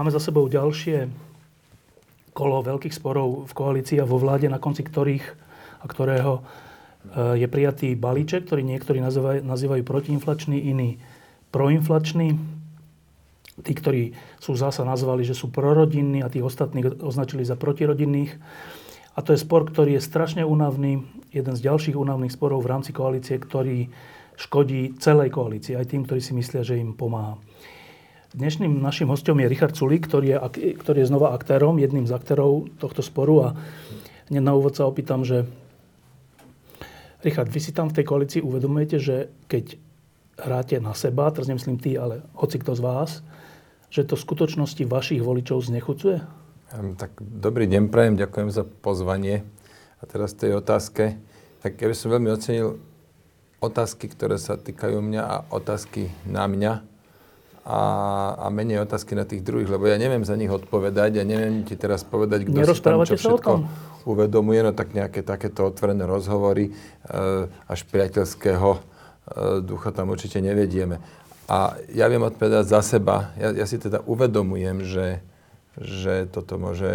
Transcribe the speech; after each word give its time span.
Máme 0.00 0.16
za 0.16 0.32
sebou 0.32 0.48
ďalšie 0.48 1.12
kolo 2.32 2.64
veľkých 2.64 2.96
sporov 2.96 3.44
v 3.44 3.52
koalícii 3.52 4.00
a 4.00 4.08
vo 4.08 4.16
vláde, 4.16 4.48
na 4.48 4.56
konci 4.56 4.80
ktorých 4.80 5.28
a 5.76 5.84
ktorého 5.84 6.40
eh, 6.40 7.44
je 7.44 7.44
prijatý 7.44 8.00
balíček, 8.00 8.48
ktorý 8.48 8.64
niektorí 8.64 8.96
nazývajú, 9.04 9.44
nazývajú 9.44 9.84
protiinflačný, 9.84 10.56
iní 10.56 10.96
proinflačný. 11.52 12.32
Tí, 13.60 13.72
ktorí 13.76 14.16
sú 14.40 14.56
zasa 14.56 14.88
nazvali, 14.88 15.20
že 15.20 15.36
sú 15.36 15.52
prorodinní 15.52 16.24
a 16.24 16.32
tých 16.32 16.48
ostatných 16.48 17.04
označili 17.04 17.44
za 17.44 17.60
protirodinných. 17.60 18.40
A 19.12 19.20
to 19.20 19.36
je 19.36 19.44
spor, 19.44 19.68
ktorý 19.68 20.00
je 20.00 20.08
strašne 20.08 20.48
únavný. 20.48 21.04
Jeden 21.28 21.52
z 21.52 21.60
ďalších 21.60 21.92
únavných 21.92 22.32
sporov 22.32 22.64
v 22.64 22.72
rámci 22.72 22.96
koalície, 22.96 23.36
ktorý 23.36 23.92
škodí 24.40 24.96
celej 24.96 25.28
koalícii, 25.28 25.76
aj 25.76 25.92
tým, 25.92 26.08
ktorí 26.08 26.24
si 26.24 26.32
myslia, 26.32 26.64
že 26.64 26.80
im 26.80 26.96
pomáha. 26.96 27.36
Dnešným 28.30 28.78
našim 28.78 29.10
hostom 29.10 29.42
je 29.42 29.50
Richard 29.50 29.74
Sulík, 29.74 30.06
ktorý 30.06 30.38
je, 30.38 30.38
ktorý 30.78 31.02
je 31.02 31.10
znova 31.10 31.34
aktérom, 31.34 31.82
jedným 31.82 32.06
z 32.06 32.14
aktérov 32.14 32.70
tohto 32.78 33.02
sporu. 33.02 33.42
A 33.42 33.48
hneď 34.30 34.38
na 34.46 34.54
úvod 34.54 34.78
sa 34.78 34.86
opýtam, 34.86 35.26
že 35.26 35.50
Richard, 37.26 37.50
vy 37.50 37.58
si 37.58 37.74
tam 37.74 37.90
v 37.90 37.98
tej 37.98 38.06
koalícii 38.06 38.38
uvedomujete, 38.38 38.96
že 39.02 39.16
keď 39.50 39.74
hráte 40.38 40.78
na 40.78 40.94
seba, 40.94 41.26
teraz 41.34 41.50
nemyslím 41.50 41.82
ty, 41.82 41.98
ale 41.98 42.22
hoci 42.38 42.62
kto 42.62 42.78
z 42.78 42.82
vás, 42.86 43.10
že 43.90 44.06
to 44.06 44.14
v 44.14 44.22
skutočnosti 44.22 44.86
vašich 44.86 45.26
voličov 45.26 45.66
znechucuje? 45.66 46.22
Tak 46.70 47.18
dobrý 47.18 47.66
deň, 47.66 47.90
prajem, 47.90 48.14
ďakujem 48.14 48.54
za 48.54 48.62
pozvanie. 48.62 49.42
A 49.98 50.06
teraz 50.06 50.38
tej 50.38 50.54
otázke, 50.54 51.18
tak 51.66 51.82
ja 51.82 51.90
by 51.90 51.96
som 51.98 52.14
veľmi 52.14 52.30
ocenil 52.30 52.78
otázky, 53.58 54.06
ktoré 54.06 54.38
sa 54.38 54.54
týkajú 54.54 55.02
mňa 55.02 55.22
a 55.26 55.36
otázky 55.50 56.14
na 56.30 56.46
mňa 56.46 56.89
a, 57.70 57.80
a 58.34 58.46
menej 58.50 58.82
otázky 58.82 59.14
na 59.14 59.22
tých 59.22 59.46
druhých, 59.46 59.70
lebo 59.70 59.86
ja 59.86 59.94
neviem 59.94 60.26
za 60.26 60.34
nich 60.34 60.50
odpovedať, 60.50 61.22
ja 61.22 61.24
neviem 61.24 61.62
ti 61.62 61.78
teraz 61.78 62.02
povedať, 62.02 62.50
kto 62.50 62.66
si 62.66 62.82
tam 62.82 63.06
čo 63.06 63.14
všetko 63.14 63.52
uvedomuje, 64.10 64.60
no 64.66 64.72
tak 64.74 64.90
nejaké 64.90 65.22
takéto 65.22 65.70
otvorené 65.70 66.02
rozhovory 66.02 66.72
e, 66.72 66.72
až 67.46 67.80
priateľského 67.86 68.70
e, 68.74 68.80
ducha 69.62 69.94
tam 69.94 70.10
určite 70.10 70.42
nevedieme. 70.42 70.98
A 71.46 71.78
ja 71.94 72.10
viem 72.10 72.22
odpovedať 72.22 72.66
za 72.66 72.80
seba. 72.82 73.30
Ja, 73.38 73.54
ja 73.54 73.66
si 73.66 73.78
teda 73.78 74.02
uvedomujem, 74.06 74.86
že, 74.86 75.22
že 75.78 76.26
toto 76.26 76.58
môže 76.58 76.90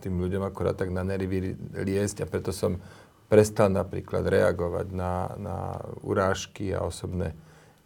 tým 0.00 0.16
ľuďom 0.16 0.44
akorát 0.48 0.76
tak 0.80 0.92
na 0.92 1.04
nervy 1.04 1.56
liesť 1.76 2.24
a 2.24 2.30
preto 2.30 2.56
som 2.56 2.80
prestal 3.26 3.68
napríklad 3.68 4.22
reagovať 4.24 4.86
na, 4.94 5.34
na 5.36 5.56
urážky 6.06 6.72
a 6.72 6.86
osobné 6.86 7.34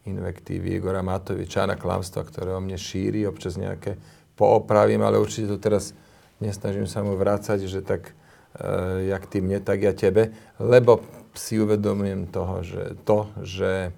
invektívy 0.08 0.80
Igora 0.80 1.04
Matoviča 1.04 1.68
na 1.68 1.76
klamstva, 1.76 2.24
ktoré 2.24 2.56
o 2.56 2.60
mne 2.62 2.80
šíri, 2.80 3.28
občas 3.28 3.60
nejaké 3.60 4.00
poopravím, 4.36 5.04
ale 5.04 5.20
určite 5.20 5.52
to 5.52 5.58
teraz 5.60 5.92
nesnažím 6.40 6.88
sa 6.88 7.04
mu 7.04 7.12
vrácať, 7.16 7.68
že 7.68 7.84
tak 7.84 8.16
e, 8.56 9.12
jak 9.12 9.28
ty 9.28 9.44
mne, 9.44 9.60
tak 9.60 9.84
ja 9.84 9.92
tebe, 9.92 10.32
lebo 10.56 11.04
si 11.36 11.60
uvedomujem 11.60 12.32
toho, 12.32 12.64
že 12.64 12.96
to, 13.04 13.28
že, 13.44 13.92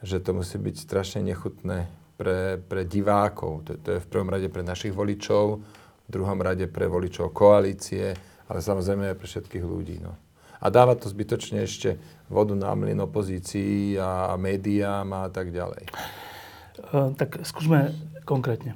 že 0.00 0.22
to 0.22 0.30
musí 0.38 0.56
byť 0.56 0.76
strašne 0.78 1.20
nechutné 1.26 1.90
pre, 2.14 2.62
pre 2.62 2.86
divákov. 2.86 3.66
To, 3.66 3.72
to 3.76 3.88
je 3.98 4.02
v 4.02 4.10
prvom 4.10 4.30
rade 4.30 4.46
pre 4.48 4.62
našich 4.62 4.94
voličov, 4.94 5.60
v 6.06 6.08
druhom 6.08 6.38
rade 6.38 6.70
pre 6.70 6.86
voličov 6.86 7.34
koalície, 7.34 8.14
ale 8.46 8.58
samozrejme 8.62 9.10
aj 9.10 9.18
pre 9.18 9.26
všetkých 9.26 9.64
ľudí. 9.66 9.98
No 9.98 10.25
a 10.60 10.66
dáva 10.72 10.96
to 10.96 11.08
zbytočne 11.08 11.64
ešte 11.64 12.00
vodu 12.32 12.56
na 12.56 12.72
mlyn 12.72 12.98
opozícii 13.04 14.00
a 14.00 14.34
médiám 14.40 15.08
a 15.12 15.28
tak 15.28 15.52
ďalej. 15.52 15.86
E, 15.86 17.00
tak 17.14 17.42
skúsme 17.44 17.92
konkrétne. 18.24 18.74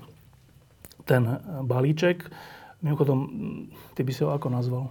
Ten 1.08 1.40
balíček, 1.66 2.28
mimochodom, 2.84 3.18
ty 3.96 4.06
by 4.06 4.12
si 4.14 4.22
ho 4.22 4.30
ako 4.30 4.48
nazval? 4.52 4.84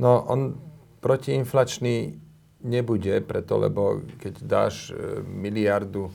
No, 0.00 0.24
on 0.28 0.56
protiinflačný 1.00 2.16
nebude, 2.64 3.20
preto, 3.22 3.60
lebo 3.60 4.02
keď 4.18 4.34
dáš 4.42 4.90
e, 4.90 5.20
miliardu 5.22 6.10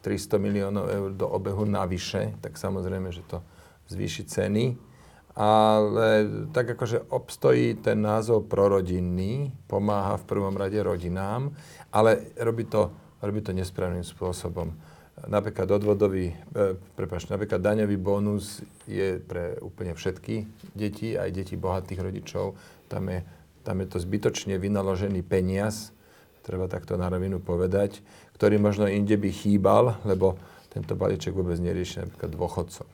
300 0.00 0.40
miliónov 0.40 0.86
eur 0.88 1.10
do 1.12 1.28
obehu 1.28 1.68
navyše, 1.68 2.32
tak 2.40 2.56
samozrejme, 2.56 3.12
že 3.12 3.20
to 3.28 3.44
zvýši 3.92 4.24
ceny 4.24 4.89
ale 5.34 6.26
tak 6.50 6.74
akože 6.74 7.10
obstojí 7.10 7.78
ten 7.78 8.02
názov 8.02 8.50
prorodinný, 8.50 9.54
pomáha 9.70 10.18
v 10.18 10.26
prvom 10.26 10.54
rade 10.58 10.78
rodinám, 10.82 11.54
ale 11.94 12.34
robí 12.38 12.66
to, 12.66 12.90
robí 13.22 13.40
to 13.40 13.54
nesprávnym 13.54 14.02
spôsobom. 14.02 14.74
Napríklad 15.20 15.68
odvodový, 15.68 16.32
e, 16.32 16.74
prepáč, 16.96 17.28
napríklad 17.28 17.60
daňový 17.60 18.00
bonus 18.00 18.64
je 18.88 19.20
pre 19.20 19.60
úplne 19.60 19.92
všetky 19.92 20.48
deti, 20.72 21.12
aj 21.12 21.28
deti 21.30 21.60
bohatých 21.60 22.00
rodičov. 22.00 22.56
Tam 22.88 23.04
je, 23.12 23.20
tam 23.60 23.84
je 23.84 23.86
to 23.86 23.98
zbytočne 24.00 24.56
vynaložený 24.56 25.20
peniaz, 25.20 25.92
treba 26.40 26.72
takto 26.72 26.96
na 26.96 27.12
rovinu 27.12 27.36
povedať, 27.36 28.00
ktorý 28.40 28.56
možno 28.56 28.88
inde 28.88 29.20
by 29.20 29.28
chýbal, 29.28 30.00
lebo 30.08 30.40
tento 30.72 30.96
balíček 30.96 31.36
vôbec 31.36 31.60
nerieši 31.60 32.08
napríklad 32.08 32.30
dôchodcov. 32.32 32.88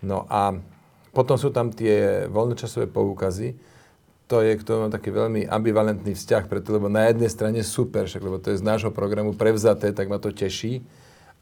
No 0.00 0.24
a 0.30 0.56
potom 1.18 1.34
sú 1.34 1.50
tam 1.50 1.74
tie 1.74 2.30
voľnočasové 2.30 2.86
poukazy. 2.86 3.58
To 4.30 4.38
je 4.38 4.54
k 4.54 4.62
tomu 4.62 4.86
taký 4.86 5.10
veľmi 5.10 5.50
ambivalentný 5.50 6.14
vzťah, 6.14 6.46
preto, 6.46 6.70
lebo 6.70 6.86
na 6.86 7.10
jednej 7.10 7.26
strane 7.26 7.58
super, 7.66 8.06
však, 8.06 8.22
lebo 8.22 8.38
to 8.38 8.54
je 8.54 8.62
z 8.62 8.64
nášho 8.64 8.94
programu 8.94 9.34
prevzaté, 9.34 9.90
tak 9.90 10.06
ma 10.06 10.22
to 10.22 10.30
teší. 10.30 10.86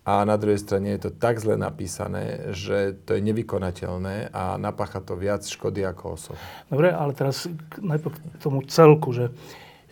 A 0.06 0.24
na 0.24 0.40
druhej 0.40 0.62
strane 0.64 0.96
je 0.96 1.04
to 1.04 1.10
tak 1.12 1.42
zle 1.42 1.60
napísané, 1.60 2.54
že 2.56 2.96
to 3.04 3.18
je 3.18 3.26
nevykonateľné 3.26 4.32
a 4.32 4.56
napácha 4.56 5.04
to 5.04 5.18
viac 5.18 5.44
škody 5.44 5.84
ako 5.84 6.16
osob. 6.16 6.38
Dobre, 6.72 6.94
ale 6.94 7.12
teraz 7.12 7.44
najprv 7.76 8.14
k 8.16 8.18
tomu 8.40 8.64
celku, 8.64 9.12
že 9.12 9.34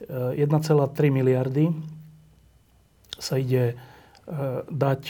1,3 0.09 0.39
e, 0.39 1.11
miliardy 1.13 1.75
sa 3.19 3.37
ide 3.37 3.75
e, 3.75 3.77
dať, 4.71 5.03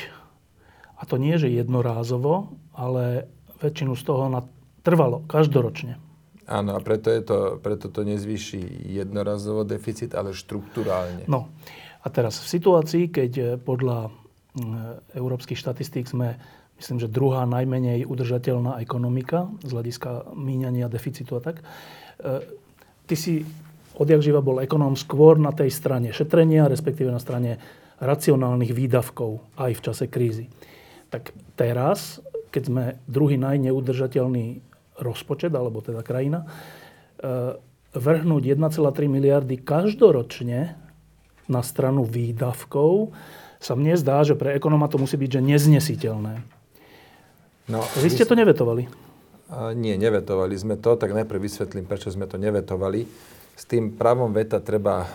a 0.99 1.03
to 1.05 1.21
nie, 1.21 1.37
že 1.37 1.53
jednorázovo, 1.53 2.57
ale 2.73 3.29
väčšinu 3.65 3.93
z 3.97 4.03
toho 4.05 4.29
na 4.29 4.41
Trvalo, 4.85 5.25
každoročne. 5.25 5.97
Áno, 6.45 6.77
a 6.77 6.81
preto, 6.85 7.09
je 7.09 7.25
to, 7.25 7.57
preto 7.57 7.89
to 7.89 8.05
nezvýši 8.05 8.93
jednorazovo 8.93 9.65
deficit, 9.65 10.13
ale 10.13 10.37
štruktúrálne. 10.37 11.25
No 11.25 11.49
a 12.05 12.07
teraz 12.13 12.37
v 12.37 12.49
situácii, 12.53 13.05
keď 13.09 13.33
eh, 13.41 13.47
podľa 13.57 14.13
mm, 14.53 15.17
európskych 15.17 15.57
štatistík 15.57 16.05
sme, 16.05 16.37
myslím, 16.77 17.01
že 17.01 17.09
druhá 17.09 17.49
najmenej 17.49 18.05
udržateľná 18.05 18.77
ekonomika 18.85 19.49
z 19.65 19.73
hľadiska 19.73 20.37
míňania 20.37 20.93
deficitu 20.93 21.41
a 21.41 21.41
tak, 21.41 21.65
eh, 21.65 22.45
ty 23.09 23.17
si 23.17 23.41
odjak 23.97 24.21
živa 24.21 24.45
bol 24.45 24.61
ekonóm 24.61 25.01
skôr 25.01 25.41
na 25.41 25.57
tej 25.57 25.73
strane 25.73 26.13
šetrenia, 26.13 26.69
respektíve 26.69 27.09
na 27.09 27.23
strane 27.25 27.57
racionálnych 28.05 28.75
výdavkov 28.77 29.41
aj 29.57 29.73
v 29.73 29.81
čase 29.81 30.05
krízy. 30.13 30.53
Tak 31.09 31.33
teraz, 31.57 32.21
keď 32.53 32.63
sme 32.69 32.85
druhý 33.07 33.39
najneudržateľný 33.39 34.74
rozpočet, 34.99 35.51
alebo 35.55 35.83
teda 35.83 36.03
krajina, 36.07 36.47
e, 37.19 37.59
vrhnúť 37.95 38.43
1,3 38.59 39.07
miliardy 39.07 39.59
každoročne 39.63 40.75
na 41.47 41.61
stranu 41.63 42.03
výdavkov, 42.03 43.15
sa 43.65 43.73
mne 43.79 43.97
zdá, 43.97 44.21
že 44.27 44.37
pre 44.37 44.61
ekonoma 44.61 44.91
to 44.93 45.01
musí 45.01 45.17
byť 45.17 45.41
že 45.41 45.41
neznesiteľné. 45.41 46.35
No, 47.73 47.81
Vy 47.97 48.13
ste 48.13 48.29
to 48.29 48.37
nevetovali? 48.37 48.85
Nie, 49.73 49.97
nevetovali 49.97 50.53
sme 50.57 50.77
to, 50.77 50.97
tak 51.01 51.17
najprv 51.17 51.41
vysvetlím, 51.41 51.89
prečo 51.89 52.13
sme 52.13 52.29
to 52.29 52.37
nevetovali. 52.37 53.09
S 53.55 53.65
tým 53.65 53.95
právom 53.95 54.35
veta 54.35 54.59
treba 54.59 55.05
e, 55.05 55.09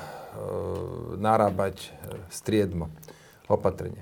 narábať 1.20 1.76
e, 1.78 1.88
striedmo, 2.32 2.88
opatrne. 3.52 4.02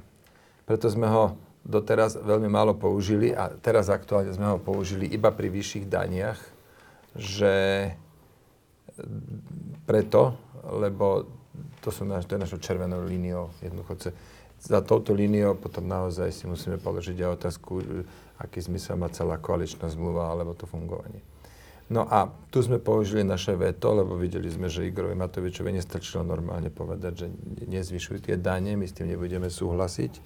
Preto 0.67 0.91
sme 0.91 1.09
ho 1.09 1.46
doteraz 1.67 2.15
veľmi 2.15 2.47
málo 2.47 2.79
použili 2.79 3.35
a 3.35 3.51
teraz 3.59 3.91
aktuálne 3.91 4.31
sme 4.31 4.55
ho 4.55 4.57
použili 4.57 5.11
iba 5.11 5.35
pri 5.35 5.51
vyšších 5.51 5.85
daniach, 5.91 6.39
že 7.11 7.53
preto, 9.83 10.39
lebo 10.63 11.27
to, 11.83 11.91
sú 11.91 12.07
naš, 12.07 12.23
to 12.23 12.39
je 12.39 12.43
našou 12.47 12.59
červenou 12.63 13.03
líniou 13.03 13.51
jednoducho. 13.59 14.15
za 14.57 14.79
touto 14.81 15.11
líniou 15.11 15.59
potom 15.59 15.85
naozaj 15.85 16.31
si 16.31 16.47
musíme 16.47 16.79
položiť 16.79 17.19
aj 17.19 17.29
otázku, 17.35 17.83
aký 18.39 18.63
zmysel 18.63 18.95
má 18.95 19.11
celá 19.11 19.35
koaličná 19.37 19.91
zmluva 19.91 20.31
alebo 20.31 20.55
to 20.55 20.63
fungovanie. 20.65 21.19
No 21.87 22.03
a 22.03 22.27
tu 22.51 22.59
sme 22.59 22.83
použili 22.83 23.23
naše 23.23 23.55
veto, 23.55 23.95
lebo 23.95 24.19
videli 24.19 24.51
sme, 24.51 24.67
že 24.67 24.83
Igorovi 24.83 25.15
Matovičovi 25.15 25.71
nestačilo 25.71 26.19
normálne 26.19 26.67
povedať, 26.67 27.13
že 27.15 27.27
nezvyšujú 27.63 28.27
tie 28.27 28.35
dane, 28.35 28.75
my 28.75 28.83
s 28.83 28.91
tým 28.91 29.07
nebudeme 29.15 29.47
súhlasiť. 29.47 30.19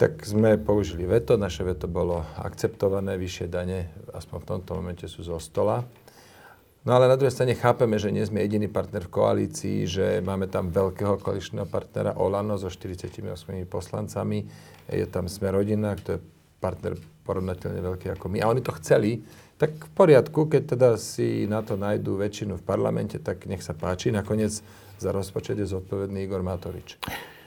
Tak 0.00 0.24
sme 0.24 0.56
použili 0.58 1.04
veto, 1.04 1.36
naše 1.36 1.62
veto 1.62 1.86
bolo 1.86 2.24
akceptované, 2.40 3.14
vyššie 3.20 3.46
dane, 3.46 3.92
aspoň 4.12 4.38
v 4.40 4.48
tomto 4.48 4.70
momente 4.76 5.06
sú 5.06 5.22
zo 5.22 5.36
stola. 5.38 5.84
No 6.82 6.98
ale 6.98 7.06
na 7.06 7.14
druhej 7.14 7.30
strane 7.30 7.54
chápeme, 7.54 7.94
že 7.94 8.10
nie 8.10 8.26
sme 8.26 8.42
jediný 8.42 8.66
partner 8.66 9.06
v 9.06 9.14
koalícii, 9.14 9.86
že 9.86 10.18
máme 10.18 10.50
tam 10.50 10.74
veľkého 10.74 11.22
koaličného 11.22 11.70
partnera 11.70 12.18
Olano 12.18 12.58
so 12.58 12.66
48 12.66 13.22
poslancami. 13.70 14.42
Je 14.90 15.06
tam 15.06 15.30
Sme 15.30 15.54
rodina, 15.54 15.94
kto 15.94 16.18
je 16.18 16.24
partner 16.58 16.98
porovnateľne 17.22 17.78
veľký 17.78 18.18
ako 18.18 18.26
my. 18.26 18.42
A 18.42 18.50
oni 18.50 18.66
to 18.66 18.74
chceli, 18.82 19.22
tak 19.62 19.78
v 19.78 19.90
poriadku, 19.94 20.50
keď 20.50 20.62
teda 20.74 20.88
si 20.98 21.46
na 21.46 21.62
to 21.62 21.78
nájdú 21.78 22.18
väčšinu 22.18 22.58
v 22.58 22.66
parlamente, 22.66 23.22
tak 23.22 23.46
nech 23.46 23.62
sa 23.62 23.78
páči. 23.78 24.10
Nakoniec 24.10 24.50
za 24.98 25.10
rozpočet 25.14 25.62
je 25.62 25.70
zodpovedný 25.70 26.26
Igor 26.26 26.42
Matovič. 26.42 26.98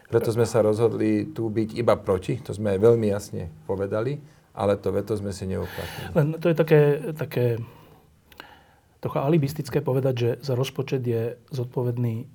Preto 0.05 0.29
sme 0.29 0.45
sa 0.45 0.61
rozhodli 0.61 1.33
tu 1.33 1.49
byť 1.49 1.69
iba 1.77 1.97
proti, 1.97 2.37
to 2.37 2.53
sme 2.53 2.77
veľmi 2.77 3.09
jasne 3.09 3.49
povedali, 3.65 4.21
ale 4.53 4.77
to 4.77 4.93
veto 4.93 5.17
sme 5.17 5.33
si 5.33 5.49
neuplatnili. 5.49 6.13
Len 6.13 6.27
to 6.37 6.47
je 6.47 6.55
také, 6.55 6.81
také 7.17 7.45
trocha 9.01 9.25
alibistické 9.25 9.81
povedať, 9.81 10.15
že 10.15 10.29
za 10.45 10.53
rozpočet 10.53 11.01
je 11.01 11.37
zodpovedný 11.49 12.29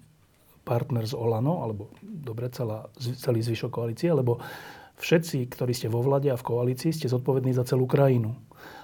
partner 0.67 1.07
z 1.07 1.15
Olano, 1.17 1.65
alebo 1.65 1.91
dobre, 2.03 2.51
celá, 2.53 2.87
celý 2.99 3.41
zvyšok 3.43 3.71
koalície, 3.71 4.11
lebo 4.13 4.39
všetci, 5.01 5.49
ktorí 5.49 5.73
ste 5.73 5.89
vo 5.89 6.05
vlade 6.05 6.29
a 6.29 6.37
v 6.37 6.47
koalícii, 6.47 6.93
ste 6.93 7.09
zodpovední 7.09 7.57
za 7.57 7.65
celú 7.65 7.89
krajinu. 7.89 8.37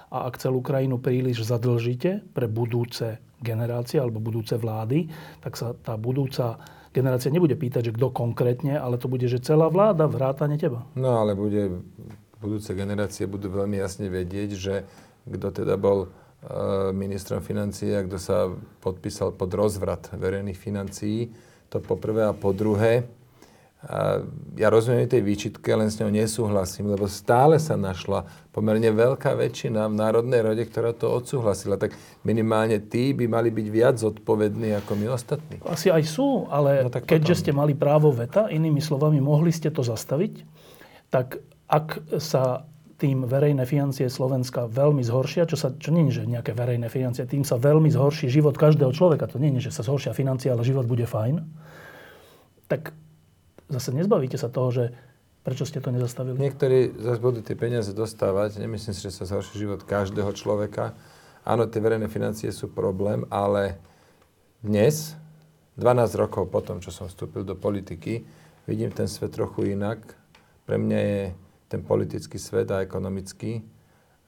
A 0.07 0.25
ak 0.31 0.39
celú 0.39 0.63
krajinu 0.63 0.97
príliš 0.97 1.43
zadlžíte 1.43 2.23
pre 2.31 2.47
budúce 2.47 3.19
generácie 3.43 4.01
alebo 4.01 4.23
budúce 4.23 4.57
vlády, 4.57 5.11
tak 5.43 5.53
sa 5.59 5.75
tá 5.77 5.93
budúca 5.99 6.57
generácia 6.97 7.29
nebude 7.29 7.53
pýtať, 7.53 7.93
že 7.93 7.95
kto 7.95 8.09
konkrétne, 8.09 8.73
ale 8.81 8.97
to 8.97 9.05
bude, 9.05 9.29
že 9.29 9.37
celá 9.37 9.69
vláda 9.69 10.09
vrátane 10.09 10.57
teba. 10.57 10.89
No 10.97 11.21
ale 11.21 11.37
bude, 11.37 11.85
budúce 12.41 12.73
generácie 12.73 13.29
budú 13.29 13.53
veľmi 13.53 13.77
jasne 13.77 14.09
vedieť, 14.09 14.49
že 14.57 14.75
kto 15.29 15.53
teda 15.53 15.77
bol 15.77 16.09
Eh, 16.37 16.93
ministrom 16.93 17.41
financií 17.41 17.97
a 17.97 18.05
kto 18.05 18.17
sa 18.21 18.45
podpísal 18.77 19.33
pod 19.33 19.49
rozvrat 19.57 20.13
verejných 20.13 20.53
financií. 20.53 21.33
To 21.73 21.81
po 21.81 21.97
prvé 21.97 22.29
a 22.29 22.31
po 22.37 22.53
druhé. 22.53 23.09
A 23.87 24.19
ja 24.59 24.67
rozumiem 24.67 25.07
tej 25.07 25.23
výčitke, 25.23 25.71
len 25.71 25.87
s 25.87 25.95
ňou 26.03 26.11
nesúhlasím, 26.11 26.91
lebo 26.91 27.07
stále 27.07 27.55
sa 27.55 27.79
našla 27.79 28.27
pomerne 28.51 28.91
veľká 28.91 29.31
väčšina 29.31 29.87
v 29.87 29.95
Národnej 29.95 30.43
rode, 30.43 30.59
ktorá 30.67 30.91
to 30.91 31.07
odsúhlasila. 31.07 31.79
Tak 31.79 31.95
minimálne 32.27 32.83
tí 32.83 33.15
by 33.15 33.31
mali 33.31 33.47
byť 33.47 33.67
viac 33.71 33.95
zodpovední 33.95 34.75
ako 34.83 34.91
my 34.91 35.07
ostatní. 35.07 35.55
Asi 35.63 35.87
aj 35.87 36.03
sú, 36.03 36.51
ale 36.51 36.83
no, 36.83 36.91
keďže 36.91 37.47
ste 37.47 37.51
mali 37.55 37.79
právo 37.79 38.11
veta, 38.11 38.51
inými 38.51 38.83
slovami, 38.83 39.23
mohli 39.23 39.55
ste 39.55 39.71
to 39.71 39.87
zastaviť, 39.87 40.43
tak 41.07 41.39
ak 41.71 42.19
sa 42.19 42.67
tým 42.99 43.23
verejné 43.23 43.63
financie 43.63 44.09
Slovenska 44.09 44.67
veľmi 44.67 45.05
zhoršia, 45.05 45.47
čo, 45.47 45.55
sa, 45.55 45.71
čo 45.71 45.95
nie 45.95 46.11
je, 46.11 46.19
že 46.19 46.23
nejaké 46.27 46.51
verejné 46.51 46.91
financie, 46.91 47.23
tým 47.23 47.47
sa 47.47 47.55
veľmi 47.55 47.87
zhorší 47.87 48.27
život 48.27 48.59
každého 48.59 48.91
človeka. 48.91 49.31
To 49.31 49.39
nie 49.39 49.53
je, 49.55 49.71
že 49.71 49.79
sa 49.79 49.85
zhoršia 49.85 50.11
financie, 50.17 50.51
ale 50.51 50.65
život 50.65 50.89
bude 50.89 51.05
fajn. 51.05 51.39
Tak 52.67 52.91
zase 53.67 53.91
nezbavíte 53.95 54.39
sa 54.39 54.51
toho, 54.51 54.69
že 54.71 54.83
prečo 55.47 55.63
ste 55.63 55.79
to 55.79 55.95
nezastavili? 55.95 56.35
Niektorí 56.35 56.99
zase 56.99 57.19
budú 57.23 57.39
tie 57.39 57.55
peniaze 57.55 57.95
dostávať. 57.95 58.59
Nemyslím 58.59 58.91
si, 58.91 59.07
že 59.07 59.15
sa 59.15 59.23
zhorší 59.23 59.63
život 59.63 59.87
každého 59.87 60.31
človeka. 60.35 60.91
Áno, 61.47 61.63
tie 61.71 61.79
verejné 61.79 62.11
financie 62.11 62.51
sú 62.51 62.67
problém, 62.67 63.23
ale 63.31 63.79
dnes, 64.59 65.15
12 65.79 66.19
rokov 66.19 66.51
potom, 66.51 66.83
čo 66.83 66.91
som 66.91 67.07
vstúpil 67.07 67.47
do 67.47 67.55
politiky, 67.55 68.27
vidím 68.67 68.91
ten 68.91 69.07
svet 69.07 69.31
trochu 69.31 69.71
inak. 69.71 70.03
Pre 70.67 70.75
mňa 70.75 70.99
je 70.99 71.21
ten 71.71 71.79
politický 71.79 72.35
svet 72.35 72.67
a 72.75 72.83
ekonomický. 72.83 73.63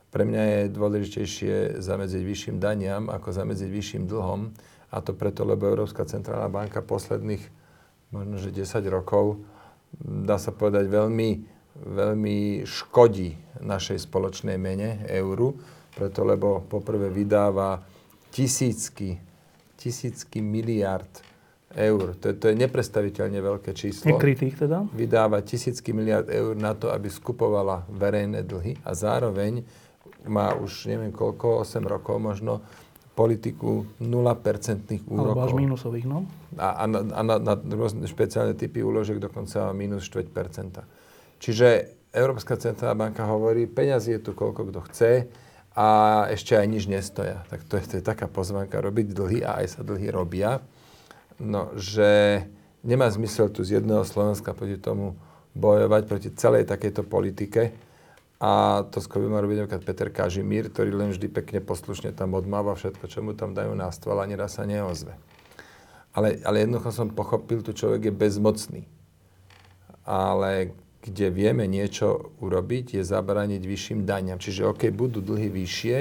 Pre 0.09 0.23
mňa 0.23 0.43
je 0.47 0.61
dôležitejšie 0.71 1.83
zamedziť 1.83 2.21
vyšším 2.23 2.55
daniam, 2.63 3.11
ako 3.11 3.35
zamedziť 3.35 3.67
vyšším 3.67 4.03
dlhom. 4.07 4.55
A 4.89 5.03
to 5.03 5.11
preto, 5.11 5.43
lebo 5.43 5.67
Európska 5.67 6.07
centrálna 6.07 6.47
banka 6.47 6.79
posledných 6.79 7.58
možno, 8.09 8.41
že 8.41 8.53
10 8.53 8.85
rokov, 8.89 9.41
dá 10.01 10.37
sa 10.37 10.53
povedať, 10.53 10.89
veľmi, 10.89 11.29
veľmi 11.85 12.65
škodí 12.65 13.61
našej 13.61 14.05
spoločnej 14.05 14.57
mene, 14.57 15.05
euru. 15.09 15.57
Preto, 15.89 16.23
lebo 16.23 16.63
poprvé 16.63 17.09
vydáva 17.09 17.81
tisícky, 18.29 19.19
tisícky 19.75 20.39
miliard 20.39 21.09
eur. 21.75 22.17
To 22.17 22.33
je, 22.33 22.35
to 22.37 22.45
je 22.49 22.55
neprestaviteľne 22.57 23.39
veľké 23.41 23.71
číslo. 23.77 24.09
Nekrytých 24.09 24.65
teda? 24.65 24.85
Vydáva 24.89 25.41
tisícky 25.45 25.93
miliard 25.93 26.25
eur 26.29 26.57
na 26.57 26.73
to, 26.73 26.89
aby 26.89 27.09
skupovala 27.09 27.85
verejné 27.89 28.41
dlhy 28.45 28.81
a 28.85 28.91
zároveň 28.97 29.61
má 30.25 30.57
už 30.57 30.89
neviem 30.89 31.13
koľko, 31.13 31.63
8 31.63 31.85
rokov 31.85 32.17
možno, 32.19 32.65
politiku 33.19 33.83
0% 33.99 34.07
úrokov. 35.11 35.35
Alebo 35.35 35.43
až 35.43 35.51
minusových, 35.59 36.07
no? 36.07 36.23
A, 36.55 36.83
a, 36.83 36.85
na, 36.87 36.99
a 37.03 37.21
na, 37.27 37.35
na 37.35 37.53
rôzne 37.75 38.07
špeciálne 38.07 38.55
typy 38.55 38.79
úložek 38.79 39.19
dokonca 39.19 39.75
minus 39.75 40.07
4%. 40.07 40.31
Čiže 41.43 41.67
Európska 42.15 42.55
centrálna 42.55 42.95
banka 42.95 43.27
hovorí, 43.27 43.67
peňazí 43.67 44.15
je 44.15 44.23
tu 44.23 44.31
koľko 44.31 44.71
kto 44.71 44.79
chce 44.87 45.11
a 45.75 45.87
ešte 46.31 46.55
aj 46.55 46.67
nič 46.71 46.87
nestoja. 46.87 47.43
Tak 47.51 47.67
to 47.67 47.75
je, 47.75 47.83
to 47.91 47.93
je 47.99 48.03
taká 48.07 48.31
pozvánka 48.31 48.79
robiť 48.79 49.11
dlhy 49.11 49.39
a 49.43 49.59
aj 49.59 49.67
sa 49.75 49.81
dlhy 49.83 50.07
robia. 50.15 50.63
No, 51.43 51.75
že 51.75 52.43
nemá 52.87 53.11
zmysel 53.11 53.51
tu 53.51 53.67
z 53.67 53.83
jedného 53.83 54.07
Slovenska 54.07 54.55
proti 54.55 54.79
tomu 54.79 55.19
bojovať, 55.59 56.01
proti 56.07 56.29
celej 56.39 56.71
takejto 56.71 57.03
politike. 57.03 57.75
A 58.39 58.83
to 58.87 59.03
skôr 59.03 59.27
mal 59.27 59.43
robiť 59.43 59.67
napríklad 59.67 59.83
Peter 59.83 60.07
Kažimír, 60.07 60.71
ktorý 60.71 60.95
len 60.95 61.11
vždy 61.11 61.27
pekne 61.27 61.59
poslušne 61.59 62.15
tam 62.15 62.39
odmáva 62.39 62.71
všetko, 62.71 63.05
čo 63.11 63.19
mu 63.19 63.35
tam 63.35 63.51
dajú 63.51 63.75
na 63.75 63.91
stôl 63.91 64.15
a 64.15 64.23
neraz 64.23 64.55
sa 64.55 64.63
neozve. 64.63 65.11
Ale, 66.15 66.39
ale 66.47 66.63
jednoducho 66.63 66.89
som 66.95 67.11
pochopil, 67.11 67.59
tu 67.59 67.75
človek 67.75 68.09
je 68.09 68.13
bezmocný. 68.15 68.81
Ale 70.07 70.71
kde 71.03 71.31
vieme 71.35 71.67
niečo 71.67 72.31
urobiť, 72.39 72.99
je 72.99 73.03
zabrániť 73.03 73.59
vyšším 73.59 74.07
daniam. 74.07 74.39
Čiže 74.39 74.71
OK, 74.71 74.87
budú 74.91 75.19
dlhy 75.19 75.51
vyššie, 75.51 75.97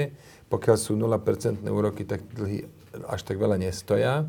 pokiaľ 0.47 0.77
sú 0.79 0.95
0% 0.95 1.63
úroky, 1.67 2.07
tak 2.07 2.23
dlhy 2.35 2.67
až 3.07 3.21
tak 3.27 3.35
veľa 3.35 3.59
nestoja. 3.59 4.27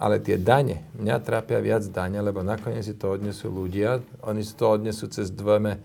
Ale 0.00 0.16
tie 0.24 0.40
dane, 0.40 0.88
mňa 0.96 1.16
trápia 1.20 1.60
viac 1.60 1.84
dane, 1.92 2.16
lebo 2.24 2.40
nakoniec 2.40 2.80
si 2.80 2.96
to 2.96 3.12
odnesú 3.12 3.52
ľudia. 3.52 4.00
Oni 4.24 4.40
si 4.40 4.56
to 4.56 4.72
odnesú 4.72 5.12
cez, 5.12 5.28
dvome, 5.28 5.76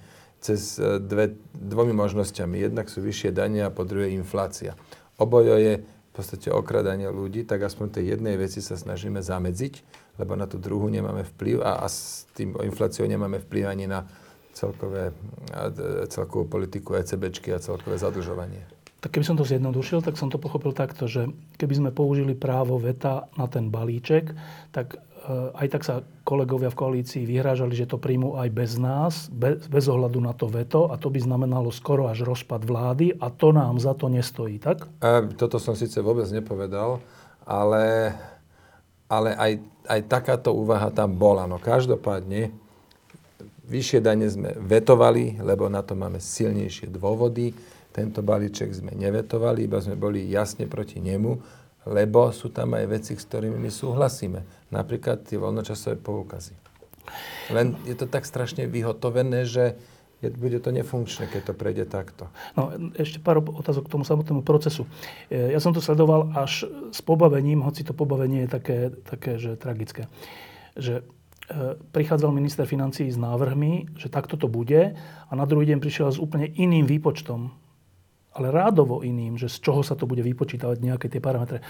cez 0.46 0.78
e, 0.78 1.02
dve, 1.02 1.34
dvomi 1.58 1.98
možnosťami. 1.98 2.62
Jednak 2.62 2.86
sú 2.94 3.02
vyššie 3.02 3.34
dane 3.34 3.66
a 3.66 3.74
po 3.74 3.82
druhé 3.82 4.14
inflácia. 4.14 4.78
Obojo 5.18 5.58
je 5.58 5.82
v 5.82 6.12
podstate 6.14 6.54
okradanie 6.54 7.10
ľudí, 7.10 7.44
tak 7.44 7.66
aspoň 7.66 7.98
tej 8.00 8.06
jednej 8.16 8.38
veci 8.38 8.62
sa 8.62 8.78
snažíme 8.78 9.26
zamedziť, 9.26 9.74
lebo 10.22 10.38
na 10.38 10.46
tú 10.46 10.62
druhú 10.62 10.88
nemáme 10.88 11.26
vplyv 11.36 11.66
a, 11.66 11.82
a 11.82 11.88
s 11.90 12.30
tým 12.38 12.54
infláciou 12.62 13.10
nemáme 13.10 13.42
vplyv 13.42 13.64
ani 13.66 13.90
na 13.90 14.06
celkové, 14.56 15.12
celkovú 16.08 16.48
politiku 16.48 16.96
ECBčky 16.96 17.52
a 17.52 17.60
celkové 17.60 18.00
zadlžovanie. 18.00 18.64
Tak 19.04 19.12
keby 19.12 19.28
som 19.28 19.36
to 19.38 19.44
zjednodušil, 19.44 20.00
tak 20.02 20.16
som 20.16 20.32
to 20.32 20.40
pochopil 20.40 20.72
takto, 20.72 21.06
že 21.06 21.28
keby 21.60 21.74
sme 21.76 21.92
použili 21.92 22.34
právo 22.34 22.80
veta 22.80 23.28
na 23.36 23.46
ten 23.52 23.68
balíček, 23.68 24.32
tak 24.72 24.98
aj 25.54 25.68
tak 25.74 25.82
sa 25.82 26.06
kolegovia 26.22 26.70
v 26.70 26.80
koalícii 26.80 27.26
vyhrážali, 27.26 27.74
že 27.74 27.90
to 27.90 27.98
príjmu 27.98 28.38
aj 28.38 28.50
bez 28.54 28.72
nás, 28.78 29.14
bez, 29.34 29.66
bez 29.66 29.86
ohľadu 29.90 30.22
na 30.22 30.34
to 30.38 30.46
veto 30.46 30.90
a 30.90 30.96
to 31.02 31.10
by 31.10 31.20
znamenalo 31.22 31.74
skoro 31.74 32.06
až 32.10 32.26
rozpad 32.26 32.62
vlády 32.62 33.18
a 33.18 33.34
to 33.34 33.50
nám 33.50 33.82
za 33.82 33.98
to 33.98 34.10
nestojí, 34.10 34.62
tak? 34.62 34.86
A 35.02 35.26
toto 35.36 35.58
som 35.58 35.74
síce 35.74 35.98
vôbec 36.02 36.30
nepovedal, 36.30 37.02
ale, 37.46 38.14
ale 39.10 39.30
aj, 39.34 39.52
aj 39.90 40.00
takáto 40.10 40.54
úvaha 40.54 40.90
tam 40.94 41.18
bola. 41.18 41.50
No 41.50 41.58
každopádne, 41.58 42.54
vyššie 43.66 44.00
dane 44.02 44.30
sme 44.30 44.54
vetovali, 44.62 45.42
lebo 45.42 45.66
na 45.70 45.82
to 45.82 45.98
máme 45.98 46.22
silnejšie 46.22 46.90
dôvody 46.94 47.54
tento 47.96 48.20
balíček 48.20 48.76
sme 48.76 48.92
nevetovali, 48.92 49.72
iba 49.72 49.80
sme 49.80 49.96
boli 49.96 50.28
jasne 50.28 50.68
proti 50.68 51.00
nemu, 51.00 51.64
lebo 51.86 52.34
sú 52.34 52.50
tam 52.50 52.74
aj 52.74 52.86
veci, 52.90 53.14
s 53.14 53.26
ktorými 53.26 53.58
my 53.58 53.72
súhlasíme. 53.72 54.70
Napríklad 54.74 55.26
tie 55.26 55.38
voľnočasové 55.38 56.02
poukazy. 56.02 56.54
Len 57.54 57.78
je 57.86 57.94
to 57.94 58.10
tak 58.10 58.26
strašne 58.26 58.66
vyhotovené, 58.66 59.46
že 59.46 59.78
je, 60.24 60.32
bude 60.34 60.58
to 60.64 60.74
nefunkčné, 60.74 61.30
keď 61.30 61.42
to 61.52 61.54
prejde 61.54 61.86
takto. 61.86 62.32
No, 62.58 62.74
ešte 62.98 63.22
pár 63.22 63.44
otázok 63.44 63.86
k 63.86 63.94
tomu 63.94 64.04
samotnému 64.08 64.42
procesu. 64.42 64.90
E, 65.30 65.54
ja 65.54 65.60
som 65.62 65.76
to 65.76 65.84
sledoval 65.84 66.34
až 66.34 66.66
s 66.90 67.00
pobavením, 67.06 67.62
hoci 67.62 67.86
to 67.86 67.94
pobavenie 67.94 68.48
je 68.48 68.50
také, 68.50 68.78
také 69.06 69.38
že 69.38 69.60
tragické. 69.60 70.10
Že 70.74 71.06
prichádzal 71.94 72.32
minister 72.34 72.66
financí 72.66 73.06
s 73.06 73.22
návrhmi, 73.22 73.94
že 74.02 74.10
takto 74.10 74.34
to 74.34 74.50
bude 74.50 74.98
a 75.30 75.32
na 75.36 75.46
druhý 75.46 75.70
deň 75.70 75.78
prišiel 75.78 76.10
s 76.10 76.18
úplne 76.18 76.50
iným 76.50 76.90
výpočtom. 76.90 77.54
Ale 78.36 78.52
rádovo 78.52 79.00
iným, 79.02 79.40
že 79.40 79.48
z 79.48 79.64
čoho 79.64 79.82
sa 79.82 79.96
to 79.96 80.04
bude 80.04 80.20
vypočítavať 80.20 80.78
nejaké 80.84 81.08
tie 81.08 81.24
parametre. 81.24 81.64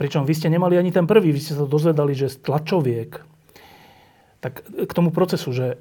Pričom 0.00 0.24
vy 0.24 0.32
ste 0.32 0.48
nemali 0.48 0.80
ani 0.80 0.88
ten 0.88 1.04
prvý, 1.04 1.30
vy 1.30 1.40
ste 1.40 1.52
sa 1.52 1.68
dozvedali, 1.68 2.16
že 2.16 2.32
z 2.32 2.40
tlačoviek. 2.40 3.20
Tak 4.40 4.64
k 4.88 4.92
tomu 4.96 5.12
procesu, 5.12 5.52
že 5.52 5.76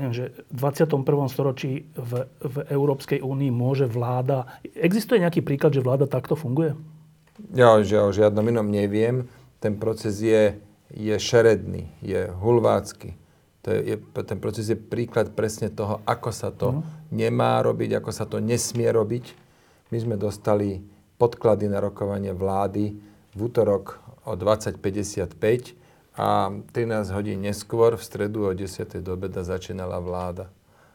neviem, 0.00 0.14
že 0.16 0.24
v 0.50 0.58
21. 0.58 1.04
storočí 1.30 1.86
v, 1.94 2.26
v 2.40 2.56
Európskej 2.72 3.20
únii 3.20 3.52
môže 3.52 3.86
vláda... 3.86 4.58
Existuje 4.74 5.20
nejaký 5.20 5.44
príklad, 5.44 5.76
že 5.76 5.84
vláda 5.84 6.08
takto 6.08 6.34
funguje? 6.34 6.74
Ja, 7.52 7.78
že 7.84 8.00
o 8.02 8.10
žiadnom 8.10 8.48
inom 8.48 8.66
neviem. 8.72 9.28
Ten 9.62 9.78
proces 9.78 10.18
je 10.18 10.58
je 10.94 11.18
šeredný, 11.18 11.90
je 12.02 12.30
hulvácky. 12.30 13.18
To 13.64 13.72
je, 13.72 13.96
ten 14.28 14.38
proces 14.38 14.68
je 14.68 14.76
príklad 14.76 15.32
presne 15.32 15.72
toho, 15.72 16.04
ako 16.04 16.30
sa 16.30 16.52
to 16.52 16.68
uh-huh. 16.78 16.84
nemá 17.08 17.64
robiť, 17.64 17.96
ako 17.96 18.10
sa 18.12 18.28
to 18.28 18.36
nesmie 18.36 18.92
robiť. 18.92 19.32
My 19.88 19.98
sme 20.04 20.16
dostali 20.20 20.84
podklady 21.16 21.72
na 21.72 21.80
rokovanie 21.80 22.36
vlády 22.36 22.92
v 23.32 23.38
útorok 23.40 24.04
o 24.28 24.36
20.55 24.36 25.80
a 26.20 26.52
13 26.52 27.16
hodín 27.16 27.40
neskôr 27.40 27.96
v 27.96 28.02
stredu 28.04 28.46
o 28.46 28.52
10. 28.52 29.00
do 29.00 29.16
obeda 29.16 29.40
začínala 29.40 29.96
vláda. 29.98 30.52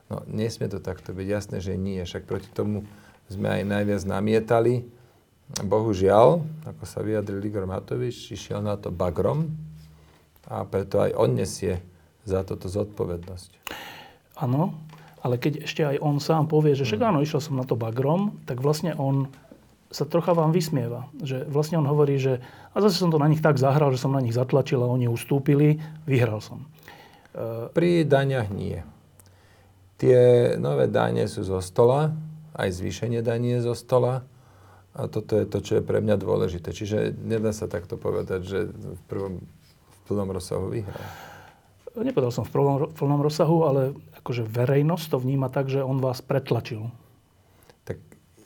No, 0.09 0.21
nesmie 0.29 0.69
to 0.69 0.77
takto 0.77 1.13
byť. 1.13 1.25
Jasné, 1.25 1.57
že 1.61 1.73
nie. 1.73 2.01
Však 2.01 2.29
proti 2.29 2.49
tomu 2.49 2.85
sme 3.29 3.49
aj 3.49 3.63
najviac 3.65 4.01
namietali. 4.05 4.85
Bohužiaľ, 5.65 6.45
ako 6.65 6.83
sa 6.85 7.01
vyjadril 7.01 7.41
Igor 7.41 7.65
Matovič, 7.65 8.29
išiel 8.29 8.61
na 8.61 8.77
to 8.77 8.93
bagrom, 8.93 9.49
a 10.49 10.65
preto 10.65 10.97
aj 10.97 11.13
on 11.13 11.37
nesie 11.37 11.77
za 12.29 12.45
toto 12.45 12.69
zodpovednosť. 12.69 13.49
Áno, 14.39 14.77
ale 15.19 15.35
keď 15.35 15.65
ešte 15.67 15.81
aj 15.83 15.97
on 15.99 16.21
sám 16.21 16.47
povie, 16.47 16.77
že 16.77 16.87
však 16.87 17.01
mm. 17.01 17.07
áno, 17.09 17.19
išiel 17.25 17.41
som 17.43 17.59
na 17.59 17.65
to 17.67 17.75
bagrom, 17.75 18.39
tak 18.47 18.63
vlastne 18.63 18.95
on 18.95 19.27
sa 19.89 20.05
trocha 20.05 20.37
vám 20.37 20.53
vysmieva. 20.53 21.09
Že 21.19 21.49
vlastne 21.49 21.81
on 21.81 21.89
hovorí, 21.89 22.21
že 22.21 22.39
a 22.71 22.77
zase 22.79 23.01
som 23.01 23.09
to 23.09 23.17
na 23.17 23.27
nich 23.27 23.41
tak 23.41 23.57
zahral, 23.57 23.89
že 23.89 23.99
som 23.99 24.13
na 24.13 24.21
nich 24.21 24.37
zatlačil 24.37 24.79
a 24.85 24.87
oni 24.87 25.09
ustúpili, 25.09 25.81
vyhral 26.05 26.39
som. 26.39 26.69
E, 27.33 27.73
Pri 27.73 28.05
daňach 28.05 28.53
nie. 28.53 28.79
Tie 29.99 30.55
nové 30.55 30.87
dane 30.87 31.27
sú 31.27 31.43
zo 31.43 31.59
stola, 31.59 32.13
aj 32.55 32.69
zvýšenie 32.71 33.19
daní 33.19 33.59
je 33.59 33.67
zo 33.67 33.75
stola. 33.75 34.23
A 34.99 35.07
toto 35.07 35.37
je 35.37 35.45
to, 35.47 35.63
čo 35.63 35.79
je 35.79 35.83
pre 35.85 36.03
mňa 36.03 36.15
dôležité. 36.19 36.75
Čiže 36.75 37.15
nedá 37.23 37.55
sa 37.55 37.71
takto 37.71 37.95
povedať, 37.95 38.41
že 38.43 38.59
v 38.73 39.01
prvom 39.07 39.33
plnom 40.09 40.33
rozsahu 40.33 40.67
vyhral? 40.67 41.05
Nepovedal 41.97 42.29
som 42.29 42.45
v 42.45 42.51
plnom, 42.53 42.77
plnom 42.93 43.21
rozsahu, 43.21 43.57
ale 43.65 43.81
akože 44.21 44.45
verejnosť 44.45 45.05
to 45.09 45.17
vníma 45.17 45.49
tak, 45.49 45.71
že 45.73 45.81
on 45.81 45.97
vás 45.97 46.21
pretlačil. 46.21 46.93
Tak 47.87 47.97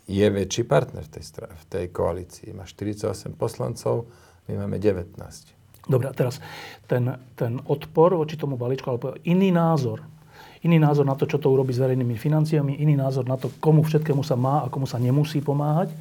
je 0.08 0.28
väčší 0.28 0.64
partner 0.64 1.04
v 1.04 1.12
tej, 1.20 1.24
v 1.44 1.66
tej 1.68 1.86
koalícii. 1.92 2.56
Má 2.56 2.64
48 2.64 3.36
poslancov, 3.36 4.08
my 4.48 4.64
máme 4.64 4.80
19. 4.80 5.20
Dobre, 5.84 6.08
a 6.08 6.16
teraz 6.16 6.40
ten, 6.88 7.12
ten 7.36 7.60
odpor 7.68 8.16
voči 8.16 8.40
tomu 8.40 8.56
balíčku, 8.56 8.88
alebo 8.88 9.20
iný 9.28 9.52
názor, 9.52 10.00
iný 10.64 10.80
názor 10.80 11.04
na 11.04 11.16
to, 11.20 11.28
čo 11.28 11.36
to 11.36 11.52
urobí 11.52 11.76
s 11.76 11.84
verejnými 11.84 12.16
financiami, 12.16 12.80
iný 12.80 12.96
názor 12.96 13.28
na 13.28 13.36
to, 13.36 13.52
komu 13.60 13.84
všetkému 13.84 14.24
sa 14.24 14.40
má 14.40 14.64
a 14.64 14.72
komu 14.72 14.88
sa 14.88 14.96
nemusí 14.96 15.44
pomáhať, 15.44 15.92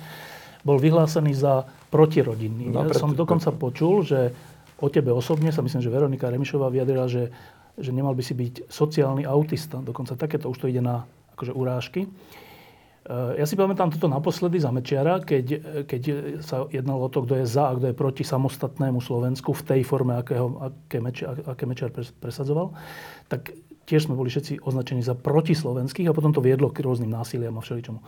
bol 0.62 0.78
vyhlásený 0.78 1.34
za 1.34 1.66
protirodinný. 1.90 2.70
No, 2.70 2.86
preto, 2.86 3.02
som 3.02 3.18
dokonca 3.18 3.50
počul, 3.50 4.06
že 4.06 4.30
o 4.82 4.88
tebe 4.90 5.14
osobne 5.14 5.54
sa 5.54 5.62
myslím, 5.62 5.78
že 5.78 5.94
Veronika 5.94 6.26
Remišová 6.26 6.66
vyjadrila, 6.66 7.06
že, 7.06 7.30
že 7.78 7.94
nemal 7.94 8.18
by 8.18 8.22
si 8.26 8.34
byť 8.34 8.66
sociálny 8.66 9.22
autista. 9.22 9.78
Dokonca 9.78 10.18
takéto 10.18 10.50
už 10.50 10.58
to 10.58 10.66
ide 10.66 10.82
na 10.82 11.06
akože 11.38 11.54
urážky. 11.54 12.00
E, 12.02 12.08
ja 13.38 13.46
si 13.46 13.54
pamätám 13.54 13.94
toto 13.94 14.10
naposledy 14.10 14.58
za 14.58 14.74
Mečiara, 14.74 15.22
keď, 15.22 15.46
keď 15.86 16.02
sa 16.42 16.66
jednalo 16.66 17.06
o 17.06 17.12
to, 17.14 17.22
kto 17.22 17.38
je 17.38 17.46
za 17.46 17.70
a 17.70 17.76
kto 17.78 17.94
je 17.94 17.96
proti 17.96 18.26
samostatnému 18.26 18.98
Slovensku 18.98 19.54
v 19.54 19.62
tej 19.62 19.80
forme, 19.86 20.18
akého, 20.18 20.58
aké, 20.58 20.98
Mečiar, 20.98 21.38
aké 21.46 21.64
Mečiar 21.64 21.94
presadzoval, 21.94 22.74
tak 23.30 23.54
tiež 23.86 24.10
sme 24.10 24.18
boli 24.18 24.34
všetci 24.34 24.66
označení 24.66 25.02
za 25.06 25.14
protislovenských 25.14 26.10
a 26.10 26.16
potom 26.16 26.34
to 26.34 26.42
viedlo 26.42 26.74
k 26.74 26.82
rôznym 26.82 27.10
násiliam 27.10 27.54
a 27.54 27.62
všeličomu. 27.62 28.02
E, 28.02 28.06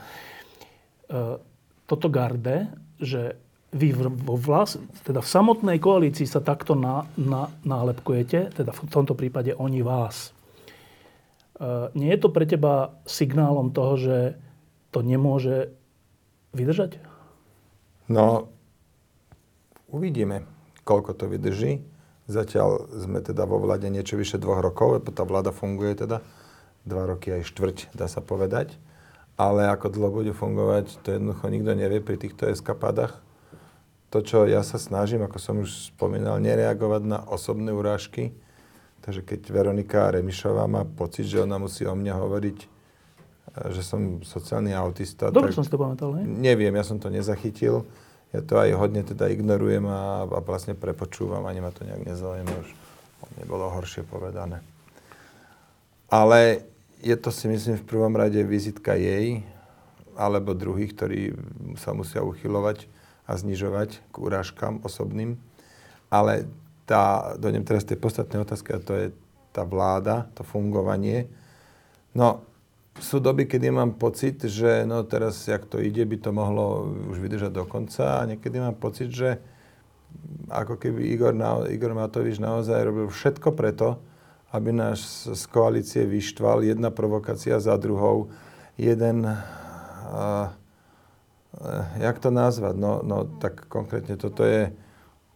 toto 1.85 2.09
garde, 2.09 2.73
že 2.99 3.37
vy 3.75 3.91
vo 3.99 4.39
vlast, 4.39 4.79
teda 5.03 5.19
v 5.19 5.27
samotnej 5.27 5.83
koalícii 5.83 6.31
sa 6.31 6.39
takto 6.39 6.79
na, 6.79 7.11
na, 7.19 7.51
nálepkujete, 7.67 8.55
teda 8.55 8.71
v 8.71 8.81
tomto 8.87 9.19
prípade 9.19 9.51
oni 9.51 9.83
vás. 9.83 10.31
E, 11.59 11.91
nie 11.99 12.15
je 12.15 12.23
to 12.23 12.31
pre 12.31 12.47
teba 12.47 12.95
signálom 13.03 13.75
toho, 13.75 13.99
že 13.99 14.19
to 14.95 15.03
nemôže 15.03 15.75
vydržať? 16.55 17.03
No, 18.07 18.47
uvidíme, 19.91 20.47
koľko 20.87 21.19
to 21.19 21.27
vydrží. 21.27 21.83
Zatiaľ 22.31 22.95
sme 22.95 23.21
teda 23.21 23.43
vo 23.43 23.59
vláde 23.59 23.91
niečo 23.91 24.15
vyše 24.15 24.39
dvoch 24.39 24.63
rokov, 24.63 25.03
lebo 25.03 25.11
tá 25.11 25.27
vláda 25.27 25.51
funguje 25.51 25.99
teda 25.99 26.23
dva 26.87 27.11
roky 27.11 27.35
aj 27.35 27.51
štvrť, 27.51 27.91
dá 27.91 28.07
sa 28.07 28.23
povedať. 28.23 28.79
Ale 29.35 29.67
ako 29.67 29.91
dlho 29.91 30.11
bude 30.15 30.31
fungovať, 30.31 31.03
to 31.03 31.19
jednoducho 31.19 31.51
nikto 31.51 31.75
nevie 31.75 31.99
pri 31.99 32.23
týchto 32.23 32.55
eskapádach 32.55 33.24
to, 34.15 34.23
čo 34.23 34.39
ja 34.47 34.63
sa 34.63 34.79
snažím, 34.79 35.27
ako 35.27 35.39
som 35.43 35.59
už 35.59 35.91
spomínal, 35.91 36.39
nereagovať 36.39 37.03
na 37.03 37.19
osobné 37.27 37.75
urážky. 37.75 38.31
Takže 39.03 39.27
keď 39.27 39.41
Veronika 39.51 40.07
Remišová 40.15 40.71
má 40.71 40.87
pocit, 40.87 41.27
že 41.27 41.43
ona 41.43 41.59
musí 41.59 41.83
o 41.83 41.99
mne 41.99 42.15
hovoriť, 42.15 42.59
e, 42.63 42.67
že 43.75 43.83
som 43.83 44.23
sociálny 44.23 44.71
autista. 44.71 45.35
Dobre 45.35 45.51
som 45.51 45.67
si 45.67 45.71
to 45.75 45.83
pamätal, 45.83 46.15
ne? 46.15 46.23
Neviem, 46.23 46.79
ja 46.79 46.87
som 46.87 47.03
to 47.03 47.11
nezachytil. 47.11 47.83
Ja 48.31 48.39
to 48.39 48.55
aj 48.55 48.79
hodne 48.79 49.03
teda 49.03 49.27
ignorujem 49.35 49.83
a, 49.91 50.31
a 50.31 50.39
vlastne 50.39 50.79
prepočúvam, 50.79 51.43
ani 51.51 51.59
ma 51.59 51.75
to 51.75 51.83
nejak 51.83 52.07
nezaujíma. 52.07 52.55
Už 52.55 52.71
nebolo 53.43 53.67
horšie 53.67 54.07
povedané. 54.07 54.63
Ale 56.07 56.63
je 57.03 57.19
to 57.19 57.35
si 57.35 57.51
myslím 57.51 57.83
v 57.83 57.89
prvom 57.91 58.15
rade 58.15 58.39
vizitka 58.47 58.95
jej, 58.95 59.43
alebo 60.15 60.55
druhých, 60.55 60.95
ktorí 60.95 61.35
sa 61.83 61.91
musia 61.91 62.23
uchylovať 62.23 62.94
a 63.25 63.33
znižovať 63.37 64.01
k 64.13 64.15
urážkam 64.21 64.81
osobným. 64.85 65.41
Ale 66.13 66.49
tá, 66.85 67.35
dojdem 67.41 67.65
teraz 67.65 67.89
tej 67.89 67.97
podstatnej 67.97 68.45
otázky, 68.45 68.77
a 68.77 68.81
to 68.81 68.93
je 68.95 69.07
tá 69.55 69.65
vláda, 69.65 70.29
to 70.37 70.45
fungovanie. 70.45 71.31
No, 72.13 72.45
sú 73.01 73.19
doby, 73.19 73.51
kedy 73.51 73.75
mám 73.75 73.99
pocit, 73.99 74.39
že 74.47 74.87
no 74.87 75.03
teraz, 75.03 75.43
jak 75.51 75.67
to 75.67 75.83
ide, 75.83 76.07
by 76.07 76.17
to 76.21 76.31
mohlo 76.31 76.87
už 77.11 77.19
vydržať 77.19 77.51
do 77.51 77.65
konca 77.67 78.23
a 78.23 78.27
niekedy 78.29 78.63
mám 78.63 78.79
pocit, 78.79 79.11
že 79.11 79.43
ako 80.47 80.79
keby 80.79 81.11
Igor, 81.11 81.35
Igor 81.67 81.91
Matovič 81.91 82.39
naozaj 82.39 82.87
robil 82.87 83.11
všetko 83.11 83.51
preto, 83.51 83.99
aby 84.55 84.71
nás 84.71 85.27
z 85.27 85.43
koalície 85.51 86.07
vyštval 86.07 86.63
jedna 86.63 86.95
provokácia 86.95 87.59
za 87.59 87.75
druhou, 87.75 88.31
jeden 88.79 89.27
uh, 89.27 90.55
jak 91.99 92.17
to 92.19 92.31
nazvať? 92.31 92.75
No, 92.77 93.01
no 93.05 93.25
tak 93.39 93.67
konkrétne 93.71 94.19
toto 94.19 94.43
je 94.43 94.73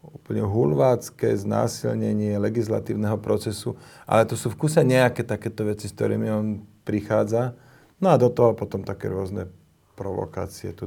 úplne 0.02 0.46
hulvácké 0.46 1.34
znásilnenie 1.36 2.38
legislatívneho 2.38 3.18
procesu, 3.18 3.76
ale 4.06 4.24
to 4.24 4.38
sú 4.38 4.48
v 4.54 4.58
kuse 4.66 4.80
nejaké 4.80 5.26
takéto 5.26 5.66
veci, 5.66 5.90
s 5.90 5.94
ktorými 5.94 6.28
on 6.30 6.46
prichádza. 6.86 7.58
No 7.98 8.14
a 8.14 8.20
do 8.20 8.30
toho 8.30 8.54
potom 8.54 8.86
také 8.86 9.10
rôzne 9.10 9.50
provokácie. 9.98 10.70
Tu 10.70 10.86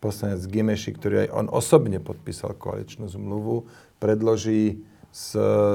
poslanec 0.00 0.40
Gimeši, 0.48 0.90
ktorý 0.96 1.14
aj 1.26 1.30
on 1.34 1.46
osobne 1.52 2.00
podpísal 2.00 2.56
koaličnú 2.56 3.10
zmluvu, 3.10 3.68
predloží 4.00 4.80
s, 5.12 5.34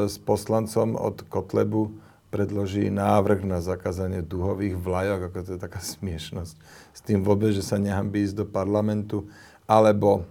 s 0.10 0.16
poslancom 0.24 0.96
od 0.98 1.22
Kotlebu 1.28 1.94
predloží 2.34 2.90
návrh 2.90 3.46
na 3.46 3.62
zakázanie 3.62 4.26
duhových 4.26 4.74
vlajok, 4.74 5.30
ako 5.30 5.38
to 5.46 5.52
je 5.54 5.62
taká 5.62 5.78
smiešnosť. 5.78 6.58
S 6.90 7.00
tým 7.06 7.22
vôbec, 7.22 7.54
že 7.54 7.62
sa 7.62 7.78
nehambí 7.78 8.26
ísť 8.26 8.42
do 8.42 8.46
parlamentu. 8.50 9.30
Alebo 9.70 10.26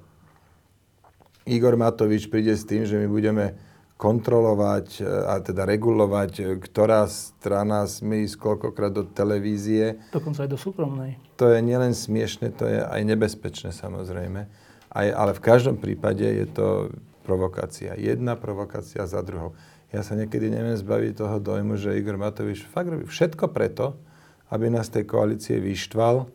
Igor 1.47 1.78
Matovič 1.78 2.26
príde 2.26 2.59
s 2.59 2.66
tým, 2.66 2.82
že 2.82 2.99
my 2.99 3.06
budeme 3.06 3.54
kontrolovať, 4.02 4.99
e, 4.99 5.06
a 5.06 5.38
teda 5.38 5.62
regulovať, 5.62 6.32
e, 6.42 6.42
ktorá 6.59 7.06
strana 7.06 7.87
smie 7.87 8.26
ísť 8.26 8.35
koľkokrát 8.35 8.90
do 8.90 9.06
televízie. 9.06 10.02
Dokonca 10.11 10.42
aj 10.42 10.50
do 10.50 10.59
súkromnej. 10.59 11.23
To 11.38 11.54
je 11.54 11.62
nielen 11.62 11.94
smiešne, 11.94 12.50
to 12.50 12.66
je 12.66 12.82
aj 12.82 12.99
nebezpečné 12.99 13.71
samozrejme. 13.71 14.50
Aj, 14.90 15.06
ale 15.06 15.38
v 15.38 15.44
každom 15.47 15.78
prípade 15.78 16.26
je 16.26 16.50
to 16.50 16.90
provokácia. 17.23 17.94
Jedna 17.94 18.35
provokácia 18.35 19.06
za 19.06 19.23
druhou 19.23 19.54
ja 19.92 20.00
sa 20.00 20.16
niekedy 20.16 20.49
neviem 20.49 20.72
zbaviť 20.72 21.20
toho 21.20 21.37
dojmu, 21.37 21.76
že 21.76 21.92
Igor 22.00 22.16
Matovič 22.16 22.64
fakt 22.64 22.88
robí 22.88 23.04
všetko 23.04 23.52
preto, 23.52 24.00
aby 24.49 24.72
nás 24.72 24.88
tej 24.88 25.04
koalície 25.04 25.61
vyštval. 25.61 26.32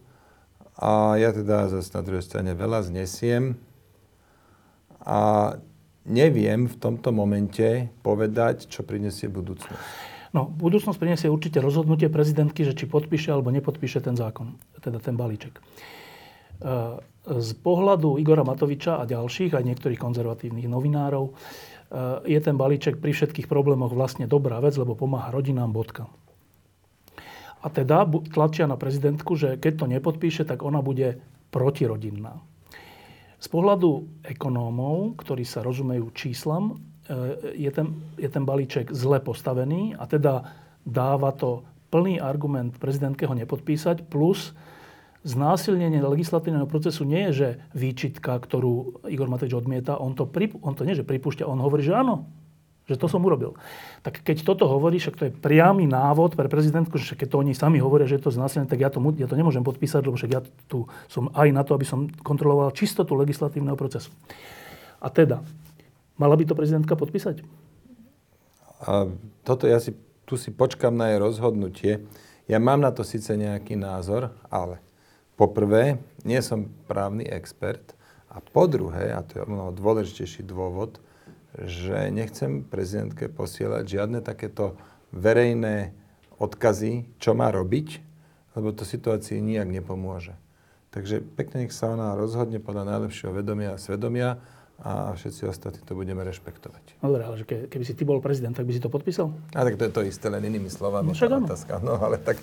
A 0.77 1.17
ja 1.17 1.33
teda 1.33 1.65
zase 1.73 1.89
na 1.97 2.05
druhej 2.05 2.21
strane 2.21 2.53
veľa 2.53 2.85
znesiem. 2.85 3.57
A 5.01 5.53
neviem 6.05 6.69
v 6.69 6.75
tomto 6.77 7.09
momente 7.09 7.89
povedať, 8.05 8.69
čo 8.69 8.85
prinesie 8.85 9.25
budúcnosť. 9.25 10.05
No, 10.37 10.45
budúcnosť 10.45 10.99
prinesie 11.01 11.33
určite 11.33 11.57
rozhodnutie 11.57 12.13
prezidentky, 12.13 12.61
že 12.61 12.77
či 12.77 12.85
podpíše 12.85 13.33
alebo 13.33 13.49
nepodpíše 13.49 14.05
ten 14.05 14.13
zákon, 14.13 14.53
teda 14.85 15.01
ten 15.01 15.17
balíček. 15.17 15.57
E, 15.57 15.61
z 17.27 17.51
pohľadu 17.57 18.21
Igora 18.21 18.45
Matoviča 18.45 19.01
a 19.01 19.09
ďalších, 19.09 19.55
aj 19.57 19.63
niektorých 19.65 19.97
konzervatívnych 19.97 20.67
novinárov, 20.69 21.33
je 22.27 22.39
ten 22.43 22.55
balíček 22.59 22.99
pri 22.99 23.15
všetkých 23.15 23.47
problémoch 23.47 23.95
vlastne 23.95 24.27
dobrá 24.27 24.59
vec, 24.59 24.75
lebo 24.75 24.95
pomáha 24.95 25.31
rodinám, 25.31 25.71
bodka. 25.71 26.11
A 27.63 27.67
teda 27.71 28.05
tlačia 28.31 28.69
na 28.69 28.77
prezidentku, 28.77 29.33
že 29.33 29.57
keď 29.57 29.73
to 29.79 29.85
nepodpíše, 29.89 30.43
tak 30.45 30.61
ona 30.61 30.83
bude 30.83 31.17
protirodinná. 31.49 32.37
Z 33.37 33.47
pohľadu 33.53 34.09
ekonómov, 34.25 35.17
ktorí 35.21 35.45
sa 35.45 35.61
rozumejú 35.61 36.09
číslam, 36.13 36.73
e, 37.05 37.55
je 37.55 37.71
ten, 37.71 37.93
je 38.17 38.29
ten 38.29 38.43
balíček 38.43 38.89
zle 38.93 39.21
postavený 39.21 39.93
a 39.93 40.09
teda 40.09 40.43
dáva 40.81 41.31
to 41.33 41.61
plný 41.93 42.19
argument 42.19 42.75
prezidentke 42.75 43.29
ho 43.29 43.35
nepodpísať, 43.37 44.09
plus 44.09 44.51
znásilnenie 45.27 45.99
legislatívneho 45.99 46.63
procesu 46.71 47.03
nie 47.03 47.27
je, 47.29 47.31
že 47.35 47.47
výčitka, 47.75 48.39
ktorú 48.39 49.03
Igor 49.11 49.27
Matovič 49.27 49.51
odmieta, 49.51 49.99
on 49.99 50.15
to, 50.15 50.23
on 50.63 50.73
to 50.73 50.87
nie, 50.87 50.95
že 50.95 51.03
pripúšťa, 51.03 51.43
on 51.43 51.59
hovorí, 51.59 51.83
že 51.83 51.91
áno, 51.91 52.23
že 52.87 52.95
to 52.95 53.11
som 53.11 53.19
urobil. 53.27 53.59
Tak 53.99 54.23
keď 54.23 54.47
toto 54.47 54.63
hovorí, 54.63 54.95
však 54.95 55.19
to 55.19 55.23
je 55.27 55.35
priamy 55.35 55.83
návod 55.83 56.39
pre 56.39 56.47
prezidentku, 56.47 56.95
že 56.95 57.19
keď 57.19 57.35
to 57.35 57.41
oni 57.43 57.51
sami 57.51 57.83
hovoria, 57.83 58.07
že 58.07 58.15
je 58.15 58.23
to 58.23 58.31
znásilnené, 58.31 58.71
tak 58.71 58.79
ja 58.79 58.87
to, 58.87 59.03
ja 59.19 59.27
to 59.27 59.35
nemôžem 59.35 59.67
podpísať, 59.67 60.07
lebo 60.07 60.15
však 60.15 60.31
ja 60.31 60.41
tu 60.71 60.87
som 61.11 61.27
aj 61.35 61.51
na 61.51 61.67
to, 61.67 61.75
aby 61.75 61.83
som 61.83 62.07
kontroloval 62.23 62.71
čistotu 62.71 63.11
legislatívneho 63.19 63.75
procesu. 63.75 64.07
A 65.03 65.11
teda, 65.11 65.43
mala 66.15 66.39
by 66.39 66.47
to 66.47 66.55
prezidentka 66.55 66.95
podpísať? 66.95 67.43
A 68.87 69.11
toto 69.43 69.67
ja 69.67 69.83
si, 69.83 69.91
tu 70.23 70.39
si 70.39 70.55
počkam 70.55 70.95
na 70.95 71.11
jej 71.11 71.19
rozhodnutie. 71.19 72.07
Ja 72.47 72.63
mám 72.63 72.79
na 72.79 72.95
to 72.95 73.03
síce 73.03 73.35
nejaký 73.35 73.75
názor, 73.75 74.31
ale 74.47 74.79
poprvé, 75.37 76.01
nie 76.25 76.41
som 76.41 76.67
právny 76.89 77.23
expert 77.23 77.93
a 78.27 78.41
po 78.41 78.65
druhé, 78.65 79.13
a 79.13 79.21
to 79.23 79.39
je 79.39 79.47
mnoho 79.47 79.71
dôležitejší 79.71 80.43
dôvod, 80.43 80.99
že 81.57 82.11
nechcem 82.11 82.65
prezidentke 82.65 83.31
posielať 83.31 83.85
žiadne 83.87 84.19
takéto 84.25 84.75
verejné 85.15 85.95
odkazy, 86.37 87.07
čo 87.17 87.33
má 87.33 87.49
robiť, 87.49 88.01
lebo 88.57 88.73
to 88.73 88.83
situácii 88.83 89.39
nijak 89.39 89.69
nepomôže. 89.69 90.33
Takže 90.91 91.21
pekne 91.21 91.65
nech 91.65 91.73
sa 91.73 91.93
ona 91.93 92.17
rozhodne 92.17 92.57
podľa 92.57 92.97
najlepšieho 92.97 93.31
vedomia 93.33 93.77
a 93.77 93.81
svedomia 93.81 94.41
a 94.77 95.17
všetci 95.17 95.49
ostatní 95.49 95.81
to 95.81 95.97
budeme 95.97 96.21
rešpektovať. 96.21 97.01
No 97.01 97.09
dobre, 97.09 97.25
ale 97.25 97.35
že 97.41 97.45
keby 97.49 97.81
si 97.81 97.97
ty 97.97 98.05
bol 98.05 98.21
prezident, 98.21 98.53
tak 98.53 98.69
by 98.69 98.77
si 98.77 98.81
to 98.81 98.93
podpísal? 98.93 99.33
A 99.57 99.65
tak 99.65 99.73
to 99.73 99.89
je 99.89 99.91
to 99.91 100.01
isté, 100.05 100.29
len 100.29 100.45
inými 100.45 100.69
slovami. 100.69 101.09
No 101.09 101.17
však 101.17 101.33
áno. 101.33 101.49
No 101.81 101.97
ale 101.97 102.21
tak... 102.21 102.37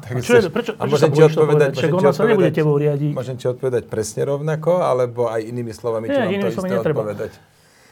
tak 0.00 0.12
a 0.16 0.20
čo 0.24 0.32
je, 0.40 0.48
prečo, 0.48 0.72
prečo 0.80 0.96
sa 0.96 1.12
bojíš 1.12 1.36
to 1.36 1.44
povedať? 1.44 1.70
Však 1.76 1.92
ona 1.92 2.12
sa 2.16 2.24
nebude 2.24 2.52
tebou 2.56 2.80
riadiť. 2.80 3.12
Môžem 3.12 3.36
ti 3.36 3.44
odpovedať 3.52 3.84
presne 3.84 4.24
rovnako, 4.24 4.80
alebo 4.80 5.28
aj 5.28 5.44
inými 5.44 5.76
slovami 5.76 6.08
ti 6.08 6.16
mám 6.16 6.32
to 6.40 6.48
isté 6.48 6.68
netreba. 6.72 7.04
odpovedať? 7.04 7.32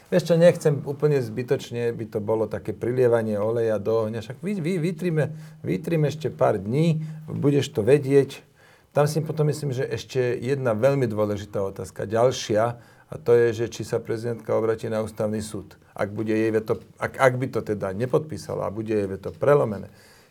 Vieš 0.07 0.23
čo, 0.23 0.35
nechcem 0.39 0.73
úplne 0.87 1.19
zbytočne, 1.19 1.91
by 1.91 2.05
to 2.07 2.19
bolo 2.23 2.47
také 2.47 2.71
prilievanie 2.71 3.35
oleja 3.35 3.75
do 3.75 4.07
ohňa. 4.07 4.23
Však 4.23 4.39
vy, 4.39 4.63
vy, 4.63 4.79
vytrime, 4.79 5.35
vytrime 5.61 6.07
ešte 6.07 6.31
pár 6.31 6.57
dní, 6.57 7.03
budeš 7.27 7.75
to 7.75 7.83
vedieť. 7.83 8.39
Tam 8.95 9.03
si 9.03 9.19
potom 9.19 9.51
myslím, 9.51 9.75
že 9.75 9.83
ešte 9.83 10.39
jedna 10.39 10.71
veľmi 10.71 11.05
dôležitá 11.11 11.59
otázka, 11.59 12.07
ďalšia, 12.07 12.79
a 13.07 13.15
to 13.15 13.31
je, 13.31 13.63
že 13.63 13.65
či 13.71 13.87
sa 13.87 14.03
prezidentka 14.03 14.51
obratí 14.51 14.91
na 14.91 14.99
ústavný 14.99 15.39
súd. 15.39 15.79
Ak, 15.95 16.11
bude 16.11 16.35
jej 16.35 16.51
veto, 16.51 16.83
ak, 16.99 17.15
ak 17.15 17.33
by 17.39 17.47
to 17.47 17.59
teda 17.63 17.95
nepodpísala 17.95 18.67
a 18.67 18.73
bude 18.73 18.91
jej 18.91 19.07
veto 19.07 19.31
prelomené, 19.31 19.87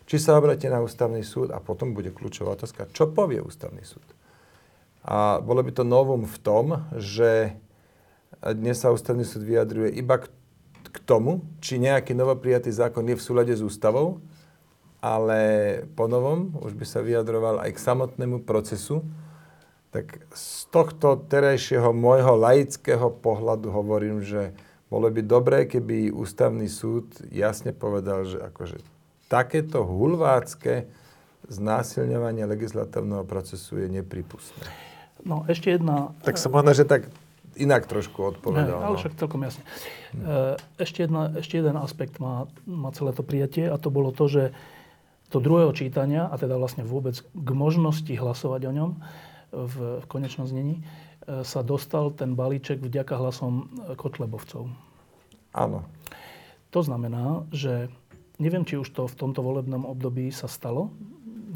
či 0.07 0.21
sa 0.21 0.37
obratí 0.39 0.69
na 0.69 0.85
ústavný 0.85 1.25
súd 1.25 1.51
a 1.51 1.59
potom 1.59 1.97
bude 1.97 2.13
kľúčová 2.13 2.55
otázka, 2.55 2.87
čo 2.93 3.11
povie 3.11 3.43
ústavný 3.43 3.83
súd. 3.83 4.05
A 5.03 5.41
bolo 5.41 5.63
by 5.65 5.73
to 5.73 5.85
novum 5.87 6.29
v 6.29 6.39
tom, 6.43 6.65
že 6.95 7.57
dnes 8.43 8.79
sa 8.79 8.93
ústavný 8.93 9.25
súd 9.25 9.43
vyjadruje 9.43 9.97
iba 9.97 10.23
k 10.87 10.99
tomu, 11.03 11.43
či 11.65 11.83
nejaký 11.83 12.13
novoprijatý 12.13 12.71
zákon 12.71 13.09
je 13.09 13.17
v 13.19 13.25
súlade 13.25 13.55
s 13.57 13.65
ústavou, 13.65 14.21
ale 15.01 15.41
po 15.95 16.09
novom 16.11 16.57
už 16.61 16.75
by 16.75 16.87
sa 16.87 17.01
vyjadroval 17.01 17.63
aj 17.63 17.71
k 17.75 17.85
samotnému 17.85 18.43
procesu. 18.47 19.07
Tak 19.97 20.29
z 20.29 20.69
tohto 20.69 21.17
terajšieho 21.17 21.97
môjho 21.97 22.37
laického 22.37 23.09
pohľadu 23.09 23.73
hovorím, 23.73 24.21
že 24.21 24.53
bolo 24.93 25.09
by 25.09 25.25
dobré, 25.25 25.65
keby 25.65 26.13
ústavný 26.13 26.69
súd 26.69 27.09
jasne 27.33 27.73
povedal, 27.73 28.29
že 28.29 28.37
akože 28.45 28.77
takéto 29.33 29.89
hulvácké 29.89 30.85
znásilňovanie 31.49 32.45
legislatívneho 32.45 33.25
procesu 33.25 33.81
je 33.81 33.89
nepripustné. 33.89 34.69
No, 35.25 35.49
ešte 35.49 35.73
jedna... 35.73 36.13
Tak 36.29 36.37
som 36.37 36.53
možno, 36.53 36.77
že 36.77 36.85
tak 36.85 37.09
inak 37.57 37.89
trošku 37.89 38.37
odpovedal. 38.37 38.77
Ne, 38.77 38.87
ale 38.93 38.95
no. 38.95 39.01
však 39.01 39.17
celkom 39.17 39.49
jasne. 39.49 39.65
Hmm. 40.13 40.61
Ešte, 40.77 41.09
jedna, 41.09 41.33
ešte 41.41 41.57
jeden 41.57 41.81
aspekt 41.81 42.21
má, 42.21 42.45
má 42.69 42.93
celé 42.93 43.17
to 43.17 43.25
prijatie 43.25 43.65
a 43.65 43.81
to 43.81 43.89
bolo 43.89 44.13
to, 44.13 44.29
že 44.29 44.53
do 45.33 45.41
druhého 45.41 45.73
čítania, 45.73 46.29
a 46.29 46.37
teda 46.37 46.61
vlastne 46.61 46.85
vôbec 46.85 47.19
k 47.25 47.49
možnosti 47.51 48.13
hlasovať 48.13 48.69
o 48.69 48.73
ňom 48.77 48.91
v, 49.53 50.03
konečnom 50.11 50.47
znení, 50.47 50.81
e, 50.81 50.83
sa 51.43 51.61
dostal 51.63 52.11
ten 52.15 52.35
balíček 52.35 52.83
vďaka 52.83 53.15
hlasom 53.19 53.71
Kotlebovcov. 53.95 54.71
Áno. 55.57 55.87
To 56.75 56.81
znamená, 56.85 57.49
že 57.55 57.89
neviem, 58.37 58.67
či 58.69 58.77
už 58.77 58.93
to 58.93 59.09
v 59.09 59.19
tomto 59.19 59.41
volebnom 59.41 59.89
období 59.89 60.29
sa 60.29 60.45
stalo, 60.51 60.93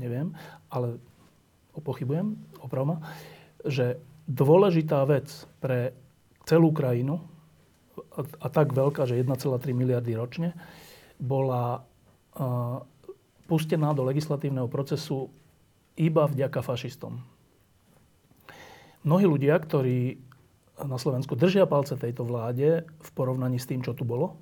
neviem, 0.00 0.32
ale 0.72 0.96
opochybujem, 1.76 2.36
opravma, 2.64 3.04
že 3.64 4.00
dôležitá 4.24 5.04
vec 5.04 5.28
pre 5.60 5.92
celú 6.48 6.72
krajinu, 6.72 7.20
a, 8.16 8.24
a 8.24 8.46
tak 8.48 8.72
veľká, 8.72 9.04
že 9.04 9.20
1,3 9.20 9.36
miliardy 9.76 10.16
ročne, 10.16 10.56
bola 11.20 11.84
uh, 11.84 12.80
pustená 13.44 13.92
do 13.92 14.08
legislatívneho 14.08 14.70
procesu 14.72 15.28
iba 16.00 16.24
vďaka 16.24 16.64
fašistom. 16.64 17.20
Mnohí 19.04 19.24
ľudia, 19.24 19.56
ktorí 19.56 20.20
na 20.80 20.96
Slovensku 20.96 21.36
držia 21.36 21.68
palce 21.68 21.96
tejto 21.96 22.24
vláde 22.24 22.84
v 22.84 23.10
porovnaní 23.12 23.60
s 23.60 23.68
tým, 23.68 23.84
čo 23.84 23.92
tu 23.92 24.08
bolo, 24.08 24.40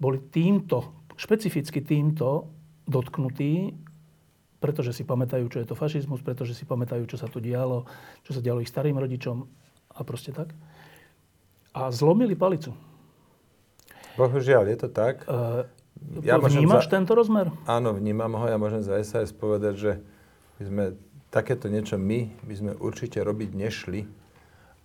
boli 0.00 0.20
týmto, 0.32 0.92
špecificky 1.16 1.84
týmto 1.84 2.48
dotknutí 2.88 3.84
pretože 4.64 4.96
si 4.96 5.04
pamätajú, 5.04 5.44
čo 5.52 5.60
je 5.60 5.68
to 5.68 5.76
fašizmus, 5.76 6.24
pretože 6.24 6.56
si 6.56 6.64
pamätajú, 6.64 7.04
čo 7.04 7.20
sa 7.20 7.28
tu 7.28 7.36
dialo, 7.36 7.84
čo 8.24 8.32
sa 8.32 8.40
dialo 8.40 8.64
ich 8.64 8.72
starým 8.72 8.96
rodičom 8.96 9.44
a 9.92 10.00
proste 10.08 10.32
tak. 10.32 10.56
A 11.76 11.92
zlomili 11.92 12.32
palicu. 12.32 12.72
Bohužiaľ, 14.16 14.64
je 14.72 14.78
to 14.80 14.88
tak. 14.88 15.28
Uh, 15.28 15.68
ja 16.24 16.40
vnímaš 16.40 16.88
za... 16.88 16.96
tento 16.96 17.12
rozmer? 17.12 17.52
Áno, 17.68 17.92
vnímam 17.92 18.32
ho. 18.40 18.48
Ja 18.48 18.56
môžem 18.56 18.80
za 18.80 18.96
SAS 19.04 19.36
povedať, 19.36 19.74
že 19.76 19.92
my 20.56 20.62
sme 20.64 20.84
takéto 21.34 21.66
niečo 21.66 21.98
my 21.98 22.30
by 22.46 22.54
sme 22.54 22.72
určite 22.78 23.18
robiť 23.18 23.50
nešli. 23.58 24.06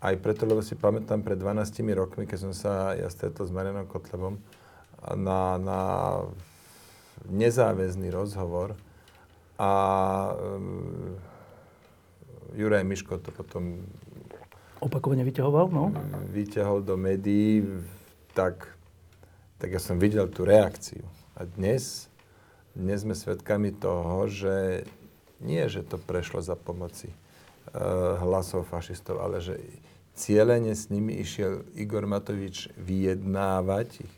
Aj 0.02 0.16
preto, 0.18 0.50
lebo 0.50 0.66
si 0.66 0.74
pamätám 0.74 1.22
pred 1.22 1.38
12 1.38 1.86
rokmi, 1.94 2.26
keď 2.26 2.50
som 2.50 2.54
sa 2.56 2.98
ja 2.98 3.06
stretol 3.12 3.46
s 3.46 3.54
Marianom 3.54 3.86
Kotlebom 3.86 4.42
na, 5.14 5.60
na 5.62 5.82
nezáväzný 7.30 8.10
rozhovor, 8.10 8.80
a 9.60 9.72
um, 10.40 11.20
Juraj 12.56 12.88
Miško 12.88 13.20
to 13.20 13.36
potom... 13.36 13.84
Opakovane 14.80 15.28
vyťahoval, 15.28 15.68
no? 15.68 15.92
Vyťahol 16.32 16.80
do 16.88 16.96
médií, 16.96 17.68
tak, 18.32 18.72
tak 19.60 19.76
ja 19.76 19.84
som 19.84 20.00
videl 20.00 20.32
tú 20.32 20.48
reakciu. 20.48 21.04
A 21.36 21.44
dnes, 21.44 22.08
dnes 22.72 23.04
sme 23.04 23.12
svedkami 23.12 23.76
toho, 23.76 24.32
že 24.32 24.88
nie, 25.40 25.64
že 25.72 25.84
to 25.84 25.96
prešlo 26.00 26.44
za 26.44 26.56
pomoci 26.56 27.10
uh, 27.10 28.20
hlasov 28.24 28.68
fašistov, 28.68 29.24
ale 29.24 29.40
že 29.40 29.60
cieľene 30.20 30.76
s 30.76 30.92
nimi 30.92 31.16
išiel 31.24 31.64
Igor 31.80 32.04
Matovič 32.04 32.72
vyjednávať 32.76 34.04
ich, 34.04 34.14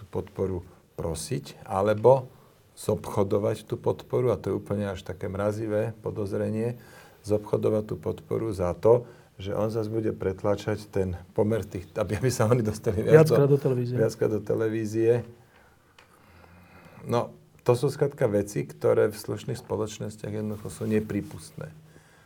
tú 0.00 0.08
podporu 0.08 0.64
prosiť, 0.96 1.60
alebo 1.68 2.26
zobchodovať 2.72 3.68
tú 3.68 3.76
podporu, 3.76 4.32
a 4.32 4.40
to 4.40 4.50
je 4.50 4.58
úplne 4.58 4.88
až 4.88 5.04
také 5.04 5.28
mrazivé 5.28 5.92
podozrenie, 6.00 6.80
zobchodovať 7.22 7.84
tú 7.84 7.96
podporu 8.00 8.50
za 8.50 8.72
to, 8.72 9.04
že 9.36 9.52
on 9.52 9.68
zase 9.68 9.88
bude 9.88 10.12
pretlačať 10.12 10.88
ten 10.88 11.18
pomer 11.36 11.64
tých, 11.64 11.88
aby, 11.96 12.18
aby 12.20 12.30
sa 12.30 12.48
oni 12.48 12.62
dostali 12.64 13.04
viac 13.04 13.28
viackrát 13.28 13.48
do, 13.48 13.56
do 13.56 13.58
televízie. 13.58 13.94
Viackrát 13.96 14.30
do 14.30 14.40
televízie. 14.40 15.12
No, 17.02 17.34
to 17.62 17.72
sú 17.78 17.86
skladka 17.94 18.26
veci, 18.26 18.66
ktoré 18.66 19.06
v 19.06 19.14
slušných 19.14 19.58
spoločnostiach 19.58 20.34
jednoducho 20.34 20.66
sú 20.66 20.84
nepripustné. 20.90 21.70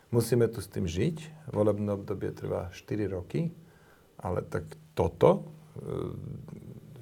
Musíme 0.09 0.49
tu 0.49 0.65
s 0.65 0.71
tým 0.71 0.89
žiť. 0.89 1.51
Volebné 1.53 1.93
obdobie 1.93 2.33
trvá 2.33 2.73
4 2.73 3.05
roky. 3.13 3.53
Ale 4.17 4.41
tak 4.41 4.65
toto 4.97 5.45
e, 5.77 6.17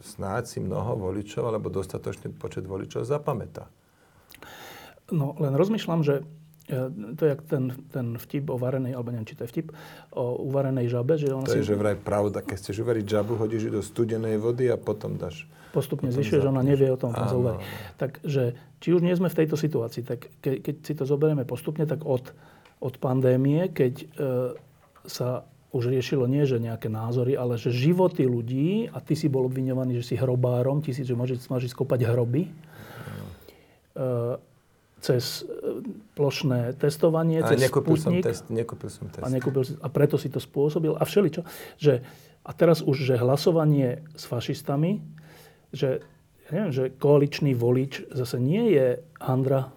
snáď 0.03 0.51
si 0.51 0.59
mnoho 0.59 0.99
voličov 0.99 1.47
alebo 1.47 1.70
dostatočný 1.70 2.35
počet 2.35 2.66
voličov 2.66 3.07
zapamätá. 3.07 3.70
No, 5.14 5.38
len 5.38 5.55
rozmýšľam, 5.55 6.03
že 6.03 6.27
e, 6.66 6.90
to 7.14 7.20
je 7.23 7.31
jak 7.38 7.42
ten, 7.47 7.64
ten 7.94 8.18
vtip 8.18 8.51
o 8.51 8.59
varenej, 8.59 8.99
alebo 8.99 9.14
neviem, 9.14 9.31
či 9.31 9.38
to 9.38 9.47
je 9.47 9.53
vtip, 9.53 9.68
o 10.11 10.42
uvarenej 10.42 10.90
žabe. 10.90 11.14
Že 11.14 11.38
ona 11.38 11.47
to 11.47 11.55
si... 11.55 11.62
je 11.62 11.70
že 11.70 11.79
vraj 11.79 11.94
pravda. 11.94 12.42
Keď 12.42 12.57
chceš 12.57 12.83
uvariť 12.83 13.05
žabu, 13.07 13.38
hodíš 13.38 13.68
ju 13.68 13.79
do 13.79 13.83
studenej 13.85 14.42
vody 14.42 14.73
a 14.73 14.81
potom 14.81 15.14
dáš... 15.14 15.47
Postupne 15.75 16.15
zvyšuje, 16.15 16.39
že 16.39 16.47
ona 16.47 16.63
nevie 16.63 16.87
o 16.87 16.95
tom, 16.95 17.11
uvarí. 17.11 17.59
Takže, 17.99 18.55
či 18.79 18.95
už 18.95 19.03
nie 19.03 19.11
sme 19.19 19.27
v 19.27 19.39
tejto 19.43 19.59
situácii, 19.59 20.07
tak 20.07 20.31
ke, 20.39 20.63
keď 20.63 20.75
si 20.87 20.95
to 20.95 21.03
zoberieme 21.03 21.43
postupne, 21.43 21.83
tak 21.83 22.07
od, 22.07 22.31
od 22.79 22.95
pandémie, 23.03 23.75
keď 23.75 23.93
e, 23.99 24.07
sa 25.11 25.43
už 25.75 25.91
riešilo 25.91 26.31
nie, 26.31 26.47
že 26.47 26.63
nejaké 26.63 26.87
názory, 26.87 27.35
ale 27.35 27.59
že 27.59 27.75
životy 27.75 28.23
ľudí, 28.23 28.87
a 28.95 29.03
ty 29.03 29.19
si 29.19 29.27
bol 29.27 29.51
obviňovaný, 29.51 29.99
že 29.99 30.15
si 30.15 30.15
hrobárom, 30.15 30.79
ty 30.79 30.95
si, 30.95 31.03
že 31.03 31.19
môžeš, 31.19 31.51
môžeš 31.51 31.75
skopať 31.75 32.07
hroby, 32.07 32.47
e, 32.47 32.51
cez 35.03 35.43
e, 35.43 35.83
plošné 36.15 36.79
testovanie, 36.79 37.43
a 37.43 37.51
cez 37.51 37.61
nekúpil 37.61 37.99
Sputnik. 37.99 38.23
Som 38.23 38.31
test, 38.31 38.45
nekúpil 38.49 38.89
som 38.89 39.07
test. 39.11 39.21
A, 39.21 39.29
nekúpil, 39.29 39.67
a 39.83 39.89
preto 39.91 40.15
si 40.17 40.31
to 40.31 40.39
spôsobil. 40.39 40.95
A 40.97 41.03
všeličo. 41.03 41.45
Že, 41.77 42.01
a 42.41 42.51
teraz 42.57 42.81
už, 42.81 43.05
že 43.05 43.21
hlasovanie 43.21 44.01
s 44.17 44.25
fašistami, 44.25 45.03
že, 45.75 46.01
ja 46.45 46.51
neviem, 46.53 46.73
že 46.73 46.85
koaličný 46.91 47.53
volič 47.53 48.07
zase 48.09 48.39
nie 48.39 48.71
je 48.71 48.87
handra, 49.19 49.75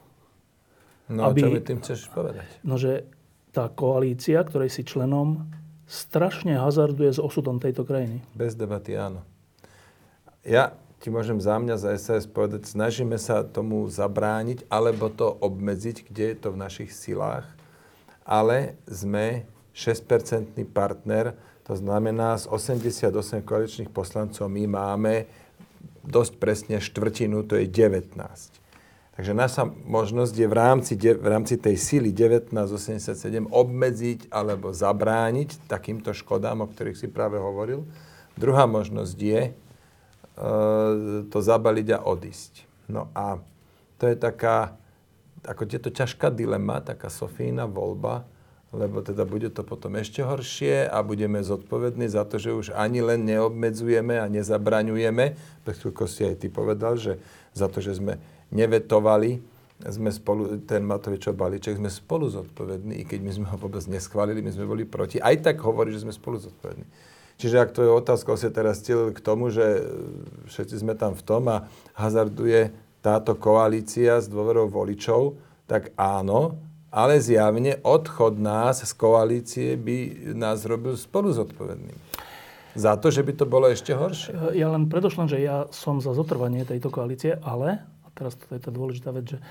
No 1.07 1.23
aby- 1.25 1.39
čo 1.39 1.49
mi 1.49 1.59
tým 1.59 1.79
chceš 1.79 2.11
povedať? 2.11 2.43
no 2.61 2.75
že 2.75 3.07
tá 3.49 3.67
koalícia, 3.67 4.37
ktorej 4.39 4.69
si 4.69 4.83
členom, 4.83 5.47
strašne 5.83 6.53
hazarduje 6.53 7.09
s 7.09 7.17
osudom 7.17 7.57
tejto 7.57 7.81
krajiny. 7.81 8.19
Bez 8.31 8.53
debaty 8.53 8.93
áno. 8.93 9.23
Ja 10.43 10.71
ti 10.97 11.07
môžem 11.07 11.39
za 11.39 11.55
mňa, 11.55 11.75
za 11.75 11.95
SAS 11.95 12.25
povedať, 12.25 12.67
snažíme 12.67 13.15
sa 13.15 13.41
tomu 13.41 13.87
zabrániť 13.87 14.67
alebo 14.67 15.07
to 15.07 15.31
obmedziť, 15.31 16.05
kde 16.05 16.23
je 16.27 16.37
to 16.37 16.49
v 16.51 16.57
našich 16.59 16.91
silách, 16.91 17.47
ale 18.21 18.75
sme 18.83 19.47
6-percentný 19.71 20.65
partner, 20.65 21.31
to 21.63 21.71
znamená 21.71 22.35
z 22.35 22.49
88 22.49 23.07
koaličných 23.41 23.89
poslancov 23.89 24.47
my 24.47 24.63
máme 24.65 25.13
dosť 26.07 26.33
presne 26.39 26.77
štvrtinu, 26.79 27.43
to 27.43 27.59
je 27.59 27.67
19. 27.67 28.15
Takže 29.17 29.33
naša 29.33 29.65
možnosť 29.65 30.33
je 30.37 30.47
v 30.47 30.55
rámci, 30.55 30.93
de- 30.93 31.17
v 31.17 31.27
rámci 31.27 31.57
tej 31.57 31.73
síly 31.73 32.13
1987 32.13 33.49
obmedziť 33.49 34.29
alebo 34.29 34.69
zabrániť 34.69 35.65
takýmto 35.65 36.13
škodám, 36.13 36.61
o 36.61 36.69
ktorých 36.69 36.97
si 37.01 37.07
práve 37.09 37.41
hovoril. 37.41 37.89
Druhá 38.37 38.69
možnosť 38.69 39.17
je 39.17 39.41
e, 39.41 39.51
to 41.33 41.39
zabaliť 41.41 41.87
a 41.97 41.99
odísť. 42.05 42.69
No 42.93 43.09
a 43.17 43.41
to 43.97 44.05
je 44.05 44.13
taká, 44.13 44.77
ako 45.41 45.65
je 45.65 45.89
ťažká 45.89 46.29
dilema, 46.29 46.85
taká 46.85 47.09
Sofína 47.09 47.65
voľba, 47.65 48.29
lebo 48.77 49.01
teda 49.01 49.25
bude 49.25 49.49
to 49.49 49.65
potom 49.65 49.97
ešte 49.97 50.21
horšie 50.21 50.85
a 50.85 51.01
budeme 51.01 51.41
zodpovední 51.41 52.05
za 52.05 52.21
to, 52.29 52.37
že 52.37 52.53
už 52.53 52.67
ani 52.77 53.01
len 53.01 53.25
neobmedzujeme 53.25 54.21
a 54.21 54.29
nezabraňujeme. 54.29 55.25
Pred 55.65 55.75
si 56.05 56.21
aj 56.23 56.45
ty 56.45 56.47
povedal, 56.53 56.95
že 57.01 57.17
za 57.57 57.65
to, 57.65 57.81
že 57.81 57.97
sme 57.97 58.21
nevetovali 58.53 59.57
sme 59.77 60.09
spolu, 60.09 60.57
ten 60.65 60.81
Matovičov 60.81 61.37
balíček, 61.37 61.77
sme 61.77 61.93
spolu 61.93 62.25
zodpovední, 62.33 62.97
i 62.97 63.03
keď 63.05 63.19
my 63.21 63.31
sme 63.37 63.47
ho 63.53 63.57
vôbec 63.61 63.85
neschválili, 63.85 64.41
my 64.41 64.49
sme 64.49 64.65
boli 64.65 64.89
proti. 64.89 65.21
Aj 65.21 65.37
tak 65.37 65.61
hovorí, 65.61 65.93
že 65.93 66.01
sme 66.01 66.09
spolu 66.09 66.41
zodpovední. 66.41 66.81
Čiže 67.37 67.61
ak 67.61 67.77
je 67.77 67.85
otázka, 67.85 68.33
sa 68.33 68.49
teraz 68.49 68.81
stil 68.81 69.13
k 69.13 69.21
tomu, 69.21 69.53
že 69.53 69.85
všetci 70.49 70.81
sme 70.81 70.97
tam 70.97 71.13
v 71.13 71.21
tom 71.21 71.45
a 71.45 71.69
hazarduje 71.93 72.73
táto 73.05 73.37
koalícia 73.37 74.17
s 74.17 74.25
dôverou 74.25 74.65
voličov, 74.65 75.37
tak 75.69 75.93
áno, 75.93 76.57
ale 76.91 77.19
zjavne 77.19 77.79
odchod 77.83 78.39
nás 78.39 78.83
z 78.83 78.91
koalície 78.95 79.75
by 79.75 80.31
nás 80.35 80.63
robil 80.63 80.95
spolu 80.95 81.35
zodpovedným. 81.35 81.97
Za 82.77 82.93
to, 83.01 83.09
že 83.09 83.25
by 83.25 83.33
to 83.33 83.45
bolo 83.49 83.73
ešte 83.73 83.97
horšie. 83.97 84.53
Ja 84.53 84.69
len 84.69 84.85
predošlem, 84.85 85.25
že 85.25 85.41
ja 85.41 85.65
som 85.73 85.97
za 85.97 86.13
zotrvanie 86.13 86.61
tejto 86.61 86.93
koalície, 86.93 87.41
ale, 87.41 87.81
a 88.05 88.07
teraz 88.13 88.37
to 88.37 88.53
je 88.53 88.61
tá 88.61 88.69
dôležitá 88.69 89.09
vec, 89.09 89.33
že 89.33 89.41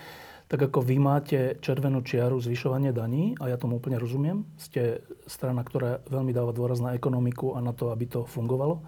tak 0.46 0.62
ako 0.62 0.78
vy 0.78 0.96
máte 1.02 1.58
červenú 1.58 2.06
čiaru 2.06 2.38
zvyšovanie 2.38 2.94
daní, 2.94 3.34
a 3.42 3.50
ja 3.50 3.58
tomu 3.58 3.82
úplne 3.82 3.98
rozumiem, 3.98 4.46
ste 4.54 5.02
strana, 5.26 5.66
ktorá 5.66 6.06
veľmi 6.06 6.30
dáva 6.30 6.54
dôraz 6.54 6.78
na 6.78 6.94
ekonomiku 6.94 7.58
a 7.58 7.60
na 7.60 7.74
to, 7.74 7.90
aby 7.90 8.06
to 8.06 8.30
fungovalo. 8.30 8.86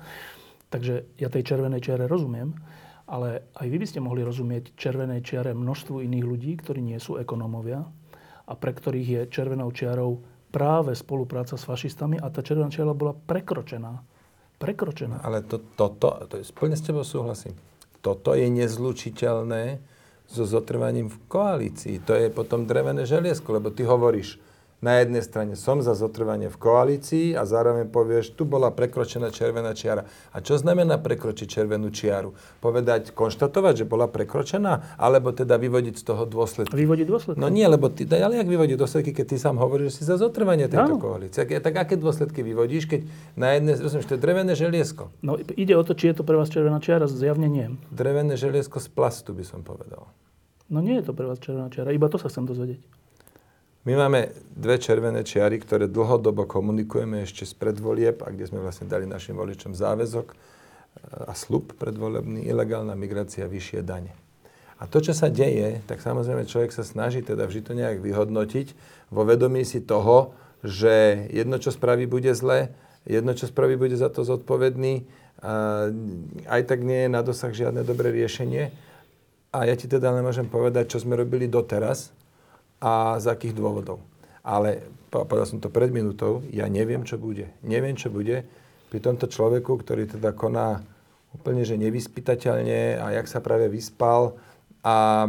Takže 0.70 1.18
ja 1.18 1.26
tej 1.26 1.42
červenej 1.42 1.82
čiare 1.82 2.06
rozumiem, 2.06 2.54
ale 3.10 3.50
aj 3.58 3.66
vy 3.66 3.76
by 3.82 3.86
ste 3.90 3.98
mohli 3.98 4.22
rozumieť 4.22 4.78
červenej 4.78 5.26
čiare 5.26 5.50
množstvu 5.50 5.98
iných 5.98 6.26
ľudí, 6.28 6.52
ktorí 6.62 6.78
nie 6.78 7.02
sú 7.02 7.18
ekonómovia 7.18 7.82
a 8.48 8.52
pre 8.56 8.72
ktorých 8.72 9.08
je 9.08 9.22
červenou 9.28 9.68
čiarou 9.70 10.24
práve 10.48 10.96
spolupráca 10.96 11.60
s 11.60 11.68
fašistami 11.68 12.16
a 12.16 12.32
tá 12.32 12.40
červená 12.40 12.72
čiara 12.72 12.96
bola 12.96 13.12
prekročená. 13.12 14.00
Prekročená. 14.58 15.20
Ale 15.22 15.44
to, 15.44 15.60
toto, 15.76 16.18
to 16.26 16.40
je, 16.40 16.48
plne 16.56 16.74
s 16.74 16.82
tebou 16.82 17.04
súhlasím. 17.04 17.54
Toto 18.00 18.32
je 18.32 18.48
nezlučiteľné 18.48 19.78
so 20.26 20.44
zotrvaním 20.48 21.12
v 21.12 21.18
koalícii. 21.28 22.00
To 22.08 22.16
je 22.16 22.32
potom 22.32 22.64
drevené 22.64 23.04
želiesko, 23.04 23.54
lebo 23.54 23.70
ty 23.70 23.84
hovoríš, 23.84 24.40
na 24.78 25.02
jednej 25.02 25.26
strane 25.26 25.58
som 25.58 25.82
za 25.82 25.90
zotrvanie 25.98 26.46
v 26.46 26.58
koalícii 26.58 27.26
a 27.34 27.42
zároveň 27.42 27.90
povieš, 27.90 28.38
tu 28.38 28.46
bola 28.46 28.70
prekročená 28.70 29.34
červená 29.34 29.74
čiara. 29.74 30.06
A 30.30 30.38
čo 30.38 30.54
znamená 30.54 31.02
prekročiť 31.02 31.50
červenú 31.50 31.90
čiaru? 31.90 32.38
Povedať, 32.62 33.10
konštatovať, 33.10 33.82
že 33.82 33.84
bola 33.90 34.06
prekročená? 34.06 34.94
Alebo 34.94 35.34
teda 35.34 35.58
vyvodiť 35.58 35.98
z 35.98 36.04
toho 36.06 36.22
dôsledky? 36.30 36.70
Vyvodiť 36.70 37.06
dôsledky. 37.10 37.38
No 37.42 37.50
nie, 37.50 37.66
lebo 37.66 37.90
ty, 37.90 38.06
ale 38.06 38.38
jak 38.38 38.46
vyvodiť 38.46 38.76
dôsledky, 38.78 39.10
keď 39.10 39.26
ty 39.34 39.36
sám 39.42 39.58
hovoríš, 39.58 39.90
že 39.90 39.94
si 39.98 40.02
za 40.06 40.14
zotrvanie 40.14 40.70
tejto 40.70 40.94
Áno. 40.94 41.02
koalície? 41.02 41.42
Tak, 41.42 41.58
tak 41.58 41.74
aké 41.74 41.94
dôsledky 41.98 42.46
vyvodíš, 42.46 42.86
keď 42.86 43.00
na 43.34 43.58
jednej, 43.58 43.74
rozumieš, 43.82 44.06
to 44.06 44.14
je 44.14 44.22
drevené 44.22 44.54
želiesko. 44.54 45.10
No 45.26 45.34
ide 45.58 45.74
o 45.74 45.82
to, 45.82 45.98
či 45.98 46.14
je 46.14 46.22
to 46.22 46.22
pre 46.22 46.38
vás 46.38 46.54
červená 46.54 46.78
čiara, 46.78 47.10
zjavne 47.10 47.50
nie. 47.50 47.66
Drevené 47.90 48.38
želiesko 48.38 48.78
z 48.78 48.86
plastu, 48.94 49.34
by 49.34 49.42
som 49.42 49.66
povedal. 49.66 50.06
No 50.70 50.78
nie 50.78 51.02
je 51.02 51.10
to 51.10 51.12
pre 51.18 51.26
vás 51.26 51.42
červená 51.42 51.66
čiara, 51.66 51.90
iba 51.90 52.06
to 52.06 52.20
sa 52.20 52.30
chcem 52.30 52.46
dozvedieť. 52.46 52.97
My 53.86 53.94
máme 53.94 54.34
dve 54.58 54.78
červené 54.82 55.22
čiary, 55.22 55.62
ktoré 55.62 55.86
dlhodobo 55.86 56.50
komunikujeme 56.50 57.22
ešte 57.22 57.46
z 57.46 57.54
predvolieb 57.54 58.18
a 58.26 58.34
kde 58.34 58.50
sme 58.50 58.58
vlastne 58.58 58.90
dali 58.90 59.06
našim 59.06 59.38
voličom 59.38 59.74
záväzok 59.76 60.26
e, 60.30 60.36
a 61.30 61.32
slub 61.32 61.78
predvolebný, 61.78 62.42
ilegálna 62.50 62.98
migrácia, 62.98 63.46
vyššie 63.46 63.86
dane. 63.86 64.10
A 64.78 64.86
to, 64.86 65.02
čo 65.02 65.14
sa 65.14 65.30
deje, 65.30 65.82
tak 65.86 66.02
samozrejme 66.02 66.46
človek 66.46 66.74
sa 66.74 66.82
snaží 66.86 67.22
teda 67.22 67.46
vždy 67.46 67.60
to 67.62 67.72
nejak 67.74 67.98
vyhodnotiť 68.02 68.74
vo 69.10 69.22
vedomí 69.26 69.62
si 69.62 69.82
toho, 69.82 70.34
že 70.62 71.26
jedno, 71.30 71.58
čo 71.62 71.70
spraví, 71.70 72.06
bude 72.10 72.34
zle, 72.34 72.74
jedno, 73.06 73.34
čo 73.34 73.46
spraví, 73.46 73.78
bude 73.78 73.94
za 73.94 74.10
to 74.10 74.26
zodpovedný, 74.26 75.06
a 75.38 75.86
aj 76.50 76.62
tak 76.66 76.82
nie 76.82 77.06
je 77.06 77.14
na 77.14 77.22
dosah 77.22 77.54
žiadne 77.54 77.86
dobré 77.86 78.10
riešenie. 78.10 78.74
A 79.54 79.70
ja 79.70 79.74
ti 79.78 79.86
teda 79.86 80.10
len 80.10 80.26
môžem 80.26 80.50
povedať, 80.50 80.90
čo 80.90 80.98
sme 80.98 81.14
robili 81.14 81.46
doteraz 81.46 82.10
a 82.78 83.18
z 83.18 83.26
akých 83.30 83.54
dôvodov. 83.54 84.02
Ale 84.42 84.86
po- 85.10 85.26
povedal 85.26 85.46
som 85.46 85.60
to 85.60 85.72
pred 85.72 85.90
minútou, 85.90 86.44
ja 86.54 86.70
neviem, 86.70 87.02
čo 87.02 87.18
bude. 87.18 87.50
Neviem, 87.62 87.98
čo 87.98 88.08
bude 88.08 88.46
pri 88.88 88.98
tomto 89.04 89.28
človeku, 89.28 89.76
ktorý 89.80 90.08
teda 90.08 90.32
koná 90.32 90.80
úplne, 91.36 91.62
že 91.64 91.76
nevyspytateľne 91.76 92.96
a 92.96 93.06
jak 93.20 93.28
sa 93.28 93.44
práve 93.44 93.68
vyspal 93.68 94.40
a, 94.80 95.28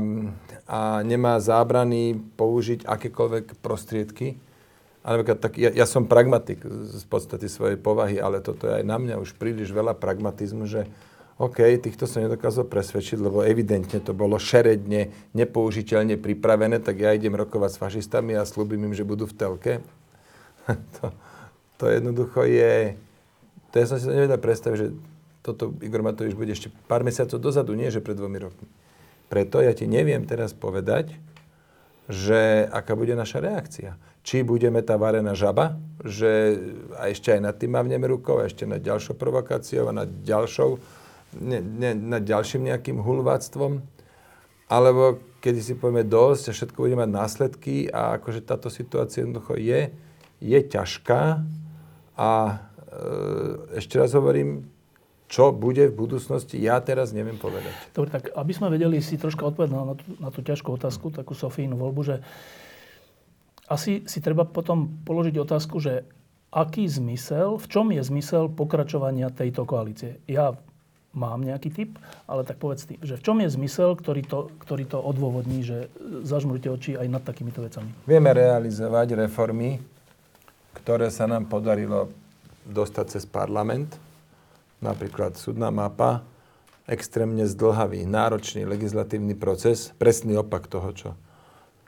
a 0.69 0.79
nemá 1.03 1.35
zábrany 1.43 2.15
použiť 2.39 2.87
akékoľvek 2.87 3.59
prostriedky. 3.59 4.39
A 5.03 5.15
tak 5.23 5.55
ja, 5.59 5.71
ja 5.71 5.87
som 5.87 6.07
pragmatik 6.07 6.63
z 6.91 7.03
podstate 7.07 7.47
svojej 7.47 7.79
povahy, 7.79 8.19
ale 8.19 8.43
toto 8.43 8.67
je 8.67 8.79
aj 8.79 8.85
na 8.85 8.99
mňa 8.99 9.15
už 9.19 9.35
príliš 9.35 9.71
veľa 9.71 9.95
pragmatizmu, 9.95 10.67
že 10.67 10.87
OK, 11.39 11.63
týchto 11.79 12.03
som 12.03 12.27
nedokázal 12.27 12.67
presvedčiť, 12.67 13.15
lebo 13.15 13.39
evidentne 13.47 14.03
to 14.03 14.11
bolo 14.11 14.35
šeredne, 14.35 15.31
nepoužiteľne 15.31 16.19
pripravené, 16.19 16.83
tak 16.83 16.99
ja 16.99 17.15
idem 17.15 17.31
rokovať 17.31 17.79
s 17.79 17.79
fašistami 17.79 18.35
a 18.35 18.43
slúbim 18.43 18.83
im, 18.83 18.91
že 18.91 19.07
budú 19.07 19.23
v 19.23 19.39
telke. 19.39 19.73
to, 20.99 21.15
to 21.79 21.85
jednoducho 21.87 22.43
je... 22.43 22.99
To 23.71 23.75
ja 23.79 23.85
som 23.87 23.95
si 23.95 24.11
to 24.11 24.19
nevedel 24.19 24.35
predstaviť, 24.35 24.77
že 24.83 24.87
toto 25.39 25.71
Igor 25.79 26.03
Matovič 26.03 26.35
bude 26.35 26.51
ešte 26.51 26.75
pár 26.91 27.07
mesiacov 27.07 27.39
dozadu, 27.39 27.71
nie 27.71 27.87
že 27.87 28.03
pred 28.03 28.19
dvomi 28.19 28.35
rokmi. 28.43 28.67
Preto 29.31 29.63
ja 29.63 29.71
ti 29.71 29.87
neviem 29.87 30.27
teraz 30.27 30.51
povedať, 30.51 31.15
že 32.11 32.67
aká 32.67 32.99
bude 32.99 33.15
naša 33.15 33.39
reakcia. 33.39 33.95
Či 34.27 34.43
budeme 34.43 34.83
tá 34.83 34.99
varená 34.99 35.39
žaba, 35.39 35.79
že 36.03 36.59
a 36.99 37.07
ešte 37.07 37.31
aj 37.31 37.41
nad 37.47 37.55
tým 37.55 37.79
mávneme 37.79 38.11
rukou, 38.11 38.43
a 38.43 38.49
ešte 38.49 38.67
nad 38.67 38.83
ďalšou 38.83 39.15
provokáciou 39.15 39.87
a 39.87 39.95
nad 40.03 40.09
ďalšou, 40.27 40.98
ne, 41.37 41.59
ne, 41.61 41.91
nad 41.93 42.23
ďalším 42.23 42.71
nejakým 42.71 43.01
hulváctvom, 43.03 43.83
alebo 44.69 45.21
kedy 45.41 45.59
si 45.61 45.73
povieme 45.73 46.05
dosť 46.05 46.51
a 46.51 46.55
všetko 46.55 46.77
bude 46.77 46.95
mať 46.97 47.09
následky 47.09 47.75
a 47.89 48.21
akože 48.21 48.45
táto 48.45 48.69
situácia 48.69 49.25
jednoducho 49.25 49.57
je, 49.57 49.93
je 50.39 50.59
ťažká 50.61 51.41
a 52.19 52.29
ešte 53.77 54.01
raz 54.01 54.11
hovorím, 54.17 54.65
čo 55.29 55.53
bude 55.53 55.85
v 55.87 55.93
budúcnosti, 55.93 56.57
ja 56.57 56.81
teraz 56.81 57.13
neviem 57.13 57.37
povedať. 57.37 57.69
Dobre, 57.93 58.09
tak 58.09 58.33
aby 58.33 58.49
sme 58.49 58.73
vedeli 58.73 58.97
si 58.97 59.13
troška 59.13 59.45
odpovedať 59.45 59.71
na, 59.77 59.93
tú, 59.93 60.05
na 60.17 60.29
tú 60.33 60.41
ťažkú 60.41 60.73
otázku, 60.73 61.13
takú 61.13 61.37
Sofínu 61.37 61.77
voľbu, 61.77 62.01
že 62.01 62.15
asi 63.69 64.01
si 64.09 64.19
treba 64.25 64.49
potom 64.49 65.05
položiť 65.05 65.37
otázku, 65.37 65.77
že 65.77 66.09
aký 66.49 66.89
zmysel, 66.89 67.61
v 67.61 67.65
čom 67.69 67.93
je 67.93 68.01
zmysel 68.01 68.49
pokračovania 68.49 69.29
tejto 69.29 69.69
koalície. 69.69 70.17
Ja 70.25 70.57
mám 71.19 71.43
nejaký 71.43 71.69
typ, 71.75 71.91
ale 72.23 72.47
tak 72.47 72.55
povedz 72.63 72.87
ty, 72.87 72.95
že 73.03 73.19
v 73.19 73.25
čom 73.27 73.43
je 73.43 73.51
zmysel, 73.51 73.99
ktorý 73.99 74.23
to, 74.23 74.47
ktorý 74.63 74.87
to 74.87 75.03
odôvodní, 75.03 75.67
že 75.67 75.91
zažmurte 76.23 76.71
oči 76.71 76.95
aj 76.95 77.07
nad 77.11 77.23
takýmito 77.27 77.59
vecami? 77.59 77.91
Vieme 78.07 78.31
realizovať 78.31 79.19
reformy, 79.19 79.83
ktoré 80.79 81.11
sa 81.11 81.27
nám 81.27 81.51
podarilo 81.51 82.07
dostať 82.63 83.19
cez 83.19 83.27
parlament, 83.27 83.99
napríklad 84.79 85.35
súdna 85.35 85.67
mapa, 85.67 86.23
extrémne 86.87 87.45
zdlhavý, 87.45 88.07
náročný 88.07 88.65
legislatívny 88.65 89.35
proces, 89.35 89.91
presný 89.99 90.39
opak 90.39 90.65
toho, 90.65 90.89
čo, 90.95 91.09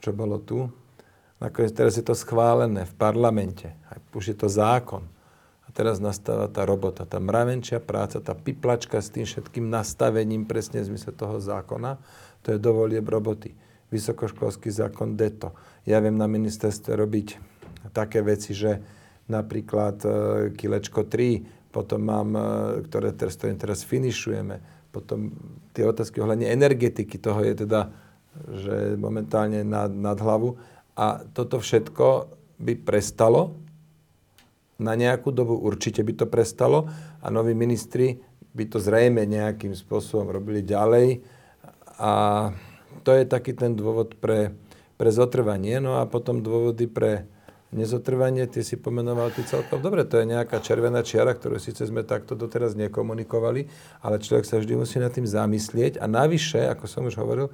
čo 0.04 0.12
bolo 0.13 0.38
tu. 0.38 0.70
Nakoniec 1.41 1.74
teraz 1.74 1.98
je 1.98 2.06
to 2.06 2.13
schválené 2.13 2.86
v 2.86 2.94
parlamente, 3.00 3.74
už 4.13 4.36
je 4.36 4.38
to 4.38 4.46
zákon. 4.46 5.08
Teraz 5.72 6.04
nastáva 6.04 6.52
tá 6.52 6.68
robota, 6.68 7.08
tá 7.08 7.18
mravenčia 7.24 7.80
práca, 7.80 8.20
tá 8.20 8.36
piplačka 8.36 9.00
s 9.00 9.08
tým 9.08 9.24
všetkým 9.24 9.72
nastavením 9.72 10.44
presne 10.44 10.84
v 10.84 10.96
zmysle 10.96 11.16
toho 11.16 11.40
zákona, 11.40 11.96
to 12.44 12.52
je 12.56 12.60
dovolieb 12.60 13.08
roboty. 13.08 13.56
Vysokoškolský 13.92 14.72
zákon 14.72 15.20
DETO. 15.20 15.52
Ja 15.84 16.00
viem 16.00 16.16
na 16.16 16.28
ministerstve 16.28 16.96
robiť 16.96 17.28
také 17.92 18.24
veci, 18.24 18.56
že 18.56 18.80
napríklad 19.28 19.98
e, 20.04 20.10
kilečko 20.56 21.08
3 21.08 21.72
potom 21.72 22.04
mám, 22.04 22.30
e, 22.36 22.42
ktoré 22.88 23.16
teraz, 23.16 23.40
ktorým 23.40 23.60
teraz 23.60 23.88
finišujeme, 23.88 24.60
potom 24.92 25.32
tie 25.72 25.88
otázky 25.88 26.20
ohľadne 26.20 26.52
energetiky, 26.52 27.16
toho 27.16 27.44
je 27.48 27.64
teda, 27.64 27.92
že 28.52 29.00
momentálne 29.00 29.64
nad, 29.64 29.92
nad 29.92 30.20
hlavu. 30.20 30.60
A 31.00 31.24
toto 31.32 31.64
všetko 31.64 32.28
by 32.60 32.74
prestalo, 32.84 33.56
na 34.82 34.98
nejakú 34.98 35.30
dobu 35.30 35.54
určite 35.54 36.02
by 36.02 36.13
to 36.17 36.26
prestalo 36.26 36.89
a 37.22 37.30
noví 37.30 37.54
ministri 37.54 38.17
by 38.52 38.65
to 38.67 38.82
zrejme 38.82 39.24
nejakým 39.24 39.78
spôsobom 39.78 40.28
robili 40.28 40.65
ďalej. 40.65 41.22
A 42.02 42.12
to 43.06 43.13
je 43.13 43.24
taký 43.30 43.54
ten 43.54 43.78
dôvod 43.78 44.17
pre, 44.17 44.58
pre 44.98 45.10
zotrvanie. 45.13 45.80
No 45.80 46.02
a 46.02 46.10
potom 46.10 46.44
dôvody 46.44 46.89
pre, 46.89 47.30
nezotrvanie, 47.72 48.52
ty 48.52 48.67
si 48.67 48.76
pomenoval 48.76 49.32
ty 49.32 49.48
celkom 49.48 49.80
dobre, 49.80 50.04
to 50.04 50.20
je 50.20 50.28
nejaká 50.28 50.60
červená 50.60 51.02
čiara, 51.08 51.32
ktorú 51.32 51.56
síce 51.56 51.88
sme 51.88 52.04
takto 52.04 52.36
doteraz 52.36 52.76
nekomunikovali, 52.76 53.72
ale 54.04 54.20
človek 54.20 54.44
sa 54.44 54.60
vždy 54.60 54.76
musí 54.76 55.00
nad 55.00 55.15
tým 55.15 55.24
zamyslieť 55.24 56.04
a 56.04 56.06
navyše, 56.06 56.67
ako 56.67 56.86
som 56.91 57.08
už 57.08 57.15
hovoril, 57.15 57.48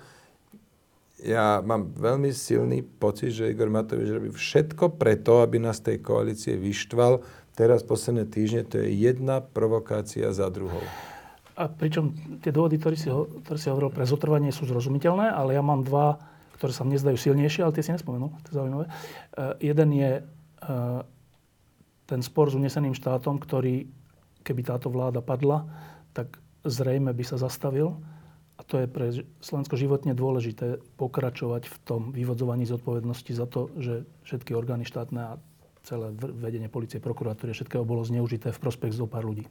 ja 1.22 1.66
mám 1.66 1.94
veľmi 1.98 2.30
silný 2.30 2.86
pocit, 2.86 3.34
že 3.34 3.50
Igor 3.50 3.74
Matovič 3.74 4.10
robí 4.14 4.30
všetko 4.30 5.02
preto, 5.02 5.42
aby 5.42 5.58
nás 5.58 5.82
tej 5.82 6.02
koalície 6.02 6.58
vyštval. 6.58 7.26
Teraz 7.58 7.82
posledné 7.82 8.30
týždne 8.30 8.70
to 8.70 8.78
je 8.82 8.94
jedna 8.94 9.42
provokácia 9.42 10.30
za 10.30 10.46
druhou. 10.54 10.84
A 11.58 11.66
pričom 11.66 12.14
tie 12.46 12.54
dôvody, 12.54 12.78
ktoré 12.78 12.94
si, 12.94 13.10
ktoré 13.10 13.58
si 13.58 13.74
hovoril 13.74 13.90
pre 13.90 14.06
zotrvanie, 14.06 14.54
sú 14.54 14.70
zrozumiteľné, 14.70 15.34
ale 15.34 15.58
ja 15.58 15.66
mám 15.66 15.82
dva 15.82 16.22
ktoré 16.58 16.74
sa 16.74 16.82
mne 16.84 16.98
zdajú 16.98 17.18
silnejšie, 17.22 17.62
ale 17.62 17.76
tie 17.78 17.86
si 17.86 17.94
nespomenul, 17.94 18.34
to 18.42 18.50
je 18.50 18.58
zaujímavé. 18.58 18.86
Uh, 18.90 19.54
jeden 19.62 19.90
je 19.94 20.12
uh, 20.26 21.06
ten 22.10 22.20
spor 22.26 22.50
s 22.50 22.58
uneseným 22.58 22.98
štátom, 22.98 23.38
ktorý, 23.38 23.86
keby 24.42 24.62
táto 24.66 24.90
vláda 24.90 25.22
padla, 25.22 25.70
tak 26.18 26.42
zrejme 26.66 27.14
by 27.14 27.24
sa 27.24 27.38
zastavil. 27.38 27.94
A 28.58 28.66
to 28.66 28.82
je 28.82 28.88
pre 28.90 29.14
Slovensko 29.38 29.78
životne 29.78 30.18
dôležité 30.18 30.82
pokračovať 30.98 31.70
v 31.70 31.78
tom 31.86 32.02
vyvodzovaní 32.10 32.66
zodpovednosti 32.66 33.32
za 33.38 33.46
to, 33.46 33.70
že 33.78 34.10
všetky 34.26 34.58
orgány 34.58 34.82
štátne 34.82 35.22
a 35.22 35.32
celé 35.86 36.12
vedenie 36.18 36.68
policie, 36.68 37.00
prokuratúry, 37.00 37.56
všetkého 37.56 37.88
bolo 37.88 38.04
zneužité 38.04 38.52
v 38.52 38.60
prospech 38.60 38.98
zo 38.98 39.08
pár 39.08 39.24
ľudí. 39.24 39.48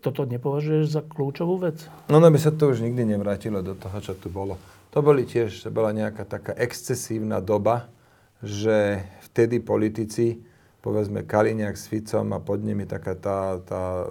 Toto 0.00 0.24
nepovažuješ 0.24 0.86
za 0.88 1.02
kľúčovú 1.04 1.60
vec? 1.60 1.84
No, 2.08 2.16
no 2.16 2.32
by 2.32 2.38
sa 2.40 2.48
to 2.48 2.72
už 2.72 2.80
nikdy 2.80 3.04
nevrátilo 3.04 3.60
do 3.60 3.76
toho, 3.76 3.98
čo 4.00 4.16
tu 4.16 4.32
bolo. 4.32 4.56
To 4.96 5.04
boli 5.04 5.28
tiež, 5.28 5.52
to 5.52 5.68
bola 5.68 5.92
nejaká 5.92 6.24
taká 6.24 6.56
excesívna 6.56 7.44
doba, 7.44 7.92
že 8.40 9.04
vtedy 9.28 9.60
politici, 9.60 10.40
povedzme 10.80 11.28
Kaliňák 11.28 11.76
s 11.76 11.88
Ficom 11.92 12.32
a 12.32 12.40
pod 12.40 12.64
nimi 12.64 12.88
taká 12.88 13.14
tá, 13.14 13.60
tá 13.60 14.04
e, 14.04 14.06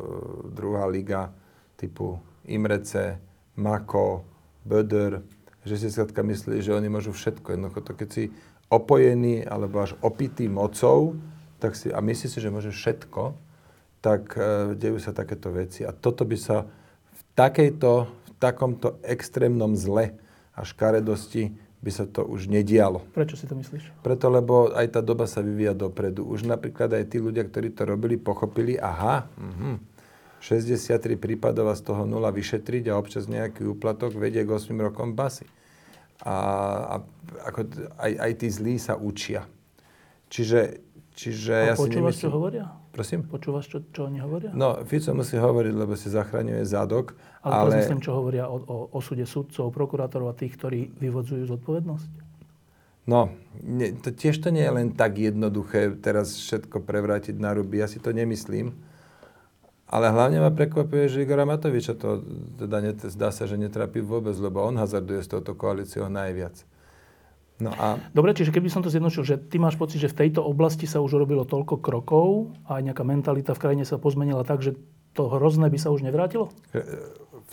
druhá 0.53 0.85
liga 0.85 1.33
typu 1.77 2.21
Imrece, 2.45 3.17
Mako, 3.61 4.25
Böder, 4.65 5.21
že 5.61 5.77
si 5.77 5.93
skladka 5.93 6.25
myslí, 6.25 6.65
že 6.65 6.73
oni 6.73 6.89
môžu 6.89 7.13
všetko. 7.13 7.53
Jednoducho 7.53 7.81
to, 7.85 7.93
keď 7.93 8.09
si 8.09 8.23
opojený 8.73 9.45
alebo 9.45 9.85
až 9.85 9.93
opitý 10.01 10.49
mocou, 10.49 11.21
tak 11.61 11.77
si, 11.77 11.93
a 11.93 12.01
myslí 12.01 12.27
si, 12.27 12.39
že 12.41 12.49
môže 12.49 12.73
všetko, 12.73 13.37
tak 14.01 14.33
e, 14.33 14.73
dejú 14.73 14.97
sa 14.97 15.13
takéto 15.13 15.53
veci. 15.53 15.85
A 15.85 15.93
toto 15.93 16.25
by 16.25 16.37
sa 16.39 16.65
v 17.13 17.21
takejto, 17.37 17.91
v 18.09 18.31
takomto 18.41 18.97
extrémnom 19.05 19.77
zle 19.77 20.17
a 20.57 20.65
škaredosti 20.65 21.53
by 21.81 21.91
sa 21.93 22.05
to 22.05 22.25
už 22.25 22.49
nedialo. 22.49 23.05
Prečo 23.13 23.37
si 23.37 23.49
to 23.49 23.57
myslíš? 23.57 24.05
Preto, 24.05 24.29
lebo 24.29 24.69
aj 24.73 24.97
tá 24.97 25.01
doba 25.01 25.25
sa 25.25 25.41
vyvíja 25.41 25.73
dopredu. 25.73 26.25
Už 26.25 26.45
napríklad 26.45 26.93
aj 26.93 27.09
tí 27.09 27.17
ľudia, 27.17 27.45
ktorí 27.45 27.73
to 27.73 27.89
robili, 27.89 28.21
pochopili, 28.21 28.77
aha, 28.77 29.25
uh-huh, 29.25 29.81
63 30.41 31.21
prípadov 31.21 31.69
a 31.69 31.77
z 31.77 31.85
toho 31.85 32.03
0 32.09 32.17
vyšetriť 32.33 32.89
a 32.89 32.97
občas 32.97 33.29
nejaký 33.29 33.61
úplatok 33.69 34.17
vedie 34.17 34.41
k 34.41 34.49
8 34.49 34.73
rokom 34.81 35.13
basy. 35.13 35.45
A, 36.25 36.35
a 36.85 36.95
ako, 37.45 37.69
aj, 38.01 38.11
aj 38.17 38.31
tí 38.41 38.47
zlí 38.49 38.75
sa 38.81 38.97
učia. 38.97 39.45
Čiže, 40.33 40.81
čiže 41.13 41.53
a 41.53 41.73
ja 41.73 41.75
si 41.77 41.89
nemyslím... 41.93 42.25
čo 42.25 42.29
hovoria? 42.33 42.65
Prosím? 42.91 43.23
Počúvaš, 43.23 43.71
čo, 43.71 43.79
čo 43.87 44.11
oni 44.11 44.19
hovoria? 44.19 44.51
No, 44.51 44.83
Fico 44.83 45.15
musí 45.15 45.39
hovoriť, 45.39 45.73
lebo 45.77 45.95
si 45.95 46.11
zachraňuje 46.11 46.59
zadok. 46.67 47.15
Ale, 47.39 47.71
ale... 47.71 47.79
myslím, 47.79 48.03
čo 48.03 48.11
hovoria 48.19 48.51
o, 48.51 48.59
o 48.59 48.77
osude 48.91 49.23
sudcov, 49.23 49.71
prokurátorov 49.71 50.33
a 50.33 50.35
tých, 50.35 50.59
ktorí 50.59 50.91
vyvodzujú 50.99 51.47
zodpovednosť? 51.47 52.11
No, 53.07 53.33
ne, 53.63 53.97
to 53.97 54.13
tiež 54.13 54.43
to 54.43 54.53
nie 54.53 54.61
je 54.61 54.73
len 54.75 54.93
tak 54.93 55.17
jednoduché 55.17 55.97
teraz 56.03 56.37
všetko 56.37 56.83
prevrátiť 56.83 57.33
na 57.39 57.55
ruby. 57.55 57.81
Ja 57.81 57.87
si 57.89 57.97
to 57.97 58.11
nemyslím. 58.11 58.75
Ale 59.91 60.07
hlavne 60.07 60.39
ma 60.39 60.55
prekvapuje, 60.55 61.11
že 61.11 61.27
Igora 61.27 61.43
Matoviča 61.43 61.99
to 61.99 62.23
teda 62.55 62.79
net, 62.79 63.03
zdá 63.03 63.27
sa, 63.35 63.43
že 63.43 63.59
netrapí 63.59 63.99
vôbec, 63.99 64.31
lebo 64.39 64.63
on 64.63 64.79
hazarduje 64.79 65.19
s 65.19 65.27
touto 65.27 65.51
koalíciou 65.51 66.07
najviac. 66.07 66.63
No 67.61 67.75
a... 67.75 67.99
Dobre, 68.15 68.33
čiže 68.33 68.55
keby 68.55 68.71
som 68.71 68.81
to 68.81 68.89
zjednočil, 68.89 69.21
že 69.21 69.35
ty 69.37 69.61
máš 69.61 69.77
pocit, 69.77 70.01
že 70.01 70.09
v 70.09 70.25
tejto 70.25 70.41
oblasti 70.41 70.89
sa 70.89 71.03
už 71.03 71.21
urobilo 71.21 71.45
toľko 71.45 71.77
krokov 71.77 72.55
a 72.65 72.79
aj 72.79 72.89
nejaká 72.89 73.03
mentalita 73.05 73.51
v 73.53 73.61
krajine 73.61 73.85
sa 73.85 74.01
pozmenila 74.01 74.41
tak, 74.41 74.65
že 74.65 74.79
to 75.13 75.27
hrozné 75.29 75.69
by 75.69 75.77
sa 75.77 75.93
už 75.93 76.01
nevrátilo? 76.01 76.49
E, 76.73 76.81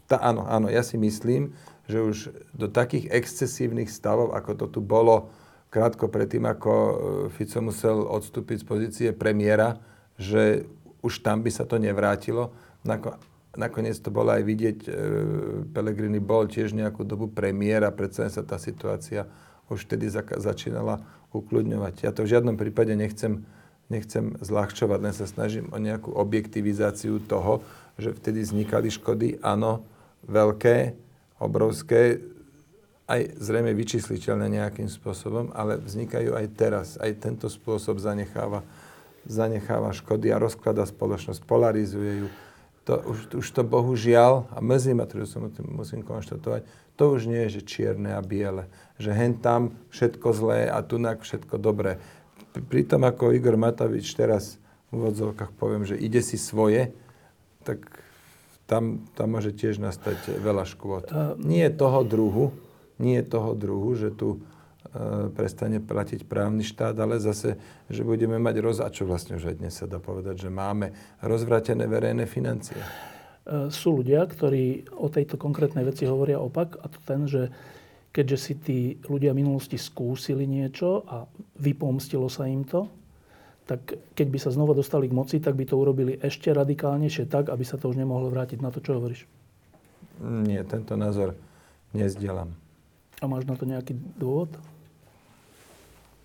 tá, 0.08 0.22
áno, 0.22 0.46
áno, 0.48 0.72
ja 0.72 0.80
si 0.80 0.96
myslím, 0.96 1.52
že 1.90 2.00
už 2.00 2.16
do 2.56 2.70
takých 2.70 3.12
excesívnych 3.12 3.92
stavov, 3.92 4.32
ako 4.32 4.50
to 4.64 4.66
tu 4.78 4.80
bolo 4.80 5.28
krátko 5.68 6.08
predtým, 6.08 6.48
ako 6.48 6.72
e, 6.72 6.94
Fico 7.28 7.60
musel 7.60 8.00
odstúpiť 8.00 8.62
z 8.62 8.64
pozície 8.64 9.08
premiéra, 9.12 9.76
že 10.16 10.64
už 11.08 11.24
tam 11.24 11.40
by 11.40 11.48
sa 11.48 11.64
to 11.64 11.80
nevrátilo. 11.80 12.52
Nako, 12.84 13.16
nakoniec 13.56 13.96
to 13.96 14.12
bolo 14.12 14.36
aj 14.36 14.44
vidieť, 14.44 14.78
e, 14.84 14.90
Pelegrini 15.72 16.20
bol 16.20 16.44
tiež 16.44 16.76
nejakú 16.76 17.08
dobu 17.08 17.32
premiéra, 17.32 17.88
predsa 17.88 18.28
sa 18.28 18.44
tá 18.44 18.60
situácia 18.60 19.24
už 19.68 19.84
vtedy 19.84 20.08
začínala 20.40 21.04
ukludňovať. 21.32 22.08
Ja 22.08 22.10
to 22.12 22.24
v 22.24 22.32
žiadnom 22.32 22.56
prípade 22.56 22.96
nechcem, 22.96 23.44
nechcem 23.92 24.36
zľahčovať, 24.40 24.98
len 25.00 25.14
sa 25.14 25.28
snažím 25.28 25.68
o 25.72 25.76
nejakú 25.76 26.12
objektivizáciu 26.16 27.20
toho, 27.20 27.60
že 28.00 28.16
vtedy 28.16 28.48
vznikali 28.48 28.88
škody, 28.88 29.36
áno, 29.44 29.84
veľké, 30.24 30.96
obrovské, 31.36 32.20
aj 33.08 33.40
zrejme 33.40 33.72
vyčísliteľné 33.72 34.60
nejakým 34.60 34.88
spôsobom, 34.88 35.48
ale 35.56 35.80
vznikajú 35.80 36.36
aj 36.36 36.46
teraz. 36.52 36.86
Aj 37.00 37.08
tento 37.16 37.48
spôsob 37.48 37.96
zanecháva, 37.96 38.60
zanecháva 39.28 39.92
škody 39.92 40.32
a 40.32 40.40
rozklada 40.42 40.88
spoločnosť, 40.88 41.44
polarizuje 41.44 42.24
ju. 42.24 42.28
To, 42.88 43.04
už, 43.04 43.44
už 43.44 43.46
to 43.52 43.62
bohužiaľ, 43.68 44.48
a 44.48 44.64
mrzí 44.64 44.96
ma 44.96 45.04
to, 45.04 45.20
že 45.20 45.36
som 45.36 45.52
musím 45.68 46.00
konštatovať, 46.00 46.64
to 46.96 47.04
už 47.12 47.28
nie 47.28 47.44
je, 47.46 47.60
že 47.60 47.68
čierne 47.68 48.16
a 48.16 48.24
biele 48.24 48.66
že 48.98 49.14
hen 49.14 49.38
tam 49.38 49.78
všetko 49.94 50.28
zlé 50.34 50.60
a 50.66 50.82
tunak 50.82 51.22
všetko 51.22 51.56
dobré. 51.56 52.02
Pritom 52.52 53.06
ako 53.06 53.30
Igor 53.30 53.54
Matovič 53.54 54.10
teraz 54.18 54.58
v 54.90 54.98
úvodzovkách 54.98 55.54
poviem, 55.54 55.86
že 55.86 55.94
ide 55.94 56.18
si 56.18 56.34
svoje, 56.34 56.90
tak 57.62 57.86
tam, 58.66 59.06
tam 59.14 59.38
môže 59.38 59.54
tiež 59.54 59.78
nastať 59.78 60.42
veľa 60.42 60.66
škôd. 60.66 61.14
Uh, 61.14 61.38
nie 61.38 61.62
toho 61.70 62.02
druhu, 62.02 62.50
nie 62.98 63.22
je 63.22 63.26
toho 63.30 63.54
druhu, 63.54 63.94
že 63.94 64.10
tu 64.10 64.42
prestane 65.34 65.82
platiť 65.82 66.24
právny 66.24 66.64
štát, 66.64 66.96
ale 66.96 67.20
zase, 67.20 67.58
že 67.90 68.02
budeme 68.06 68.40
mať 68.40 68.56
roz... 68.62 68.78
A 68.80 68.88
čo 68.88 69.04
vlastne 69.04 69.36
už 69.36 69.52
aj 69.52 69.56
dnes 69.60 69.74
sa 69.74 69.90
dá 69.90 70.00
povedať, 70.00 70.48
že 70.48 70.50
máme 70.50 70.94
rozvratené 71.20 71.84
verejné 71.84 72.24
financie. 72.24 72.78
E, 72.78 73.68
sú 73.68 74.00
ľudia, 74.00 74.24
ktorí 74.24 74.88
o 74.96 75.12
tejto 75.12 75.36
konkrétnej 75.36 75.84
veci 75.84 76.08
hovoria 76.08 76.40
opak 76.40 76.80
a 76.80 76.86
to 76.88 76.98
ten, 77.04 77.28
že 77.28 77.52
keďže 78.14 78.38
si 78.38 78.54
tí 78.56 78.78
ľudia 79.06 79.36
v 79.36 79.44
minulosti 79.44 79.76
skúsili 79.76 80.48
niečo 80.48 81.04
a 81.04 81.28
vypomstilo 81.60 82.30
sa 82.32 82.48
im 82.48 82.64
to, 82.64 82.88
tak 83.68 84.00
keď 84.16 84.26
by 84.32 84.38
sa 84.40 84.50
znova 84.54 84.72
dostali 84.72 85.12
k 85.12 85.16
moci, 85.16 85.36
tak 85.44 85.52
by 85.52 85.68
to 85.68 85.76
urobili 85.76 86.16
ešte 86.16 86.48
radikálnejšie 86.48 87.28
tak, 87.28 87.52
aby 87.52 87.64
sa 87.68 87.76
to 87.76 87.92
už 87.92 88.00
nemohlo 88.00 88.32
vrátiť 88.32 88.64
na 88.64 88.72
to, 88.72 88.80
čo 88.80 88.96
hovoríš. 88.96 89.28
Nie, 90.24 90.64
tento 90.64 90.96
názor 90.96 91.36
nezdielam. 91.92 92.67
A 93.18 93.26
máš 93.26 93.50
na 93.50 93.58
to 93.58 93.66
nejaký 93.66 93.98
dôvod? 94.14 94.54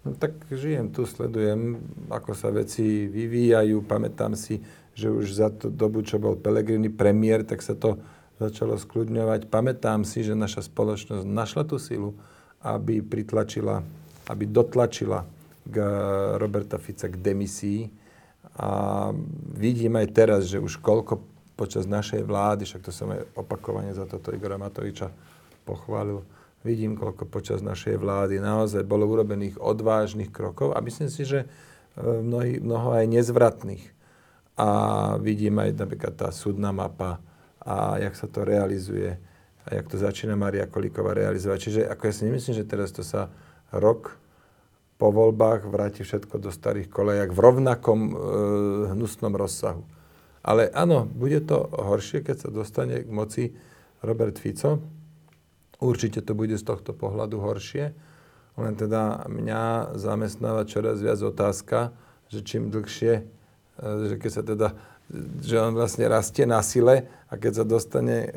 No 0.04 0.14
tak 0.14 0.36
žijem 0.52 0.92
tu, 0.92 1.08
sledujem, 1.08 1.80
ako 2.12 2.36
sa 2.36 2.52
veci 2.52 3.08
vyvíjajú. 3.08 3.82
Pamätám 3.88 4.36
si, 4.36 4.60
že 4.94 5.10
už 5.10 5.26
za 5.34 5.50
tú 5.50 5.72
dobu, 5.72 6.04
čo 6.04 6.20
bol 6.20 6.36
Pelegrini 6.36 6.92
premiér, 6.92 7.48
tak 7.48 7.64
sa 7.64 7.74
to 7.74 7.98
začalo 8.38 8.76
skľudňovať. 8.76 9.48
Pamätám 9.48 10.04
si, 10.04 10.22
že 10.22 10.36
naša 10.36 10.68
spoločnosť 10.68 11.24
našla 11.24 11.64
tú 11.64 11.80
silu, 11.80 12.14
aby 12.62 13.00
pritlačila, 13.00 13.82
aby 14.28 14.44
dotlačila 14.44 15.24
k 15.64 15.76
Roberta 16.36 16.76
Fica 16.78 17.08
k 17.08 17.16
demisii. 17.16 17.88
A 18.60 19.10
vidím 19.56 19.98
aj 19.98 20.08
teraz, 20.14 20.42
že 20.52 20.60
už 20.60 20.84
koľko 20.84 21.24
počas 21.56 21.88
našej 21.88 22.28
vlády, 22.28 22.68
však 22.68 22.84
to 22.84 22.92
som 22.92 23.08
aj 23.14 23.24
opakovane 23.40 23.96
za 23.96 24.04
toto 24.04 24.36
Igora 24.36 24.60
Matoviča 24.60 25.10
pochválil, 25.64 26.22
vidím, 26.64 26.96
koľko 26.96 27.28
počas 27.28 27.60
našej 27.60 28.00
vlády 28.00 28.40
naozaj 28.40 28.88
bolo 28.88 29.06
urobených 29.08 29.60
odvážnych 29.60 30.32
krokov 30.32 30.74
a 30.74 30.80
myslím 30.80 31.12
si, 31.12 31.28
že 31.28 31.46
e, 31.46 31.48
mnohý, 32.02 32.64
mnoho 32.64 32.96
aj 32.96 33.06
nezvratných. 33.12 33.86
A 34.56 34.68
vidím 35.20 35.60
aj 35.60 35.76
napríklad 35.76 36.14
tá 36.16 36.30
súdna 36.32 36.72
mapa 36.72 37.20
a 37.60 38.00
jak 38.00 38.16
sa 38.16 38.28
to 38.32 38.46
realizuje 38.48 39.18
a 39.64 39.68
jak 39.76 39.88
to 39.88 39.98
začína 40.00 40.36
Maria 40.36 40.68
Kolíková 40.68 41.16
realizovať. 41.16 41.60
Čiže 41.70 41.82
ako 41.88 42.02
ja 42.08 42.14
si 42.14 42.24
nemyslím, 42.28 42.56
že 42.56 42.68
teraz 42.68 42.92
to 42.92 43.04
sa 43.04 43.32
rok 43.72 44.20
po 45.02 45.10
voľbách 45.10 45.68
vráti 45.68 46.06
všetko 46.06 46.40
do 46.40 46.54
starých 46.54 46.88
kolejak 46.88 47.36
v 47.36 47.40
rovnakom 47.40 48.00
e, 48.08 48.14
hnusnom 48.96 49.34
rozsahu. 49.36 49.84
Ale 50.44 50.68
áno, 50.76 51.08
bude 51.08 51.40
to 51.44 51.72
horšie, 51.72 52.20
keď 52.24 52.48
sa 52.48 52.50
dostane 52.52 53.04
k 53.04 53.10
moci 53.10 53.44
Robert 54.04 54.36
Fico. 54.36 54.84
Určite 55.84 56.24
to 56.24 56.32
bude 56.32 56.56
z 56.56 56.64
tohto 56.64 56.96
pohľadu 56.96 57.44
horšie. 57.44 57.92
Len 58.56 58.74
teda 58.80 59.28
mňa 59.28 59.98
zamestnáva 60.00 60.64
čoraz 60.64 61.04
viac 61.04 61.20
otázka, 61.20 61.92
že 62.32 62.40
čím 62.46 62.72
dlhšie, 62.72 63.14
e, 63.20 63.24
že 64.08 64.16
keď 64.16 64.32
sa 64.32 64.44
teda 64.46 64.68
že 65.44 65.60
on 65.60 65.76
vlastne 65.76 66.08
rastie 66.08 66.48
na 66.48 66.64
sile 66.64 67.06
a 67.30 67.36
keď 67.36 67.62
sa 67.62 67.66
dostane 67.68 68.18
e, 68.24 68.30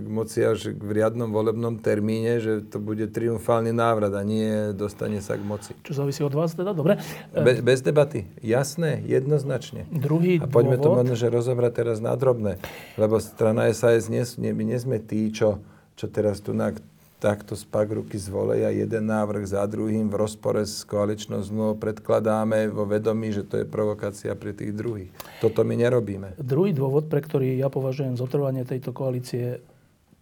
k 0.00 0.06
moci 0.06 0.38
až 0.40 0.72
v 0.72 0.90
riadnom 0.96 1.28
volebnom 1.28 1.76
termíne, 1.82 2.40
že 2.40 2.64
to 2.64 2.78
bude 2.80 3.04
triumfálny 3.10 3.74
návrat 3.74 4.14
a 4.14 4.22
nie 4.22 4.72
dostane 4.72 5.20
sa 5.20 5.36
k 5.36 5.42
moci. 5.44 5.76
Čo 5.82 6.04
závisí 6.04 6.22
od 6.24 6.32
vás 6.32 6.56
teda? 6.56 6.72
Dobre. 6.72 7.02
Be, 7.34 7.60
bez 7.60 7.84
debaty. 7.84 8.24
Jasné, 8.40 9.02
jednoznačne. 9.04 9.84
Druhý 9.92 10.40
a 10.40 10.46
poďme 10.48 10.80
dôvod... 10.80 10.84
to 10.84 10.98
možno, 11.04 11.14
že 11.18 11.26
rozobrať 11.28 11.72
teraz 11.84 11.98
na 11.98 12.14
drobné. 12.16 12.62
Lebo 12.96 13.20
strana 13.20 13.68
SAS, 13.74 14.08
nie, 14.08 14.22
nie, 14.40 14.56
my 14.56 14.62
nie 14.62 14.78
sme 14.78 15.02
tí, 15.02 15.28
čo, 15.34 15.60
čo 15.96 16.06
teraz 16.12 16.44
tu 16.44 16.52
na 16.52 16.76
takto 17.16 17.56
spak 17.56 17.88
ruky 17.88 18.20
z 18.20 18.28
jeden 18.76 19.04
návrh 19.08 19.48
za 19.48 19.64
druhým 19.64 20.12
v 20.12 20.16
rozpore 20.20 20.62
s 20.68 20.84
koaličnou 20.84 21.40
zmluvou 21.40 21.80
predkladáme 21.80 22.68
vo 22.68 22.84
vedomí, 22.84 23.32
že 23.32 23.42
to 23.42 23.64
je 23.64 23.66
provokácia 23.66 24.36
pre 24.36 24.52
tých 24.52 24.76
druhých. 24.76 25.08
Toto 25.40 25.64
my 25.64 25.74
nerobíme. 25.80 26.36
Druhý 26.36 26.76
dôvod, 26.76 27.08
pre 27.08 27.24
ktorý 27.24 27.56
ja 27.56 27.72
považujem 27.72 28.20
zotrvanie 28.20 28.68
tejto 28.68 28.92
koalície 28.92 29.64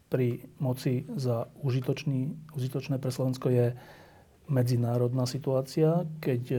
pri 0.07 0.47
moci 0.63 1.03
za 1.19 1.51
užitočný, 1.67 2.55
užitočné 2.55 3.03
pre 3.03 3.11
Slovensko 3.11 3.51
je 3.51 3.75
medzinárodná 4.45 5.25
situácia, 5.25 6.05
keď 6.21 6.43
e, 6.53 6.57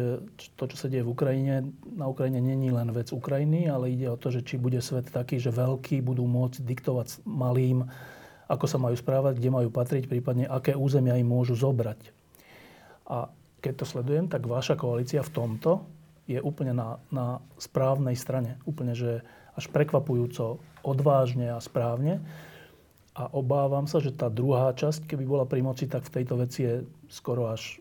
to, 0.58 0.64
čo 0.74 0.76
sa 0.76 0.90
deje 0.90 1.06
v 1.06 1.14
Ukrajine, 1.14 1.70
na 1.86 2.10
Ukrajine 2.10 2.42
není 2.42 2.74
len 2.74 2.90
vec 2.90 3.14
Ukrajiny, 3.14 3.70
ale 3.70 3.94
ide 3.94 4.10
o 4.10 4.18
to, 4.18 4.34
že 4.34 4.42
či 4.42 4.58
bude 4.58 4.82
svet 4.82 5.14
taký, 5.14 5.38
že 5.38 5.54
veľkí 5.54 6.02
budú 6.02 6.26
môcť 6.26 6.66
diktovať 6.66 7.22
malým 7.30 7.86
ako 8.46 8.66
sa 8.70 8.78
majú 8.78 8.94
správať, 8.94 9.42
kde 9.42 9.50
majú 9.50 9.70
patriť, 9.74 10.06
prípadne 10.06 10.46
aké 10.46 10.78
územia 10.78 11.18
im 11.18 11.26
môžu 11.26 11.58
zobrať. 11.58 12.14
A 13.10 13.30
keď 13.62 13.74
to 13.82 13.86
sledujem, 13.86 14.30
tak 14.30 14.46
vaša 14.46 14.78
koalícia 14.78 15.26
v 15.26 15.34
tomto 15.34 15.86
je 16.26 16.38
úplne 16.42 16.74
na, 16.74 17.02
na 17.10 17.42
správnej 17.58 18.18
strane. 18.18 18.58
Úplne, 18.66 18.94
že 18.94 19.12
až 19.56 19.66
prekvapujúco 19.70 20.62
odvážne 20.86 21.54
a 21.54 21.58
správne. 21.62 22.22
A 23.16 23.32
obávam 23.32 23.88
sa, 23.88 24.04
že 24.04 24.12
tá 24.12 24.28
druhá 24.28 24.76
časť, 24.76 25.08
keby 25.08 25.24
bola 25.24 25.46
pri 25.48 25.64
moci, 25.64 25.88
tak 25.88 26.04
v 26.06 26.14
tejto 26.22 26.36
veci 26.36 26.68
je 26.68 26.74
skoro 27.08 27.48
až, 27.48 27.80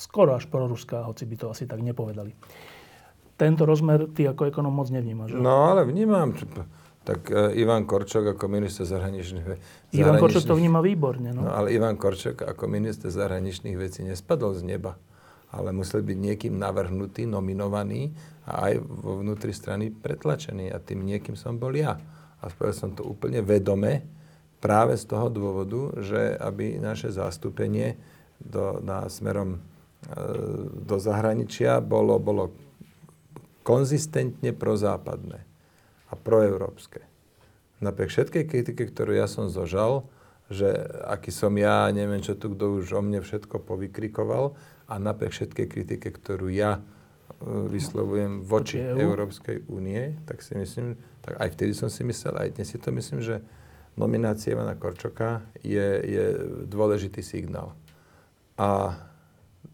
skoro 0.00 0.32
až 0.32 0.48
proruská, 0.48 1.04
hoci 1.04 1.28
by 1.28 1.36
to 1.36 1.46
asi 1.52 1.68
tak 1.68 1.84
nepovedali. 1.84 2.32
Tento 3.36 3.68
rozmer 3.68 4.08
ty 4.16 4.24
ako 4.24 4.48
ekonom 4.48 4.72
moc 4.72 4.88
nevnímaš. 4.88 5.36
No 5.36 5.72
ale 5.72 5.84
vnímam 5.84 6.32
tak 7.10 7.26
uh, 7.34 7.50
Ivan 7.58 7.90
Korčok 7.90 8.38
ako 8.38 8.46
minister 8.46 8.86
zahraničných 8.86 9.42
vecí... 9.42 9.62
Ivan 9.98 10.22
Korčok 10.22 10.46
to 10.46 10.54
vníma 10.54 10.78
výborne. 10.78 11.34
No. 11.34 11.42
no 11.42 11.50
ale 11.50 11.74
Ivan 11.74 11.98
Korčok 11.98 12.46
ako 12.46 12.70
minister 12.70 13.10
zahraničných 13.10 13.74
vecí 13.74 14.06
nespadol 14.06 14.54
z 14.54 14.62
neba, 14.62 14.94
ale 15.50 15.74
musel 15.74 16.06
byť 16.06 16.14
niekým 16.14 16.54
navrhnutý, 16.54 17.26
nominovaný 17.26 18.14
a 18.46 18.70
aj 18.70 18.78
vo 18.78 19.18
vnútri 19.18 19.50
strany 19.50 19.90
pretlačený. 19.90 20.70
A 20.70 20.78
tým 20.78 21.02
niekým 21.02 21.34
som 21.34 21.58
bol 21.58 21.74
ja. 21.74 21.98
A 22.38 22.46
spravil 22.46 22.78
som 22.78 22.94
to 22.94 23.02
úplne 23.02 23.42
vedome, 23.42 24.06
práve 24.62 24.94
z 24.94 25.10
toho 25.10 25.26
dôvodu, 25.26 25.98
že 25.98 26.38
aby 26.38 26.78
naše 26.78 27.10
zastúpenie 27.10 27.98
do, 28.38 28.78
na 28.86 29.10
smerom 29.10 29.58
e, 29.58 29.60
do 30.86 30.96
zahraničia 31.00 31.82
bolo, 31.82 32.22
bolo 32.22 32.54
konzistentne 33.66 34.54
prozápadné 34.54 35.49
a 36.10 36.18
proeurópske. 36.18 37.06
Napriek 37.80 38.12
všetkej 38.12 38.44
kritike, 38.44 38.84
ktorú 38.90 39.16
ja 39.16 39.24
som 39.24 39.48
zožal, 39.48 40.04
že 40.50 40.66
aký 41.06 41.30
som 41.30 41.54
ja, 41.54 41.86
neviem, 41.94 42.20
čo 42.20 42.34
tu 42.34 42.52
kto 42.52 42.82
už 42.82 42.92
o 42.98 43.00
mne 43.00 43.22
všetko 43.22 43.62
povykrikoval 43.62 44.58
a 44.90 44.94
napriek 44.98 45.30
všetkej 45.30 45.66
kritike, 45.70 46.10
ktorú 46.10 46.50
ja 46.50 46.76
e, 46.76 46.80
vyslovujem 47.70 48.42
voči 48.42 48.82
EU? 48.82 48.98
Európskej 48.98 49.70
únie, 49.70 50.18
tak 50.26 50.42
si 50.42 50.58
myslím, 50.58 50.98
tak 51.22 51.38
aj 51.38 51.54
vtedy 51.54 51.72
som 51.72 51.86
si 51.86 52.02
myslel, 52.02 52.34
aj 52.34 52.58
dnes 52.58 52.66
si 52.66 52.82
to 52.82 52.90
myslím, 52.90 53.22
že 53.22 53.38
nominácia 53.94 54.52
Ivana 54.52 54.74
Korčoka 54.74 55.46
je, 55.62 55.86
je 56.02 56.24
dôležitý 56.66 57.22
signál. 57.22 57.78
A, 58.58 58.98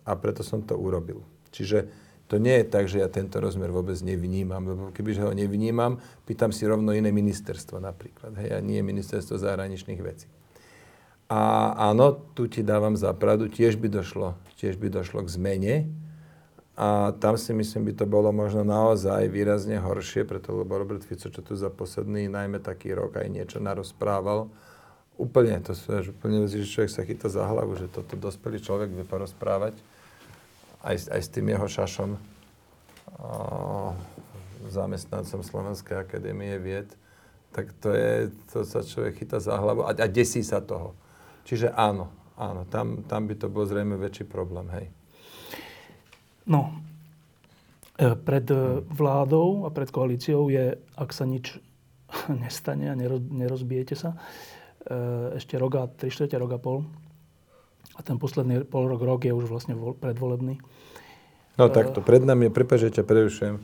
a 0.05 0.12
preto 0.14 0.44
som 0.44 0.61
to 0.62 0.77
urobil. 0.77 1.25
Čiže 1.51 2.06
to 2.26 2.42
nie 2.42 2.62
je 2.62 2.66
tak, 2.66 2.90
že 2.90 2.98
ja 2.98 3.08
tento 3.10 3.38
rozmer 3.38 3.70
vôbec 3.70 3.94
nevnímam, 4.02 4.62
lebo 4.66 4.82
kebyže 4.90 5.22
ho 5.22 5.32
nevnímam, 5.32 6.02
pýtam 6.26 6.50
si 6.50 6.66
rovno 6.66 6.90
iné 6.90 7.14
ministerstvo 7.14 7.78
napríklad, 7.78 8.34
hej, 8.42 8.50
a 8.54 8.58
nie 8.58 8.82
ministerstvo 8.82 9.38
zahraničných 9.38 10.00
vecí. 10.02 10.26
A 11.26 11.74
áno, 11.90 12.18
tu 12.34 12.46
ti 12.46 12.62
dávam 12.62 12.94
za 12.94 13.10
pravdu, 13.14 13.50
tiež 13.50 13.78
by 13.78 13.90
došlo, 13.90 14.38
tiež 14.58 14.78
by 14.78 14.90
došlo 14.90 15.22
k 15.26 15.28
zmene, 15.30 15.74
a 16.76 17.16
tam 17.16 17.40
si 17.40 17.56
myslím, 17.56 17.88
by 17.88 17.92
to 17.96 18.04
bolo 18.04 18.28
možno 18.36 18.60
naozaj 18.60 19.32
výrazne 19.32 19.80
horšie, 19.80 20.28
preto 20.28 20.52
lebo 20.52 20.76
Robert 20.76 21.00
Fico, 21.08 21.32
čo 21.32 21.40
tu 21.40 21.56
za 21.56 21.72
posledný, 21.72 22.28
najmä 22.28 22.60
taký 22.60 22.92
rok, 22.92 23.16
aj 23.16 23.32
niečo 23.32 23.58
narozprával. 23.64 24.52
Úplne, 25.16 25.64
to 25.64 25.72
sú 25.72 25.96
až 25.96 26.12
úplne 26.12 26.44
že 26.44 26.68
človek 26.68 26.92
sa 26.92 27.08
chytá 27.08 27.32
za 27.32 27.48
hlavu, 27.48 27.80
že 27.80 27.88
toto 27.88 28.20
dospelý 28.20 28.60
človek 28.60 28.92
vie 28.92 29.08
porozprávať 29.08 29.72
aj, 30.87 31.11
aj 31.11 31.20
s 31.20 31.29
tým 31.35 31.51
jeho 31.51 31.66
šašom, 31.66 32.11
zamestnancom 34.70 35.40
Slovenskej 35.42 35.98
akadémie 35.98 36.54
vied, 36.63 36.90
tak 37.50 37.73
to 37.81 37.90
je, 37.94 38.29
to 38.52 38.69
sa 38.69 38.85
človek 38.85 39.17
chytá 39.17 39.40
za 39.40 39.56
hlavu 39.56 39.88
a, 39.88 39.96
a 39.96 40.06
desí 40.10 40.44
sa 40.44 40.60
toho. 40.60 40.92
Čiže 41.48 41.73
áno, 41.73 42.13
áno, 42.37 42.69
tam, 42.69 43.06
tam 43.08 43.25
by 43.25 43.35
to 43.38 43.48
bol 43.48 43.65
zrejme 43.65 43.96
väčší 43.96 44.29
problém, 44.29 44.69
hej. 44.77 44.87
No, 46.46 46.77
e, 47.96 48.13
pred 48.13 48.46
e, 48.52 48.85
vládou 48.85 49.65
a 49.65 49.73
pred 49.73 49.88
koalíciou 49.88 50.52
je, 50.52 50.77
ak 50.98 51.10
sa 51.17 51.25
nič 51.25 51.56
nestane 52.42 52.92
a 52.92 52.98
nerozbijete 53.17 53.96
sa, 53.96 54.15
e, 54.85 55.38
ešte 55.40 55.56
rok 55.56 55.73
a, 55.81 55.85
štvrte 55.88 56.37
rok 56.37 56.60
pol, 56.60 56.85
a 57.97 58.01
ten 58.05 58.21
posledný 58.21 58.69
pol 58.69 58.92
rok, 58.92 59.01
rok 59.01 59.25
je 59.25 59.33
už 59.33 59.49
vlastne 59.49 59.73
predvolebný. 59.77 60.61
No 61.57 61.73
takto, 61.73 62.05
pred 62.05 62.21
nami 62.21 62.49
je, 62.49 62.53
prepáč, 62.53 62.79
že 62.88 63.01
ťa 63.01 63.05
prerušujem, 63.09 63.57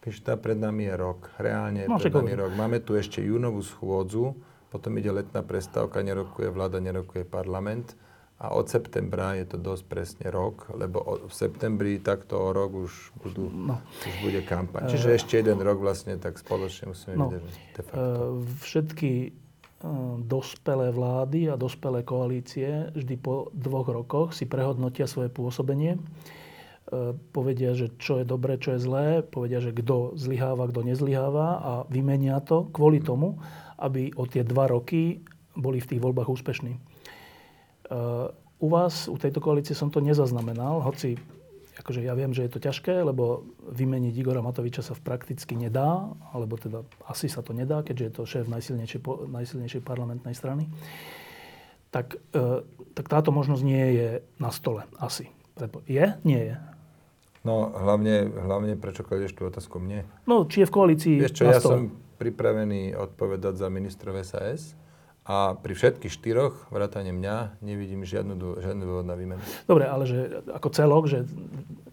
Pišta, 0.00 0.40
pred 0.40 0.56
nami 0.56 0.88
je 0.88 0.94
rok, 0.96 1.28
reálne 1.36 1.84
je 1.84 1.88
no, 1.92 2.00
pred 2.00 2.10
nami 2.10 2.32
rok. 2.32 2.50
Máme 2.56 2.80
tu 2.80 2.96
ešte 2.96 3.20
júnovú 3.20 3.60
schôdzu, 3.60 4.32
potom 4.72 4.96
ide 4.96 5.12
letná 5.12 5.44
prestávka, 5.44 6.00
nerokuje 6.00 6.48
vláda, 6.48 6.80
nerokuje 6.80 7.28
parlament 7.28 7.94
a 8.40 8.56
od 8.56 8.64
septembra 8.72 9.36
je 9.36 9.44
to 9.44 9.60
dosť 9.60 9.84
presne 9.84 10.26
rok, 10.32 10.72
lebo 10.72 11.28
v 11.28 11.32
septembri 11.36 12.00
takto 12.00 12.40
o 12.40 12.48
rok 12.56 12.88
už, 12.88 13.12
budú, 13.20 13.52
no. 13.52 13.76
už 14.08 14.14
bude 14.24 14.40
kampaň. 14.40 14.88
Čiže 14.88 15.08
uh, 15.12 15.16
ešte 15.20 15.32
jeden 15.36 15.60
rok 15.60 15.84
vlastne 15.84 16.16
tak 16.16 16.40
spoločne 16.40 16.96
musíme 16.96 17.20
no, 17.20 17.28
facto. 17.76 17.92
Uh, 17.92 18.40
všetky 18.64 19.36
dospelé 20.28 20.92
vlády 20.92 21.48
a 21.48 21.56
dospelé 21.56 22.04
koalície 22.04 22.92
vždy 22.92 23.16
po 23.16 23.48
dvoch 23.56 23.88
rokoch 23.88 24.36
si 24.36 24.44
prehodnotia 24.44 25.08
svoje 25.08 25.32
pôsobenie 25.32 25.96
E, 26.90 27.14
povedia, 27.30 27.70
že 27.78 27.94
čo 28.02 28.18
je 28.18 28.26
dobré, 28.26 28.58
čo 28.58 28.74
je 28.74 28.82
zlé, 28.82 29.22
povedia, 29.22 29.62
že 29.62 29.70
kto 29.70 30.18
zlyháva, 30.18 30.66
kto 30.66 30.82
nezlyháva 30.82 31.48
a 31.62 31.72
vymenia 31.86 32.42
to 32.42 32.66
kvôli 32.74 32.98
tomu, 32.98 33.38
aby 33.78 34.10
o 34.18 34.26
tie 34.26 34.42
dva 34.42 34.66
roky 34.66 35.22
boli 35.54 35.78
v 35.78 35.86
tých 35.86 36.02
voľbách 36.02 36.26
úspešní. 36.26 36.72
E, 36.74 36.80
u 38.60 38.68
vás, 38.68 39.06
u 39.06 39.14
tejto 39.14 39.38
koalície 39.38 39.78
som 39.78 39.94
to 39.94 40.02
nezaznamenal, 40.02 40.82
hoci 40.82 41.14
akože 41.80 42.04
ja 42.04 42.12
viem, 42.12 42.36
že 42.36 42.44
je 42.44 42.52
to 42.52 42.60
ťažké, 42.60 43.00
lebo 43.00 43.48
vymeniť 43.72 44.14
Igora 44.20 44.44
Matoviča 44.44 44.84
sa 44.84 44.92
v 44.92 45.00
prakticky 45.00 45.56
nedá, 45.56 46.12
alebo 46.36 46.60
teda 46.60 46.84
asi 47.08 47.32
sa 47.32 47.40
to 47.40 47.56
nedá, 47.56 47.80
keďže 47.80 48.04
je 48.04 48.12
to 48.12 48.22
šéf 48.28 48.46
najsilnejšej, 48.52 49.00
najsilnejšej 49.32 49.82
parlamentnej 49.82 50.36
strany. 50.36 50.68
Tak, 51.88 52.20
e, 52.36 52.62
tak 52.94 53.06
táto 53.08 53.32
možnosť 53.32 53.62
nie 53.64 53.86
je 53.96 54.08
na 54.36 54.52
stole. 54.52 54.84
Asi. 55.00 55.32
Je? 55.88 56.14
Nie 56.22 56.40
je. 56.54 56.56
No 57.40 57.72
hlavne, 57.72 58.28
hlavne 58.28 58.76
prečo 58.76 59.00
kladeš 59.00 59.32
tú 59.32 59.48
otázku 59.48 59.80
mne? 59.80 60.04
No, 60.28 60.44
či 60.44 60.62
je 60.62 60.68
v 60.68 60.72
koalícii 60.76 61.16
Vieš 61.24 61.34
čo, 61.34 61.48
ja 61.48 61.56
som 61.56 61.96
pripravený 62.20 62.92
odpovedať 63.00 63.56
za 63.56 63.72
ministrov 63.72 64.20
SAS 64.20 64.76
a 65.30 65.54
pri 65.54 65.78
všetkých 65.78 66.10
štyroch, 66.10 66.66
vrátane 66.74 67.14
mňa, 67.14 67.62
nevidím 67.62 68.02
žiadnu, 68.02 68.34
žiadnu 68.58 68.82
dôvod 68.82 69.06
na 69.06 69.14
výmenu. 69.14 69.38
Dobre, 69.70 69.86
ale 69.86 70.02
že 70.02 70.42
ako 70.50 70.68
celok, 70.74 71.06
že 71.06 71.22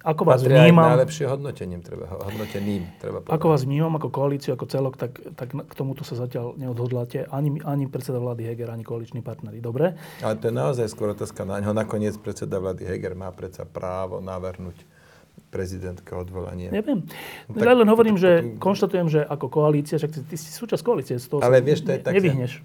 ako 0.02 0.26
vás 0.26 0.42
Patria 0.42 0.66
vnímam... 0.66 0.98
najlepšie 0.98 1.30
hodnotením 1.30 1.86
treba, 1.86 2.10
hodnoteným 2.10 2.98
treba 2.98 3.22
povedať. 3.22 3.38
Ako 3.38 3.46
vás 3.54 3.62
vnímam 3.62 3.94
ako 3.94 4.10
koalíciu, 4.10 4.58
ako 4.58 4.66
celok, 4.66 4.98
tak, 4.98 5.22
tak 5.38 5.54
k 5.54 5.74
tomuto 5.78 6.02
sa 6.02 6.18
zatiaľ 6.18 6.58
neodhodláte 6.58 7.30
ani, 7.30 7.62
ani 7.62 7.86
predseda 7.86 8.18
vlády 8.18 8.42
Heger, 8.42 8.74
ani 8.74 8.82
koaliční 8.82 9.22
partnery. 9.22 9.62
Dobre? 9.62 9.94
Ale 10.26 10.42
to 10.42 10.50
je 10.50 10.56
naozaj 10.58 10.90
skôr 10.90 11.14
otázka 11.14 11.46
na 11.46 11.62
ňo. 11.62 11.78
Nakoniec 11.78 12.18
predseda 12.18 12.58
vlády 12.58 12.90
Heger 12.90 13.14
má 13.14 13.30
predsa 13.30 13.70
právo 13.70 14.18
navrhnúť 14.18 14.97
prezidentke 15.48 16.12
odvolanie. 16.12 16.68
Neviem. 16.68 17.08
No, 17.48 17.56
tak, 17.56 17.64
ja 17.64 17.76
len 17.80 17.88
hovorím, 17.88 18.20
že 18.20 18.44
potom... 18.44 18.60
konštatujem, 18.60 19.08
že 19.08 19.22
ako 19.24 19.46
koalícia, 19.48 19.96
však 19.96 20.12
ty, 20.12 20.20
ty 20.28 20.36
si 20.36 20.52
súčasť 20.52 20.84
koalície, 20.84 21.16
z 21.16 21.28
toho 21.32 21.40
ale 21.40 21.64
vieš, 21.64 21.88
to 21.88 21.96
je 21.96 22.00
tak, 22.04 22.14
nevyhneš. 22.20 22.60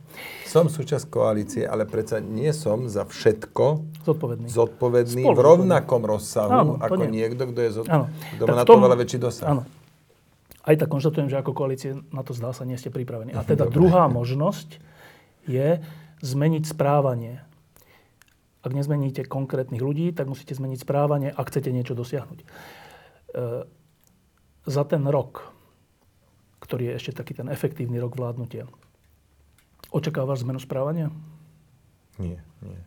Som 0.51 0.67
súčasť 0.67 1.07
koalície, 1.07 1.63
ale 1.63 1.87
predsa 1.87 2.19
nie 2.19 2.51
som 2.51 2.91
za 2.91 3.07
všetko 3.07 3.65
zodpovedný, 4.03 4.47
zodpovedný 4.51 5.23
v 5.23 5.41
rovnakom 5.41 6.03
rozsahu, 6.03 6.51
áno, 6.51 6.73
ako 6.83 7.07
nie. 7.07 7.23
niekto, 7.23 7.47
kto, 7.55 7.61
je 7.63 7.71
zod... 7.71 7.87
kto 7.87 8.45
má 8.51 8.57
na 8.59 8.65
to 8.67 8.75
veľa 8.75 8.97
väčší 8.99 9.19
dosah. 9.23 9.47
Áno. 9.47 9.63
Aj 10.63 10.75
tak 10.79 10.91
konštatujem, 10.91 11.27
že 11.27 11.39
ako 11.39 11.55
koalície 11.55 11.99
na 12.15 12.23
to 12.23 12.35
zdá 12.35 12.55
sa 12.55 12.63
nie 12.63 12.79
ste 12.79 12.91
pripravení. 12.91 13.35
A 13.35 13.47
teda 13.51 13.71
Dobre. 13.71 13.75
druhá 13.79 14.11
možnosť 14.11 14.79
je 15.47 15.83
zmeniť 16.23 16.67
správanie 16.67 17.43
ak 18.63 18.73
nezmeníte 18.73 19.27
konkrétnych 19.27 19.83
ľudí, 19.83 20.15
tak 20.15 20.31
musíte 20.31 20.55
zmeniť 20.55 20.87
správanie, 20.87 21.29
ak 21.35 21.51
chcete 21.51 21.75
niečo 21.75 21.99
dosiahnuť. 21.99 22.39
E, 22.39 22.47
za 24.63 24.83
ten 24.87 25.03
rok, 25.11 25.51
ktorý 26.63 26.95
je 26.95 26.97
ešte 27.03 27.13
taký 27.19 27.35
ten 27.35 27.51
efektívny 27.51 27.99
rok 27.99 28.15
vládnutia, 28.15 28.71
očakávaš 29.91 30.47
zmenu 30.47 30.63
správania? 30.63 31.11
Nie, 32.23 32.39
nie. 32.63 32.81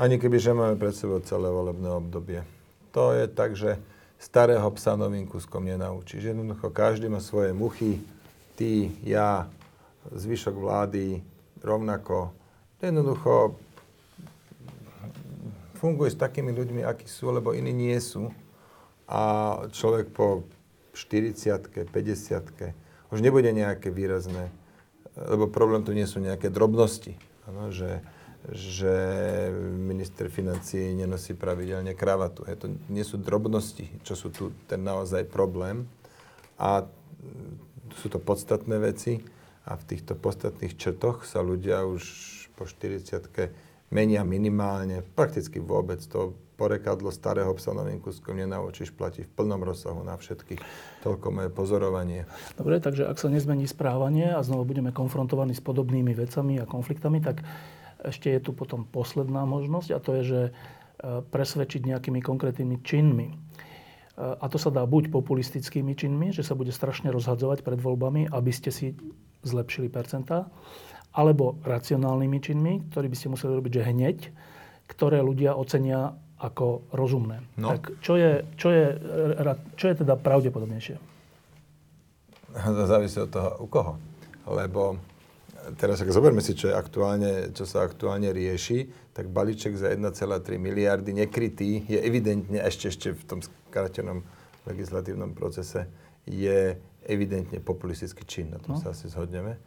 Ani 0.00 0.16
keby, 0.16 0.40
že 0.40 0.56
máme 0.56 0.80
pred 0.80 0.96
sebou 0.96 1.20
celé 1.20 1.52
volebné 1.52 1.92
obdobie. 1.92 2.40
To 2.96 3.12
je 3.12 3.28
tak, 3.28 3.52
že 3.52 3.76
starého 4.16 4.64
psa 4.72 4.96
novým 4.96 5.28
kúskom 5.28 5.60
nenaučíš. 5.68 6.32
Jednoducho 6.32 6.72
každý 6.72 7.12
má 7.12 7.20
svoje 7.20 7.52
muchy, 7.52 8.00
ty, 8.56 8.96
ja, 9.04 9.44
zvyšok 10.08 10.56
vlády, 10.56 11.20
rovnako. 11.60 12.32
Jednoducho 12.80 13.60
funguje 15.80 16.12
s 16.12 16.20
takými 16.20 16.52
ľuďmi, 16.52 16.84
akí 16.84 17.08
sú, 17.08 17.32
lebo 17.32 17.56
iní 17.56 17.72
nie 17.72 17.96
sú. 17.96 18.28
A 19.08 19.64
človek 19.72 20.12
po 20.12 20.44
40 20.92 21.88
50 21.88 23.10
už 23.10 23.18
nebude 23.18 23.50
nejaké 23.50 23.90
výrazné, 23.90 24.52
lebo 25.16 25.50
problém 25.50 25.82
tu 25.82 25.90
nie 25.96 26.06
sú 26.06 26.22
nejaké 26.22 26.52
drobnosti. 26.52 27.18
Ano, 27.50 27.74
že, 27.74 28.04
že 28.54 28.94
minister 29.74 30.30
financí 30.30 30.94
nenosí 30.94 31.34
pravidelne 31.34 31.96
kravatu. 31.98 32.46
Je 32.46 32.54
to 32.54 32.66
nie 32.86 33.02
sú 33.02 33.18
drobnosti, 33.18 33.90
čo 34.06 34.14
sú 34.14 34.30
tu 34.30 34.54
ten 34.70 34.78
naozaj 34.84 35.26
problém. 35.26 35.90
A 36.60 36.86
sú 37.98 38.06
to 38.06 38.22
podstatné 38.22 38.78
veci 38.78 39.18
a 39.66 39.74
v 39.74 39.82
týchto 39.90 40.14
podstatných 40.14 40.78
črtoch 40.78 41.26
sa 41.26 41.42
ľudia 41.42 41.82
už 41.82 42.04
po 42.54 42.68
40 42.68 43.26
menia 43.90 44.22
minimálne, 44.22 45.02
prakticky 45.02 45.58
vôbec. 45.58 45.98
To 46.14 46.34
porekadlo 46.54 47.08
starého 47.08 47.50
psa 47.56 47.72
novým 47.72 47.98
kuskom 48.04 48.36
nenaučíš 48.36 48.92
platí 48.92 49.24
v 49.24 49.32
plnom 49.32 49.64
rozsahu 49.64 50.04
na 50.04 50.20
všetkých. 50.20 50.60
Toľko 51.00 51.26
moje 51.32 51.48
pozorovanie. 51.48 52.28
Dobre, 52.60 52.78
takže 52.78 53.08
ak 53.08 53.16
sa 53.16 53.32
nezmení 53.32 53.64
správanie 53.64 54.36
a 54.36 54.44
znova 54.44 54.68
budeme 54.68 54.92
konfrontovaní 54.92 55.56
s 55.56 55.64
podobnými 55.64 56.12
vecami 56.12 56.60
a 56.60 56.68
konfliktami, 56.68 57.24
tak 57.24 57.40
ešte 58.04 58.28
je 58.32 58.40
tu 58.40 58.52
potom 58.52 58.84
posledná 58.84 59.44
možnosť 59.48 59.88
a 59.92 59.98
to 60.00 60.10
je, 60.20 60.22
že 60.24 60.40
e, 60.44 60.50
presvedčiť 61.24 61.84
nejakými 61.84 62.20
konkrétnymi 62.20 62.76
činmi. 62.84 63.28
E, 63.28 63.36
a 64.20 64.44
to 64.48 64.60
sa 64.60 64.68
dá 64.68 64.84
buď 64.84 65.08
populistickými 65.12 65.96
činmi, 65.96 66.32
že 66.32 66.44
sa 66.44 66.52
bude 66.52 66.72
strašne 66.72 67.08
rozhadzovať 67.08 67.64
pred 67.64 67.80
voľbami, 67.80 68.28
aby 68.28 68.52
ste 68.52 68.68
si 68.68 68.96
zlepšili 69.44 69.88
percentá, 69.88 70.52
alebo 71.14 71.58
racionálnymi 71.66 72.38
činmi, 72.38 72.74
ktoré 72.90 73.10
by 73.10 73.16
ste 73.18 73.32
museli 73.32 73.52
robiť 73.58 73.72
že 73.80 73.88
hneď, 73.90 74.18
ktoré 74.86 75.18
ľudia 75.22 75.58
ocenia 75.58 76.14
ako 76.40 76.88
rozumné. 76.96 77.44
No. 77.60 77.76
Tak 77.76 78.00
čo 78.00 78.16
je, 78.16 78.46
čo, 78.56 78.72
je, 78.72 78.96
čo 79.76 79.84
je 79.92 79.94
teda 80.00 80.16
pravdepodobnejšie? 80.16 80.96
To 82.50 82.84
závisí 82.88 83.20
od 83.20 83.30
toho, 83.30 83.50
u 83.62 83.66
koho. 83.68 83.92
Lebo 84.48 84.98
teraz, 85.76 86.00
ak 86.00 86.10
zoberme 86.10 86.40
si, 86.40 86.56
čo, 86.56 86.72
je 86.72 86.74
aktuálne, 86.74 87.52
čo 87.52 87.68
sa 87.68 87.84
aktuálne 87.84 88.32
rieši, 88.32 89.12
tak 89.12 89.28
balíček 89.28 89.76
za 89.76 89.92
1,3 89.92 90.56
miliardy 90.56 91.12
nekrytý 91.12 91.84
je 91.86 91.98
evidentne, 92.00 92.58
ešte, 92.64 92.88
ešte 92.88 93.08
v 93.12 93.22
tom 93.28 93.40
skratenom 93.44 94.24
legislatívnom 94.64 95.36
procese, 95.36 95.86
je 96.24 96.74
evidentne 97.04 97.60
populistický 97.60 98.24
čin. 98.24 98.56
Na 98.56 98.58
tom 98.58 98.76
no. 98.76 98.80
sa 98.80 98.96
asi 98.96 99.12
zhodneme. 99.12 99.60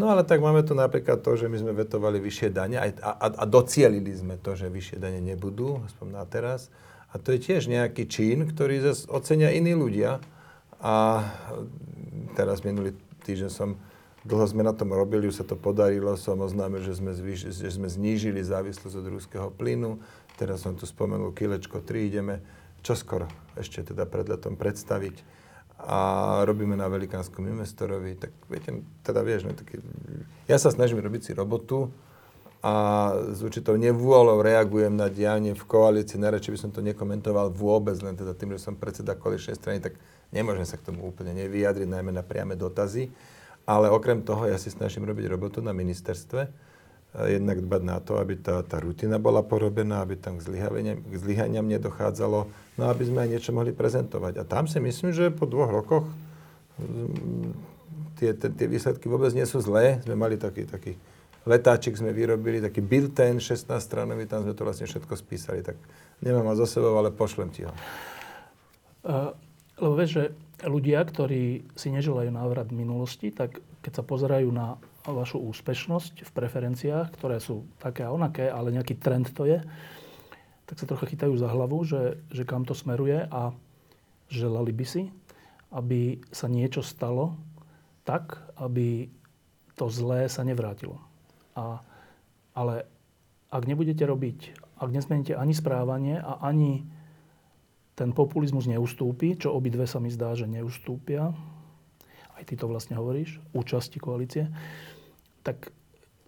No 0.00 0.08
ale 0.08 0.24
tak 0.24 0.40
máme 0.40 0.64
tu 0.64 0.72
napríklad 0.72 1.20
to, 1.20 1.36
že 1.36 1.52
my 1.52 1.60
sme 1.60 1.76
vetovali 1.76 2.24
vyššie 2.24 2.48
dane 2.48 2.80
a, 2.80 2.88
a, 2.88 3.26
a 3.28 3.44
docielili 3.44 4.08
sme 4.16 4.40
to, 4.40 4.56
že 4.56 4.72
vyššie 4.72 4.96
dane 4.96 5.20
nebudú, 5.20 5.84
aspoň 5.84 6.08
na 6.08 6.24
teraz. 6.24 6.72
A 7.12 7.20
to 7.20 7.36
je 7.36 7.44
tiež 7.44 7.68
nejaký 7.68 8.08
čin, 8.08 8.48
ktorý 8.48 8.80
zase 8.80 9.04
ocenia 9.12 9.52
iní 9.52 9.76
ľudia. 9.76 10.24
A 10.80 11.20
teraz 12.32 12.64
minulý 12.64 12.96
týždeň 13.28 13.50
som, 13.52 13.76
dlho 14.24 14.48
sme 14.48 14.64
na 14.64 14.72
tom 14.72 14.88
robili, 14.88 15.28
už 15.28 15.44
sa 15.44 15.44
to 15.44 15.52
podarilo, 15.52 16.16
som 16.16 16.40
oznámil, 16.40 16.80
že 16.80 16.96
sme, 16.96 17.12
zvýš, 17.12 17.52
že 17.52 17.68
sme 17.68 17.84
znížili 17.84 18.40
závislosť 18.40 18.96
od 18.96 19.06
ruského 19.12 19.48
plynu. 19.52 20.00
Teraz 20.40 20.64
som 20.64 20.72
tu 20.80 20.88
spomenul 20.88 21.36
kilečko 21.36 21.84
3, 21.84 22.08
ideme 22.08 22.40
čoskoro 22.80 23.28
ešte 23.60 23.92
teda 23.92 24.08
pred 24.08 24.24
letom 24.24 24.56
predstaviť 24.56 25.39
a 25.86 25.98
robíme 26.44 26.76
na 26.76 26.88
velikánskom 26.88 27.46
investorovi, 27.48 28.16
tak 28.20 28.32
viete, 28.52 28.84
teda 29.00 29.24
vieš, 29.24 29.48
no, 29.48 29.56
taký, 29.56 29.80
ja 30.44 30.60
sa 30.60 30.68
snažím 30.68 31.00
robiť 31.00 31.30
si 31.30 31.32
robotu 31.32 31.88
a 32.60 32.74
s 33.32 33.40
určitou 33.40 33.80
nevôľou 33.80 34.44
reagujem 34.44 34.92
na 34.92 35.08
dianie 35.08 35.56
v 35.56 35.64
koalícii, 35.64 36.20
najradšej 36.20 36.52
by 36.52 36.60
som 36.60 36.70
to 36.70 36.84
nekomentoval 36.84 37.48
vôbec, 37.48 37.96
len 38.04 38.12
teda 38.12 38.36
tým, 38.36 38.52
že 38.52 38.68
som 38.68 38.76
predseda 38.76 39.16
koaličnej 39.16 39.56
strany, 39.56 39.80
tak 39.80 39.96
nemôžem 40.28 40.68
sa 40.68 40.76
k 40.76 40.92
tomu 40.92 41.08
úplne 41.08 41.32
nevyjadriť, 41.32 41.88
najmä 41.88 42.12
na 42.12 42.20
priame 42.20 42.60
dotazy. 42.60 43.08
Ale 43.64 43.88
okrem 43.88 44.20
toho 44.20 44.44
ja 44.44 44.60
si 44.60 44.68
snažím 44.68 45.08
robiť 45.08 45.30
robotu 45.30 45.64
na 45.64 45.72
ministerstve, 45.72 46.69
jednak 47.10 47.58
dbať 47.58 47.82
na 47.82 47.98
to, 47.98 48.22
aby 48.22 48.38
tá, 48.38 48.62
tá 48.62 48.78
rutina 48.78 49.18
bola 49.18 49.42
porobená, 49.42 50.06
aby 50.06 50.14
tam 50.14 50.38
k 50.38 50.46
k 50.94 51.14
zlyhaniam 51.18 51.66
nedochádzalo, 51.66 52.40
no 52.78 52.82
aby 52.86 53.02
sme 53.02 53.26
aj 53.26 53.30
niečo 53.34 53.50
mohli 53.50 53.74
prezentovať. 53.74 54.38
A 54.38 54.42
tam 54.46 54.70
si 54.70 54.78
myslím, 54.78 55.10
že 55.10 55.34
po 55.34 55.50
dvoch 55.50 55.74
rokoch 55.74 56.06
mm, 56.78 57.50
tie, 58.14 58.30
tie, 58.38 58.50
tie 58.54 58.66
výsledky 58.70 59.10
vôbec 59.10 59.34
nie 59.34 59.42
sú 59.42 59.58
zlé. 59.58 59.98
Sme 60.06 60.14
mali 60.14 60.38
taký, 60.38 60.70
taký 60.70 60.94
letáčik, 61.50 61.98
sme 61.98 62.14
vyrobili, 62.14 62.62
taký 62.62 62.78
bilten 62.78 63.42
16 63.42 63.66
stranový, 63.82 64.30
tam 64.30 64.46
sme 64.46 64.54
to 64.54 64.62
vlastne 64.62 64.86
všetko 64.86 65.14
spísali. 65.18 65.66
Tak 65.66 65.74
nemám 66.22 66.46
ho 66.46 66.54
za 66.54 66.70
sebou, 66.70 66.94
ale 66.94 67.10
pošlem 67.10 67.50
ti 67.50 67.66
ho. 67.66 67.74
Lebo 69.80 69.94
vieš, 69.98 70.10
že 70.14 70.24
ľudia, 70.68 71.02
ktorí 71.02 71.74
si 71.74 71.88
neželajú 71.90 72.30
návrat 72.30 72.68
minulosti, 72.70 73.32
tak 73.32 73.58
keď 73.80 73.92
sa 73.98 74.04
pozerajú 74.04 74.52
na 74.52 74.76
vašu 75.06 75.40
úspešnosť 75.40 76.28
v 76.28 76.30
preferenciách, 76.34 77.08
ktoré 77.16 77.40
sú 77.40 77.64
také 77.80 78.04
a 78.04 78.12
onaké, 78.12 78.52
ale 78.52 78.74
nejaký 78.74 79.00
trend 79.00 79.32
to 79.32 79.48
je, 79.48 79.64
tak 80.68 80.76
sa 80.76 80.86
trocha 80.86 81.08
chytajú 81.08 81.34
za 81.34 81.48
hlavu, 81.50 81.82
že, 81.82 82.20
že 82.30 82.46
kam 82.46 82.68
to 82.68 82.76
smeruje 82.76 83.26
a 83.26 83.50
želali 84.30 84.70
by 84.70 84.86
si, 84.86 85.02
aby 85.74 86.22
sa 86.30 86.46
niečo 86.46 86.84
stalo 86.84 87.34
tak, 88.06 88.38
aby 88.60 89.10
to 89.74 89.88
zlé 89.88 90.28
sa 90.28 90.44
nevrátilo. 90.44 91.00
A, 91.56 91.82
ale 92.54 92.84
ak 93.50 93.66
nebudete 93.66 94.06
robiť, 94.06 94.54
ak 94.78 94.90
nezmeníte 94.94 95.34
ani 95.34 95.56
správanie 95.56 96.22
a 96.22 96.38
ani 96.44 96.86
ten 97.98 98.14
populizmus 98.14 98.64
neustúpi, 98.70 99.36
čo 99.36 99.52
obidve 99.52 99.84
sa 99.84 100.00
mi 100.00 100.08
zdá, 100.08 100.32
že 100.32 100.48
neustúpia, 100.48 101.34
aj 102.40 102.42
ty 102.48 102.54
to 102.56 102.64
vlastne 102.64 102.96
hovoríš, 102.96 103.36
účasti 103.52 104.00
koalície, 104.00 104.48
tak 105.42 105.72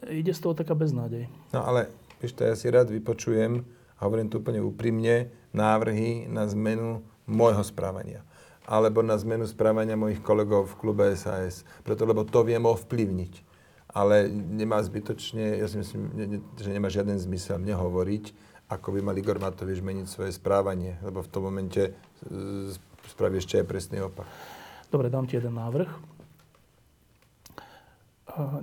ide 0.08 0.34
z 0.34 0.40
toho 0.40 0.54
taká 0.56 0.74
beznádej. 0.74 1.30
No 1.54 1.62
ale, 1.62 1.92
vieš 2.18 2.34
ja 2.38 2.56
si 2.58 2.66
rád 2.72 2.90
vypočujem, 2.90 3.62
a 3.98 4.00
hovorím 4.10 4.26
to 4.26 4.42
úplne 4.42 4.58
úprimne, 4.58 5.30
návrhy 5.54 6.26
na 6.26 6.48
zmenu 6.50 7.06
môjho 7.30 7.62
správania. 7.62 8.26
Alebo 8.66 9.02
na 9.02 9.14
zmenu 9.14 9.46
správania 9.46 9.98
mojich 9.98 10.22
kolegov 10.22 10.74
v 10.74 10.78
klube 10.78 11.06
SAS. 11.14 11.62
Preto, 11.86 12.02
lebo 12.06 12.26
to 12.26 12.42
viem 12.42 12.66
ovplyvniť. 12.66 13.34
Ale 13.94 14.26
nemá 14.30 14.82
zbytočne, 14.82 15.60
ja 15.60 15.66
si 15.68 15.78
myslím, 15.78 16.02
že 16.56 16.70
nemá 16.72 16.88
žiaden 16.88 17.18
zmysel 17.20 17.60
mne 17.60 17.76
hovoriť, 17.76 18.34
ako 18.72 18.88
by 18.96 19.00
mal 19.04 19.18
Igor 19.18 19.36
Matovič 19.36 19.84
meniť 19.84 20.06
svoje 20.08 20.32
správanie, 20.32 20.96
lebo 21.04 21.20
v 21.20 21.28
tom 21.28 21.44
momente 21.44 21.92
spraví 23.12 23.36
ešte 23.36 23.60
aj 23.60 23.66
presný 23.68 24.00
opak. 24.00 24.24
Dobre, 24.88 25.12
dám 25.12 25.28
ti 25.28 25.36
jeden 25.36 25.52
návrh. 25.60 26.11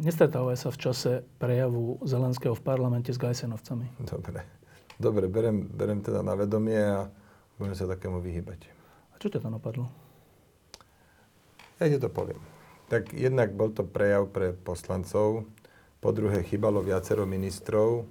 Nestretávaj 0.01 0.57
sa 0.57 0.69
v 0.73 0.77
čase 0.81 1.11
prejavu 1.37 2.01
Zelenského 2.01 2.57
v 2.57 2.63
parlamente 2.65 3.13
s 3.13 3.21
Gajsenovcami. 3.21 4.01
Dobre. 4.01 4.41
Dobre, 4.99 5.31
berem, 5.31 5.63
berem 5.63 6.03
teda 6.03 6.25
na 6.25 6.35
vedomie 6.35 6.81
a 6.81 7.07
budem 7.55 7.77
sa 7.77 7.87
takému 7.87 8.19
vyhybať. 8.19 8.67
A 9.13 9.15
čo 9.21 9.31
ťa 9.31 9.45
to 9.45 9.49
napadlo? 9.53 9.87
Ja 11.79 11.87
ti 11.87 11.95
to 11.95 12.11
poviem. 12.11 12.41
Tak 12.91 13.13
jednak 13.15 13.53
bol 13.55 13.71
to 13.71 13.85
prejav 13.85 14.27
pre 14.33 14.51
poslancov, 14.51 15.47
po 16.01 16.09
druhé 16.11 16.43
chýbalo 16.43 16.83
viacero 16.83 17.23
ministrov, 17.23 18.09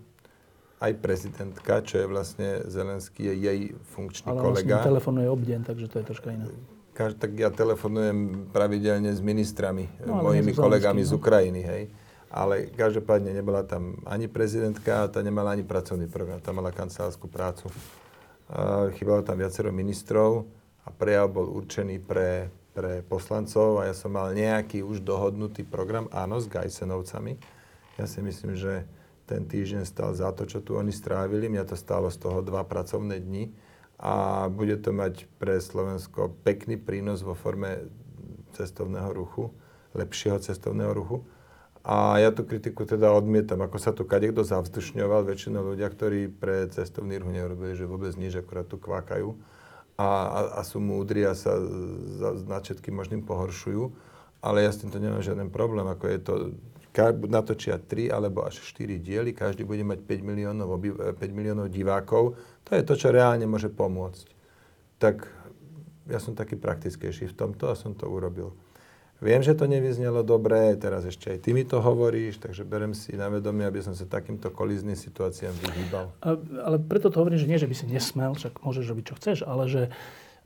aj 0.78 0.92
prezidentka, 1.02 1.82
čo 1.82 1.98
je 1.98 2.06
vlastne 2.06 2.48
Zelenský, 2.70 3.28
je 3.28 3.34
jej 3.34 3.60
funkčný 3.98 4.30
Ale 4.30 4.40
kolega. 4.40 4.78
Ale 4.78 4.94
telefonuje 4.94 5.26
obdeň, 5.26 5.60
takže 5.66 5.90
to 5.90 5.96
je 6.00 6.04
troška 6.06 6.28
iné. 6.30 6.46
Kaž, 6.98 7.14
tak 7.14 7.38
ja 7.38 7.46
telefonujem 7.46 8.50
pravidelne 8.50 9.14
s 9.14 9.22
ministrami, 9.22 9.86
no, 10.02 10.18
mojimi 10.18 10.50
kolegami 10.50 11.06
z 11.06 11.14
no. 11.14 11.22
Ukrajiny, 11.22 11.62
hej. 11.62 11.82
Ale 12.26 12.74
každopádne 12.74 13.30
nebola 13.30 13.62
tam 13.62 14.02
ani 14.02 14.26
prezidentka, 14.26 15.06
tá 15.06 15.22
nemala 15.22 15.54
ani 15.54 15.62
pracovný 15.62 16.10
program, 16.10 16.42
tam 16.42 16.58
mala 16.58 16.74
kancelárskú 16.74 17.30
prácu. 17.30 17.70
chýbalo 18.98 19.22
tam 19.22 19.38
viacero 19.38 19.70
ministrov 19.70 20.42
a 20.82 20.90
prejav 20.90 21.30
bol 21.30 21.46
určený 21.46 22.02
pre, 22.02 22.50
pre 22.74 23.06
poslancov 23.06 23.78
a 23.78 23.86
ja 23.86 23.94
som 23.94 24.18
mal 24.18 24.34
nejaký 24.34 24.82
už 24.82 24.98
dohodnutý 25.06 25.62
program, 25.62 26.10
áno, 26.10 26.42
s 26.42 26.50
Gajsenovcami. 26.50 27.38
Ja 27.94 28.10
si 28.10 28.18
myslím, 28.26 28.58
že 28.58 28.90
ten 29.22 29.46
týždeň 29.46 29.86
stal 29.86 30.18
za 30.18 30.34
to, 30.34 30.50
čo 30.50 30.66
tu 30.66 30.74
oni 30.74 30.90
strávili. 30.90 31.46
Mňa 31.46 31.62
to 31.62 31.78
stálo 31.78 32.10
z 32.10 32.18
toho 32.18 32.42
dva 32.42 32.66
pracovné 32.66 33.22
dni 33.22 33.67
a 33.98 34.46
bude 34.46 34.78
to 34.78 34.94
mať 34.94 35.26
pre 35.42 35.58
Slovensko 35.58 36.30
pekný 36.46 36.78
prínos 36.78 37.26
vo 37.26 37.34
forme 37.34 37.90
cestovného 38.54 39.10
ruchu, 39.10 39.50
lepšieho 39.98 40.38
cestovného 40.38 40.94
ruchu. 40.94 41.26
A 41.82 42.20
ja 42.22 42.30
tú 42.30 42.44
kritiku 42.46 42.86
teda 42.86 43.10
odmietam, 43.10 43.58
ako 43.64 43.78
sa 43.80 43.90
tu 43.90 44.06
kadekto 44.06 44.46
zavzdušňoval, 44.46 45.24
väčšinou 45.26 45.74
ľudia, 45.74 45.88
ktorí 45.90 46.30
pre 46.30 46.70
cestovný 46.70 47.18
ruch 47.18 47.32
neurobili, 47.32 47.74
že 47.74 47.88
vôbec 47.88 48.14
nič, 48.14 48.38
akorát 48.38 48.68
tu 48.68 48.78
kvákajú 48.78 49.34
a, 49.98 50.06
a, 50.06 50.40
a 50.58 50.60
sú 50.62 50.78
múdri 50.78 51.26
a 51.26 51.34
sa 51.34 51.58
za, 52.22 52.38
na 52.46 52.62
všetkým 52.62 52.94
možným 52.94 53.26
pohoršujú. 53.26 53.90
Ale 54.38 54.62
ja 54.62 54.70
s 54.70 54.78
týmto 54.78 55.02
nemám 55.02 55.26
žiaden 55.26 55.50
problém, 55.50 55.82
ako 55.90 56.04
je 56.06 56.18
to 56.22 56.34
natočia 57.30 57.78
3 57.78 58.10
alebo 58.10 58.42
až 58.42 58.58
4 58.60 58.98
diely, 58.98 59.30
každý 59.30 59.62
bude 59.62 59.86
mať 59.86 60.02
5 60.02 60.22
miliónov, 60.26 60.78
5 60.78 61.18
miliónov 61.30 61.70
divákov. 61.70 62.34
To 62.66 62.70
je 62.74 62.82
to, 62.82 62.94
čo 62.98 63.14
reálne 63.14 63.46
môže 63.46 63.70
pomôcť. 63.70 64.26
Tak 64.98 65.26
ja 66.10 66.18
som 66.18 66.34
taký 66.34 66.58
praktickejší 66.58 67.30
v 67.30 67.36
tomto 67.36 67.70
a 67.70 67.78
som 67.78 67.94
to 67.94 68.08
urobil. 68.08 68.56
Viem, 69.18 69.42
že 69.42 69.58
to 69.58 69.66
nevyznelo 69.66 70.22
dobre, 70.22 70.78
teraz 70.78 71.02
ešte 71.02 71.34
aj 71.34 71.38
ty 71.42 71.50
mi 71.50 71.66
to 71.66 71.82
hovoríš, 71.82 72.38
takže 72.38 72.62
berem 72.62 72.94
si 72.94 73.18
na 73.18 73.26
vedomie, 73.26 73.66
aby 73.66 73.82
som 73.82 73.90
sa 73.90 74.06
takýmto 74.06 74.54
kolíznym 74.54 74.94
situáciám 74.94 75.58
vyhýbal. 75.58 76.14
Ale 76.62 76.78
preto 76.78 77.10
to 77.10 77.18
hovorím, 77.18 77.42
že 77.42 77.50
nie, 77.50 77.58
že 77.58 77.66
by 77.66 77.74
si 77.74 77.90
nesmel, 77.90 78.38
však 78.38 78.62
môžeš 78.62 78.86
robiť, 78.86 79.04
čo 79.10 79.18
chceš, 79.18 79.38
ale 79.42 79.66
že 79.66 79.82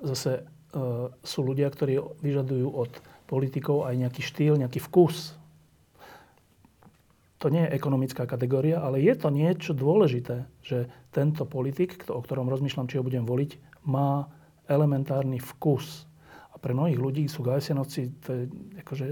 zase 0.01 0.49
uh, 0.73 1.13
sú 1.21 1.45
ľudia, 1.45 1.69
ktorí 1.69 2.01
vyžadujú 2.25 2.69
od 2.73 2.93
politikov 3.29 3.85
aj 3.85 4.09
nejaký 4.09 4.25
štýl, 4.25 4.57
nejaký 4.57 4.81
vkus 4.89 5.37
to 7.43 7.51
nie 7.51 7.67
je 7.67 7.75
ekonomická 7.75 8.23
kategória, 8.23 8.79
ale 8.79 9.03
je 9.03 9.19
to 9.19 9.35
niečo 9.35 9.75
dôležité, 9.75 10.47
že 10.63 10.87
tento 11.11 11.43
politik, 11.43 12.07
o 12.07 12.23
ktorom 12.23 12.47
rozmýšľam, 12.47 12.87
či 12.87 13.03
ho 13.03 13.07
budem 13.07 13.27
voliť, 13.27 13.83
má 13.91 14.31
elementárny 14.71 15.43
vkus. 15.43 16.07
A 16.55 16.63
pre 16.63 16.71
mnohých 16.71 17.03
ľudí 17.03 17.27
sú 17.27 17.43
Gajsenovci, 17.43 18.15
to 18.23 18.31
je 18.31 18.43
akože, 18.87 19.07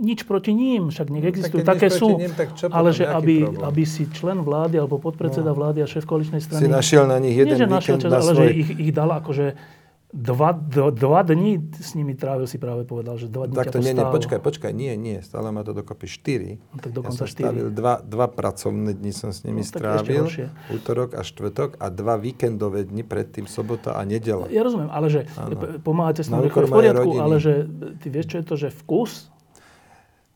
nič 0.00 0.24
proti 0.24 0.56
ním, 0.56 0.88
však 0.88 1.12
nech 1.12 1.28
existujú, 1.28 1.60
no, 1.60 1.68
také 1.68 1.92
sú, 1.92 2.16
ním, 2.16 2.32
tak 2.32 2.56
ale 2.72 2.96
že 2.96 3.04
aby, 3.04 3.44
aby 3.60 3.82
si 3.84 4.08
člen 4.08 4.40
vlády 4.40 4.80
alebo 4.80 4.96
podpredseda 4.96 5.52
no. 5.52 5.58
vlády 5.60 5.84
a 5.84 5.86
šéf 5.86 6.08
koaličnej 6.08 6.40
strany... 6.40 6.64
Si 6.64 6.72
našiel 6.72 7.04
na 7.04 7.20
nich 7.20 7.36
jeden 7.36 7.52
nie, 7.52 7.60
že 7.60 7.68
našiel 7.68 8.00
čas, 8.00 8.08
ale 8.08 8.32
svoj... 8.32 8.48
že 8.48 8.52
ich, 8.56 8.70
ich 8.88 8.92
dal 8.96 9.12
akože 9.12 9.76
Dva, 10.08 10.56
dva, 10.56 10.88
dva 10.88 11.20
dní 11.20 11.68
s 11.76 11.92
nimi 11.92 12.16
trávil, 12.16 12.48
si 12.48 12.56
práve 12.56 12.88
povedal, 12.88 13.20
že 13.20 13.28
dva 13.28 13.44
dní 13.44 13.52
tak 13.52 13.76
to, 13.76 13.76
nie, 13.76 13.92
nie, 13.92 14.08
počkaj, 14.08 14.40
počkaj, 14.40 14.72
nie, 14.72 14.96
nie, 14.96 15.20
stále 15.20 15.52
má 15.52 15.60
to 15.60 15.76
dokopy 15.76 16.08
štyri. 16.08 16.56
No, 16.72 16.80
tak 16.80 16.96
dokonca 16.96 17.12
ja 17.12 17.20
som 17.20 17.28
štyri. 17.28 17.68
dva, 17.68 18.00
dva 18.00 18.24
pracovné 18.24 18.96
dni 18.96 19.12
som 19.12 19.36
s 19.36 19.44
nimi 19.44 19.60
no, 19.60 19.68
strávil, 19.68 20.24
útorok 20.72 21.12
a 21.12 21.20
štvrtok 21.20 21.76
a 21.76 21.92
dva 21.92 22.16
víkendové 22.16 22.88
dni, 22.88 23.04
predtým 23.04 23.44
sobota 23.44 24.00
a 24.00 24.02
nedela. 24.08 24.48
Ja 24.48 24.64
rozumiem, 24.64 24.88
ale 24.88 25.12
že 25.12 25.20
ano. 25.36 25.76
pomáhate 25.84 26.24
s 26.24 26.32
nimi 26.32 26.48
v 26.48 26.56
poriadku, 26.56 27.20
ale 27.20 27.36
že 27.36 27.68
ty 28.00 28.08
vieš, 28.08 28.32
čo 28.32 28.36
je 28.40 28.44
to, 28.48 28.54
že 28.56 28.68
vkus? 28.72 29.28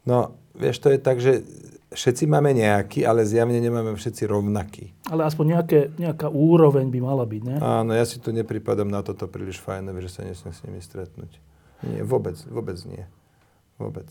No, 0.04 0.36
vieš, 0.52 0.84
to 0.84 0.92
je 0.92 0.98
tak, 1.00 1.16
že 1.16 1.48
všetci 1.92 2.24
máme 2.28 2.56
nejaký, 2.56 3.04
ale 3.06 3.24
zjavne 3.24 3.56
nemáme 3.60 3.94
všetci 3.94 4.26
rovnaký. 4.28 4.92
Ale 5.08 5.28
aspoň 5.28 5.58
nejaké, 5.58 5.78
nejaká 5.96 6.28
úroveň 6.28 6.88
by 6.88 6.98
mala 7.00 7.24
byť, 7.24 7.42
ne? 7.44 7.56
Áno, 7.60 7.92
ja 7.92 8.04
si 8.08 8.18
tu 8.18 8.32
nepripadám 8.34 8.88
na 8.88 9.04
toto 9.04 9.28
príliš 9.28 9.60
fajnové, 9.60 10.04
že 10.04 10.10
sa 10.10 10.20
nesmiem 10.24 10.52
s 10.52 10.60
nimi 10.64 10.80
stretnúť. 10.80 11.32
Nie, 11.82 12.02
vôbec, 12.02 12.38
vôbec 12.48 12.78
nie. 12.86 13.04
Vôbec. 13.76 14.08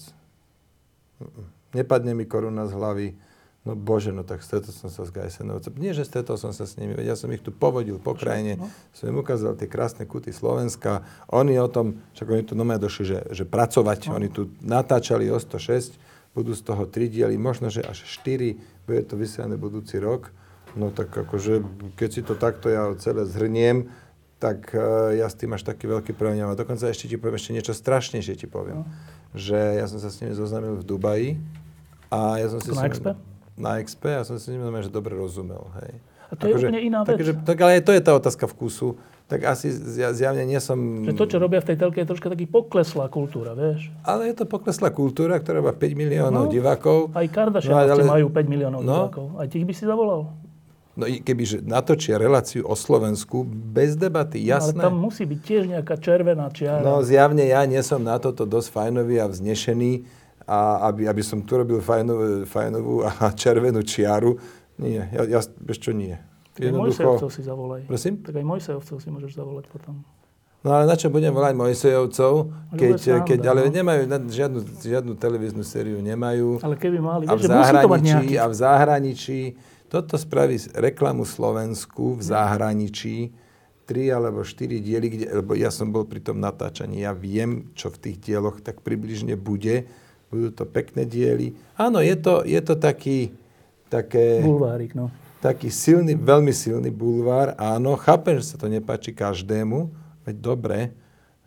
Nepadne 1.71 2.11
mi 2.11 2.27
koruna 2.27 2.67
z 2.67 2.75
hlavy. 2.75 3.07
No 3.61 3.77
bože, 3.77 4.09
no 4.09 4.25
tak 4.25 4.41
stretol 4.41 4.73
som 4.73 4.89
sa 4.89 5.05
s 5.05 5.13
Gajsenovcom. 5.13 5.77
Nie, 5.77 5.93
že 5.93 6.01
stretol 6.01 6.33
som 6.33 6.49
sa 6.49 6.65
s 6.65 6.81
nimi, 6.81 6.97
veď 6.97 7.13
ja 7.13 7.15
som 7.15 7.29
ich 7.29 7.45
tu 7.45 7.53
povodil 7.53 8.01
po 8.01 8.17
krajine, 8.17 8.57
no. 8.57 8.65
som 8.89 9.13
im 9.13 9.21
ukázal 9.21 9.53
tie 9.53 9.69
krásne 9.69 10.09
kuty 10.09 10.33
Slovenska. 10.33 11.05
Oni 11.29 11.61
o 11.61 11.69
tom, 11.69 12.01
však 12.17 12.25
oni 12.25 12.41
tu 12.41 12.57
nomé 12.57 12.81
došli, 12.81 13.05
že, 13.05 13.19
že 13.29 13.45
pracovať, 13.45 14.09
no. 14.09 14.17
oni 14.17 14.33
tu 14.33 14.49
natáčali 14.65 15.29
o 15.29 15.37
106, 15.37 15.93
budú 16.31 16.55
z 16.55 16.63
toho 16.63 16.87
tri 16.87 17.11
diely, 17.11 17.35
možno, 17.35 17.67
že 17.67 17.83
až 17.83 18.07
štyri, 18.07 18.59
bude 18.87 19.03
to 19.03 19.19
vysielané 19.19 19.59
budúci 19.59 19.99
rok. 19.99 20.31
No 20.75 20.87
tak 20.87 21.11
akože, 21.11 21.63
keď 21.99 22.09
si 22.09 22.21
to 22.23 22.39
takto 22.39 22.71
ja 22.71 22.95
celé 22.95 23.27
zhrniem, 23.27 23.91
tak 24.41 24.73
uh, 24.73 25.13
ja 25.13 25.29
s 25.29 25.37
tým 25.37 25.53
až 25.53 25.61
taký 25.61 25.85
veľký 25.85 26.17
problém 26.17 26.41
A 26.41 26.57
dokonca 26.57 26.89
ešte 26.89 27.05
ti 27.05 27.19
poviem, 27.19 27.37
ešte 27.37 27.53
niečo 27.53 27.73
strašnejšie 27.77 28.35
ti 28.39 28.47
poviem. 28.49 28.81
No. 28.81 28.85
Že 29.37 29.83
ja 29.83 29.85
som 29.85 29.99
sa 30.01 30.09
s 30.09 30.17
nimi 30.23 30.33
zoznámil 30.33 30.81
v 30.81 30.87
Dubaji 30.87 31.29
a 32.09 32.41
ja 32.41 32.47
som 32.49 32.57
si... 32.57 32.73
Na 32.73 32.89
Expe? 32.89 33.11
Na 33.59 33.71
Expe 33.77 34.11
a 34.17 34.25
som 34.25 34.39
si 34.41 34.49
s 34.49 34.51
nimi 34.51 34.63
že 34.81 34.89
dobre 34.89 35.13
rozumel, 35.13 35.61
hej. 35.83 35.93
A 36.31 36.39
to 36.39 36.47
ako 36.47 36.49
je 36.49 36.53
úplne 36.63 36.79
iná 36.79 37.03
vec. 37.03 37.19
Takže, 37.19 37.33
tak, 37.43 37.57
ale 37.59 37.83
to 37.83 37.91
je 37.91 38.01
tá 38.01 38.15
otázka 38.15 38.47
vkusu 38.47 38.95
tak 39.31 39.47
asi 39.47 39.71
zjavne 40.11 40.43
nie 40.43 40.59
som... 40.59 41.07
Že 41.07 41.15
to, 41.15 41.25
čo 41.31 41.37
robia 41.39 41.63
v 41.63 41.71
tej 41.71 41.77
telke, 41.79 42.03
je 42.03 42.07
troška 42.11 42.27
taký 42.27 42.51
pokleslá 42.51 43.07
kultúra, 43.07 43.55
vieš? 43.55 43.87
Ale 44.03 44.27
je 44.27 44.35
to 44.35 44.43
pokleslá 44.43 44.91
kultúra, 44.91 45.39
ktorá 45.39 45.63
má 45.63 45.71
5 45.71 45.79
miliónov 45.95 46.43
no, 46.47 46.51
divákov. 46.51 47.15
Aj 47.15 47.23
Kardashianovci 47.31 48.03
no, 48.03 48.11
majú 48.11 48.27
5 48.27 48.51
miliónov 48.51 48.83
no, 48.83 48.91
divákov. 49.07 49.25
Aj 49.39 49.47
tých 49.47 49.63
by 49.63 49.71
si 49.71 49.87
zavolal. 49.87 50.35
No 50.99 51.07
kebyže 51.07 51.63
natočia 51.63 52.19
reláciu 52.19 52.67
o 52.67 52.75
Slovensku 52.75 53.47
bez 53.47 53.95
debaty, 53.95 54.43
jasné. 54.43 54.75
No, 54.75 54.83
ale 54.83 54.85
tam 54.91 54.95
musí 54.99 55.23
byť 55.23 55.39
tiež 55.39 55.63
nejaká 55.79 55.95
červená 55.95 56.51
čiara. 56.51 56.83
No 56.83 56.99
zjavne 56.99 57.47
ja 57.47 57.63
nie 57.63 57.79
som 57.79 58.03
na 58.03 58.19
toto 58.19 58.43
dosť 58.43 58.67
fajnový 58.67 59.23
a 59.23 59.31
vznešený, 59.31 60.19
a 60.43 60.91
aby, 60.91 61.07
aby 61.07 61.23
som 61.23 61.39
tu 61.39 61.55
robil 61.55 61.79
fajnovú, 61.79 62.43
fajnovú 62.43 63.07
a 63.07 63.31
červenú 63.41 63.79
čiaru. 63.79 64.35
Nie, 64.81 65.07
ja, 65.13 65.23
ja, 65.25 65.39
bez 65.61 65.77
čo 65.77 65.93
nie. 65.93 66.17
Tak 66.57 66.67
aj 66.67 66.73
Mojsejovcov 66.73 67.29
si 67.31 67.41
zavolaj. 67.45 67.81
Prosím? 67.87 68.13
Tak 68.25 68.33
aj 68.35 68.45
Mojsejovcov 68.45 68.97
si 68.99 69.07
môžeš 69.13 69.31
zavolať 69.37 69.65
potom. 69.71 70.03
No 70.61 70.77
ale 70.77 70.85
na 70.85 70.93
čo 70.93 71.09
budem 71.09 71.33
volať 71.33 71.57
Mojsejovcov, 71.57 72.33
keď, 72.77 73.25
keď, 73.25 73.39
ale 73.49 73.65
no. 73.65 73.73
nemajú, 73.73 74.01
žiadnu, 74.29 74.59
žiadnu 74.77 75.13
televíznu 75.17 75.65
sériu 75.65 75.97
nemajú. 76.05 76.61
Ale 76.61 76.77
keby 76.77 77.01
mali, 77.01 77.25
A 77.25 77.33
v 77.33 77.45
zahraničí, 77.49 78.37
a 78.37 78.45
v 78.45 78.55
zahraničí, 78.57 79.39
toto 79.89 80.21
spraví 80.21 80.61
reklamu 80.77 81.25
Slovensku 81.25 82.13
v 82.13 82.21
zahraničí, 82.21 83.33
tri 83.89 84.13
alebo 84.13 84.45
štyri 84.45 84.77
diely, 84.79 85.07
kde, 85.09 85.25
lebo 85.41 85.57
ja 85.57 85.73
som 85.73 85.89
bol 85.89 86.05
pri 86.05 86.21
tom 86.21 86.37
natáčaní, 86.37 87.03
ja 87.03 87.11
viem, 87.11 87.73
čo 87.73 87.89
v 87.89 87.97
tých 87.97 88.17
dieloch 88.21 88.61
tak 88.61 88.85
približne 88.85 89.33
bude. 89.35 89.89
Budú 90.31 90.47
to 90.55 90.63
pekné 90.63 91.03
diely. 91.03 91.57
Áno, 91.75 91.99
je 91.99 92.15
to, 92.15 92.47
je 92.47 92.61
to 92.63 92.79
taký, 92.79 93.35
také, 93.91 94.39
Bulvárik, 94.39 94.95
no. 94.95 95.11
taký 95.43 95.67
silný, 95.67 96.15
veľmi 96.15 96.55
silný 96.55 96.87
bulvár. 96.87 97.51
Áno, 97.59 97.99
chápem, 97.99 98.39
že 98.39 98.55
sa 98.55 98.57
to 98.57 98.71
nepáči 98.71 99.11
každému, 99.11 99.91
veď 100.23 100.35
dobre, 100.39 100.95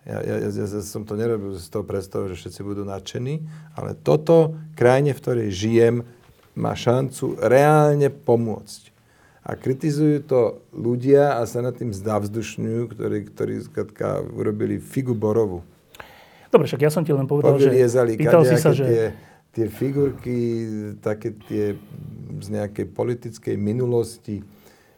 ja, 0.05 0.21
ja, 0.21 0.37
ja, 0.45 0.49
ja 0.53 0.67
som 0.85 1.09
to 1.09 1.17
nerobil 1.17 1.57
z 1.57 1.65
toho 1.73 1.81
predstavu, 1.81 2.29
že 2.29 2.37
všetci 2.37 2.61
budú 2.61 2.85
nadšení, 2.85 3.41
ale 3.73 3.97
toto 3.97 4.53
krajine, 4.77 5.17
v 5.17 5.23
ktorej 5.25 5.49
žijem, 5.49 5.97
má 6.53 6.77
šancu 6.77 7.41
reálne 7.41 8.13
pomôcť. 8.13 8.93
A 9.45 9.57
kritizujú 9.57 10.25
to 10.25 10.41
ľudia 10.73 11.37
a 11.37 11.45
sa 11.45 11.61
nad 11.61 11.77
tým 11.77 11.93
zdavzdušňujú, 11.93 12.81
ktorí, 12.93 13.19
ktorí 13.29 13.55
urobili 14.33 14.81
figu 14.81 15.13
borovú. 15.13 15.61
Dobre, 16.49 16.65
však 16.71 16.81
ja 16.87 16.91
som 16.93 17.03
ti 17.03 17.13
len 17.13 17.27
povedal, 17.27 17.59
že 17.59 17.69
Povyliezali 17.69 18.15
pýtal 18.15 18.47
si 18.47 18.57
sa, 18.57 18.71
že... 18.71 18.85
tie, 18.87 19.05
tie 19.55 19.71
figurky, 19.71 20.39
také 20.99 21.39
tie 21.47 21.79
z 22.43 22.47
nejakej 22.51 22.87
politickej 22.91 23.57
minulosti. 23.57 24.43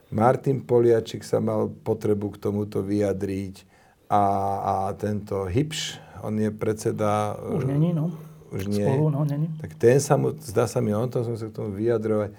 Martin 0.08 0.64
Poliačik 0.64 1.22
sa 1.22 1.42
mal 1.42 1.68
potrebu 1.68 2.34
k 2.34 2.40
tomuto 2.40 2.80
vyjadriť 2.80 3.68
a, 4.08 4.24
a 4.62 4.74
tento 4.96 5.44
Hipš, 5.44 6.00
on 6.24 6.40
je 6.40 6.48
predseda... 6.54 7.36
Už 7.36 7.68
není, 7.68 7.92
no. 7.92 8.14
Už 8.54 8.70
nie. 8.70 8.86
Spolu, 8.86 9.10
no, 9.10 9.26
není. 9.26 9.50
Tak 9.60 9.74
ten 9.76 9.98
sa 9.98 10.14
mu, 10.16 10.32
zdá 10.38 10.70
sa 10.70 10.78
mi, 10.78 10.94
on 10.94 11.10
to 11.10 11.26
som 11.26 11.34
sa 11.34 11.50
k 11.50 11.56
tomu 11.58 11.74
vyjadrovať, 11.74 12.32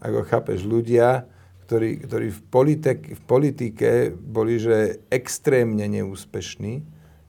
ako 0.00 0.18
chápeš, 0.26 0.64
ľudia, 0.64 1.28
ktorí, 1.68 2.02
ktorí 2.08 2.28
v, 2.32 2.40
politik, 2.48 2.98
v 3.14 3.22
politike 3.28 3.90
boli, 4.16 4.58
že 4.58 5.04
extrémne 5.12 5.84
neúspešní, 5.86 6.82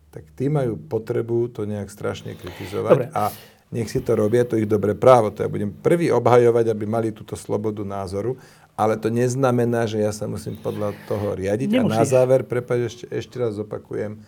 tak 0.10 0.30
tí 0.38 0.48
majú 0.48 0.80
potrebu 0.80 1.52
to 1.52 1.68
nejak 1.68 1.92
strašne 1.92 2.38
kritizovať 2.40 2.98
Dobre. 2.98 3.08
a 3.12 3.34
nech 3.74 3.89
si 3.89 3.99
to 3.99 4.13
robia, 4.13 4.45
to 4.45 4.55
ich 4.55 4.69
dobré 4.69 4.93
právo. 4.93 5.34
To 5.34 5.41
ja 5.41 5.49
budem 5.49 5.74
prvý 5.74 6.13
obhajovať, 6.13 6.69
aby 6.69 6.86
mali 6.86 7.09
túto 7.09 7.34
slobodu 7.34 7.82
názoru, 7.82 8.38
ale 8.78 8.97
to 9.01 9.09
neznamená, 9.09 9.89
že 9.89 10.01
ja 10.01 10.13
sa 10.13 10.30
musím 10.30 10.53
podľa 10.61 10.93
toho 11.09 11.34
riadiť. 11.34 11.69
A 11.74 11.82
na 11.82 11.97
Nemusíš. 11.97 12.13
záver, 12.13 12.45
prepáč, 12.45 12.80
ešte, 12.93 13.05
ešte 13.09 13.36
raz 13.41 13.57
opakujem, 13.57 14.21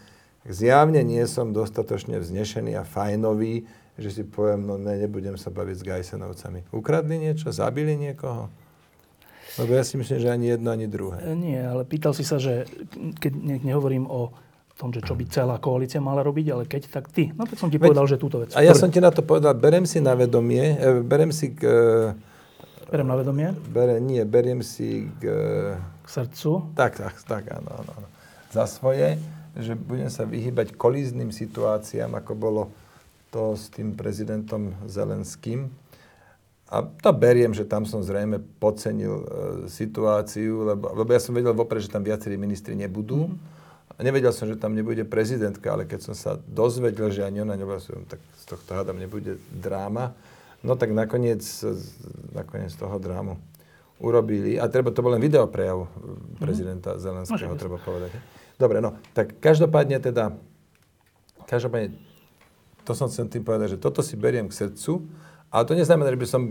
zjavne 0.50 1.06
nie 1.06 1.22
som 1.30 1.54
dostatočne 1.54 2.18
vznešený 2.18 2.74
a 2.78 2.84
fajnový, 2.84 3.70
že 3.96 4.10
si 4.12 4.24
poviem, 4.28 4.66
no 4.66 4.76
ne, 4.76 4.98
nebudem 5.00 5.40
sa 5.40 5.54
baviť 5.54 5.76
s 5.80 5.84
Gajsenovcami. 5.88 6.60
Ukradli 6.76 7.16
niečo? 7.16 7.54
Zabili 7.54 7.96
niekoho? 7.96 8.52
Lebo 9.56 9.72
ja 9.72 9.88
si 9.88 9.96
myslím, 9.96 10.20
že 10.20 10.28
ani 10.28 10.52
jedno, 10.52 10.68
ani 10.68 10.88
druhé. 10.92 11.24
Nie, 11.32 11.64
ale 11.64 11.88
pýtal 11.88 12.12
si 12.12 12.28
sa, 12.28 12.36
že 12.36 12.68
keď 13.24 13.32
ne, 13.40 13.56
nehovorím 13.64 14.04
o 14.04 14.36
tom, 14.76 14.92
že 14.92 15.00
čo 15.00 15.16
by 15.16 15.24
celá 15.32 15.56
koalícia 15.58 16.04
mala 16.04 16.20
robiť, 16.20 16.46
ale 16.52 16.64
keď, 16.68 16.92
tak 16.92 17.08
ty. 17.08 17.32
No 17.32 17.48
tak 17.48 17.56
som 17.56 17.72
ti 17.72 17.80
Veď- 17.80 17.96
povedal, 17.96 18.06
že 18.12 18.20
túto 18.20 18.44
vec. 18.44 18.52
A 18.54 18.62
ja 18.62 18.76
Dobre, 18.76 18.82
som 18.84 18.90
ti 18.92 19.00
na 19.00 19.12
to 19.12 19.24
povedal, 19.24 19.56
berem 19.56 19.88
si 19.88 20.04
na 20.04 20.12
vedomie, 20.14 20.76
e, 20.76 21.00
berem 21.00 21.32
si 21.32 21.56
k... 21.56 21.64
e, 21.64 22.36
Berem 22.86 23.10
na 23.10 23.18
vedomie 23.18 23.50
Bere, 23.74 23.98
nie, 23.98 24.22
beriem 24.28 24.62
si 24.62 25.10
k... 25.18 25.24
e, 25.26 25.80
k 25.80 26.08
srdcu. 26.08 26.76
Tak, 26.76 27.00
tak, 27.00 27.16
tak, 27.24 27.44
áno, 27.56 27.72
áno. 27.72 27.92
áno. 28.04 28.08
Za 28.52 28.68
svoje, 28.68 29.16
že 29.56 29.74
budem 29.80 30.12
sa 30.12 30.28
vyhybať 30.28 30.76
kolízným 30.76 31.32
situáciám, 31.32 32.12
ako 32.20 32.32
bolo 32.36 32.64
to 33.32 33.56
s 33.56 33.72
tým 33.72 33.96
prezidentom 33.96 34.76
Zelenským. 34.88 35.72
A 36.68 36.84
to 36.84 37.14
beriem, 37.16 37.54
že 37.56 37.64
tam 37.64 37.88
som 37.88 38.04
zrejme 38.04 38.44
podcenil 38.60 39.14
e, 39.16 39.26
situáciu, 39.72 40.68
lebo, 40.68 40.92
lebo 41.00 41.10
ja 41.16 41.22
som 41.24 41.32
vedel 41.32 41.56
vopred, 41.56 41.80
že 41.80 41.94
tam 41.94 42.04
viacerí 42.04 42.36
ministri 42.36 42.76
nebudú. 42.76 43.32
A 43.32 43.55
nevedel 44.04 44.36
som, 44.36 44.50
že 44.50 44.60
tam 44.60 44.76
nebude 44.76 45.08
prezidentka, 45.08 45.72
ale 45.72 45.88
keď 45.88 46.12
som 46.12 46.16
sa 46.18 46.36
dozvedel, 46.44 47.14
že 47.16 47.24
ani 47.24 47.46
ona 47.46 47.56
som, 47.80 48.04
tak 48.04 48.20
z 48.36 48.44
tohto 48.44 48.76
hádam 48.76 49.00
nebude 49.00 49.40
dráma. 49.56 50.12
No 50.66 50.76
tak 50.76 50.92
nakoniec, 50.92 51.46
nakoniec 52.34 52.74
toho 52.76 52.98
drámu 53.00 53.40
urobili. 54.02 54.60
A 54.60 54.68
treba, 54.68 54.92
to 54.92 55.06
bol 55.06 55.14
len 55.16 55.24
videoprejav 55.24 55.88
prezidenta 56.42 57.00
Zelenského, 57.00 57.38
Môže 57.38 57.48
byť. 57.48 57.60
treba 57.62 57.78
povedať. 57.80 58.12
Dobre, 58.60 58.84
no, 58.84 59.00
tak 59.16 59.40
každopádne 59.40 60.00
teda, 60.04 60.36
každopádne, 61.48 61.96
to 62.84 62.92
som 62.92 63.08
chcel 63.08 63.28
tým 63.32 63.44
povedať, 63.44 63.76
že 63.76 63.80
toto 63.80 64.04
si 64.04 64.20
beriem 64.20 64.48
k 64.52 64.68
srdcu, 64.68 65.04
ale 65.48 65.64
to 65.64 65.78
neznamená, 65.78 66.12
že 66.12 66.20
by 66.20 66.28
som 66.28 66.42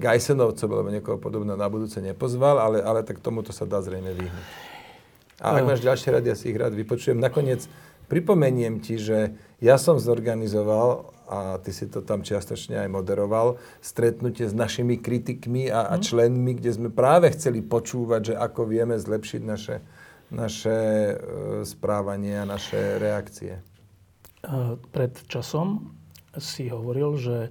Gajsenovcov 0.00 0.68
alebo 0.72 0.88
niekoho 0.88 1.20
podobného 1.20 1.60
na 1.60 1.68
budúce 1.68 2.00
nepozval, 2.00 2.56
ale, 2.56 2.80
ale 2.80 3.04
tak 3.04 3.20
tomuto 3.20 3.52
sa 3.52 3.68
dá 3.68 3.84
zrejme 3.84 4.16
vyhnúť. 4.16 4.69
A 5.40 5.56
ak 5.56 5.64
máš 5.64 5.80
ďalšie 5.80 6.20
rady, 6.20 6.26
ja 6.28 6.36
si 6.36 6.52
ich 6.52 6.60
rád 6.60 6.76
vypočujem. 6.76 7.16
Nakoniec 7.16 7.64
pripomeniem 8.12 8.84
ti, 8.84 9.00
že 9.00 9.32
ja 9.64 9.80
som 9.80 9.96
zorganizoval, 9.96 11.16
a 11.30 11.62
ty 11.62 11.70
si 11.70 11.86
to 11.86 12.02
tam 12.02 12.26
čiastočne 12.26 12.76
aj 12.82 12.90
moderoval, 12.90 13.56
stretnutie 13.78 14.50
s 14.50 14.52
našimi 14.52 14.98
kritikmi 14.98 15.70
a, 15.70 15.88
a 15.88 15.96
členmi, 16.02 16.58
kde 16.58 16.74
sme 16.74 16.88
práve 16.90 17.30
chceli 17.30 17.62
počúvať, 17.62 18.34
že 18.34 18.34
ako 18.34 18.66
vieme 18.66 18.98
zlepšiť 18.98 19.42
naše, 19.46 19.76
naše 20.34 20.76
e, 20.76 21.14
správanie 21.62 22.34
a 22.34 22.44
naše 22.44 22.98
reakcie. 22.98 23.62
E, 23.62 24.74
Pred 24.90 25.22
časom 25.30 25.94
si 26.34 26.66
hovoril, 26.66 27.14
že 27.14 27.36
e, 27.46 27.50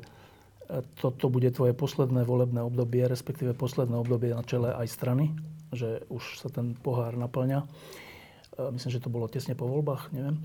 toto 0.99 1.31
bude 1.31 1.47
tvoje 1.55 1.71
posledné 1.71 2.27
volebné 2.27 2.59
obdobie, 2.59 3.07
respektíve 3.07 3.55
posledné 3.55 3.95
obdobie 3.95 4.35
na 4.35 4.43
čele 4.43 4.75
aj 4.75 4.91
strany, 4.91 5.31
že 5.73 6.03
už 6.09 6.41
sa 6.41 6.49
ten 6.49 6.73
pohár 6.77 7.15
naplňa. 7.15 7.63
E, 7.63 7.67
Myslím, 8.73 8.91
že 8.91 9.03
to 9.03 9.13
bolo 9.13 9.31
tesne 9.31 9.53
po 9.53 9.69
voľbách, 9.69 10.11
neviem. 10.11 10.37
E, 10.39 10.43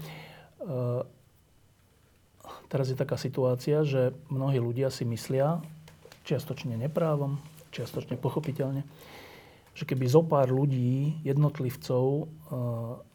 Teraz 2.69 2.91
je 2.91 2.99
taká 2.99 3.17
situácia, 3.17 3.87
že 3.87 4.13
mnohí 4.29 4.61
ľudia 4.61 4.93
si 4.93 5.07
myslia, 5.09 5.63
čiastočne 6.25 6.77
neprávom, 6.77 7.41
čiastočne 7.73 8.17
pochopiteľne, 8.17 8.85
že 9.75 9.85
keby 9.85 10.07
zo 10.07 10.23
pár 10.23 10.49
ľudí, 10.49 11.19
jednotlivcov 11.27 12.05
e, 12.05 12.25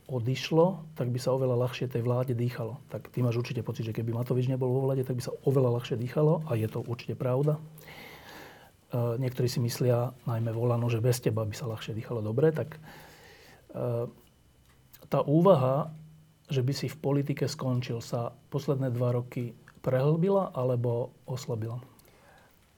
odišlo, 0.09 0.83
tak 0.97 1.13
by 1.13 1.19
sa 1.21 1.31
oveľa 1.31 1.55
ľahšie 1.65 1.87
tej 1.87 2.01
vláde 2.03 2.33
dýchalo. 2.35 2.81
Tak 2.91 3.13
ty 3.13 3.23
máš 3.23 3.39
určite 3.39 3.63
pocit, 3.63 3.87
že 3.87 3.95
keby 3.95 4.11
Matovič 4.11 4.49
nebol 4.49 4.67
vo 4.67 4.89
vláde, 4.89 5.05
tak 5.05 5.17
by 5.17 5.23
sa 5.23 5.35
oveľa 5.47 5.79
ľahšie 5.79 5.95
dýchalo 5.95 6.43
a 6.49 6.57
je 6.59 6.67
to 6.67 6.83
určite 6.83 7.15
pravda. 7.15 7.61
E, 8.89 9.21
niektorí 9.21 9.45
si 9.45 9.61
myslia, 9.61 10.13
najmä 10.25 10.49
volano, 10.49 10.89
že 10.89 11.01
bez 11.03 11.21
teba 11.21 11.45
by 11.45 11.53
sa 11.53 11.69
ľahšie 11.69 11.93
dýchalo 11.93 12.25
dobre, 12.25 12.49
tak 12.49 12.77
e, 12.77 12.79
tá 15.05 15.19
úvaha, 15.25 15.93
že 16.49 16.65
by 16.65 16.73
si 16.73 16.89
v 16.89 16.97
politike 16.97 17.45
skončil, 17.45 18.01
sa 18.01 18.33
posledné 18.49 18.89
dva 18.89 19.13
roky 19.13 19.53
prehlbila 19.85 20.49
alebo 20.57 21.13
oslabila? 21.29 21.77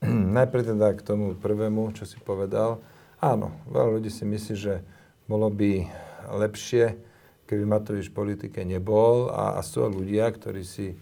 Najprv 0.37 0.75
teda 0.75 0.87
k 0.99 1.01
tomu 1.01 1.31
prvému, 1.39 1.95
čo 1.95 2.03
si 2.03 2.19
povedal. 2.19 2.83
Áno, 3.23 3.55
veľa 3.71 4.01
ľudí 4.01 4.11
si 4.11 4.27
myslí, 4.27 4.55
že 4.57 4.83
bolo 5.31 5.47
by 5.47 5.87
lepšie, 6.27 6.99
keby 7.47 7.63
Matovič 7.63 8.11
v 8.11 8.17
politike 8.17 8.59
nebol 8.67 9.31
a, 9.31 9.55
a 9.55 9.61
sú 9.63 9.87
ľudia, 9.87 10.27
ktorí 10.27 10.63
si 10.67 10.95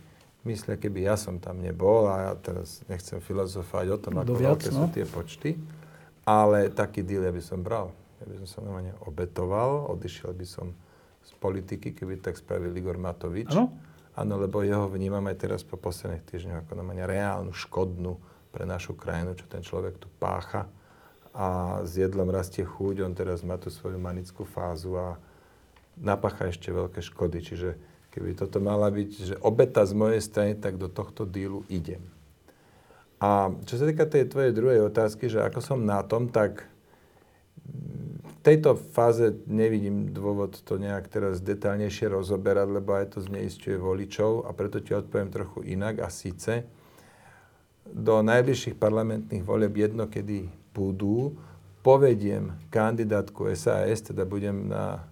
myslia, 0.49 0.81
keby 0.81 1.05
ja 1.05 1.15
som 1.15 1.37
tam 1.37 1.61
nebol 1.61 2.09
a 2.09 2.15
ja 2.25 2.31
teraz 2.33 2.81
nechcem 2.89 3.21
filozofovať 3.21 3.87
o 3.93 3.97
tom, 4.01 4.13
Kto 4.17 4.21
ako 4.25 4.33
viac, 4.33 4.49
veľké 4.57 4.69
no? 4.73 4.77
sú 4.81 4.85
tie 4.89 5.05
počty, 5.05 5.49
ale 6.25 6.73
taký 6.73 7.05
deal 7.05 7.21
ja 7.21 7.33
by 7.33 7.43
som 7.45 7.61
bral. 7.61 7.93
Ja 8.19 8.25
by 8.25 8.35
som 8.43 8.47
sa 8.49 8.57
normálne 8.65 8.97
obetoval, 9.05 9.87
odišiel 9.93 10.33
by 10.33 10.45
som 10.49 10.73
z 11.23 11.31
politiky, 11.37 11.93
keby 11.93 12.19
tak 12.19 12.41
spravil 12.41 12.73
Igor 12.73 12.97
Matovič. 12.97 13.53
Áno? 13.53 13.69
Áno, 14.19 14.35
lebo 14.35 14.65
jeho 14.65 14.89
vnímam 14.91 15.23
aj 15.31 15.37
teraz 15.39 15.61
po 15.63 15.79
posledných 15.79 16.25
týždňoch 16.27 16.67
ako 16.67 16.75
normálne 16.75 17.07
reálnu 17.07 17.55
škodnú 17.55 18.19
pre 18.49 18.65
našu 18.65 18.97
krajinu, 18.97 19.37
čo 19.37 19.45
ten 19.47 19.63
človek 19.63 19.95
tu 19.95 20.11
pácha. 20.19 20.67
A 21.31 21.79
s 21.85 21.95
jedlom 21.95 22.27
rastie 22.27 22.65
chuť, 22.65 23.05
on 23.05 23.13
teraz 23.15 23.45
má 23.45 23.55
tú 23.55 23.71
svoju 23.71 23.95
manickú 23.95 24.43
fázu 24.43 24.97
a 24.97 25.15
napácha 25.95 26.49
ešte 26.49 26.73
veľké 26.73 26.99
škody. 26.99 27.39
Čiže 27.39 27.69
keby 28.09 28.37
toto 28.37 28.57
mala 28.57 28.89
byť, 28.89 29.09
že 29.13 29.35
obeta 29.41 29.85
z 29.85 29.93
mojej 29.93 30.21
strany, 30.21 30.53
tak 30.57 30.81
do 30.81 30.89
tohto 30.89 31.25
dílu 31.25 31.65
idem. 31.69 32.01
A 33.19 33.51
čo 33.67 33.75
sa 33.75 33.85
týka 33.85 34.07
tej 34.07 34.31
tvojej 34.31 34.55
druhej 34.55 34.87
otázky, 34.87 35.27
že 35.27 35.43
ako 35.43 35.59
som 35.59 35.83
na 35.83 35.99
tom, 36.07 36.31
tak 36.31 36.65
v 37.59 38.33
tejto 38.41 38.79
fáze 38.79 39.35
nevidím 39.45 40.15
dôvod 40.15 40.55
to 40.63 40.79
nejak 40.79 41.11
teraz 41.11 41.43
detálnejšie 41.43 42.07
rozoberať, 42.07 42.67
lebo 42.79 42.95
aj 42.95 43.17
to 43.17 43.19
zneistuje 43.19 43.75
voličov 43.75 44.47
a 44.47 44.55
preto 44.55 44.79
ti 44.79 44.95
odpoviem 44.95 45.29
trochu 45.29 45.67
inak 45.67 45.99
a 45.99 46.07
síce 46.07 46.63
do 47.89 48.21
najbližších 48.23 48.79
parlamentných 48.79 49.43
volieb 49.43 49.75
jedno, 49.75 50.07
kedy 50.07 50.47
budú, 50.71 51.35
povediem 51.83 52.55
kandidátku 52.71 53.49
SAS, 53.57 54.05
teda 54.05 54.23
budem 54.23 54.71
na 54.71 55.03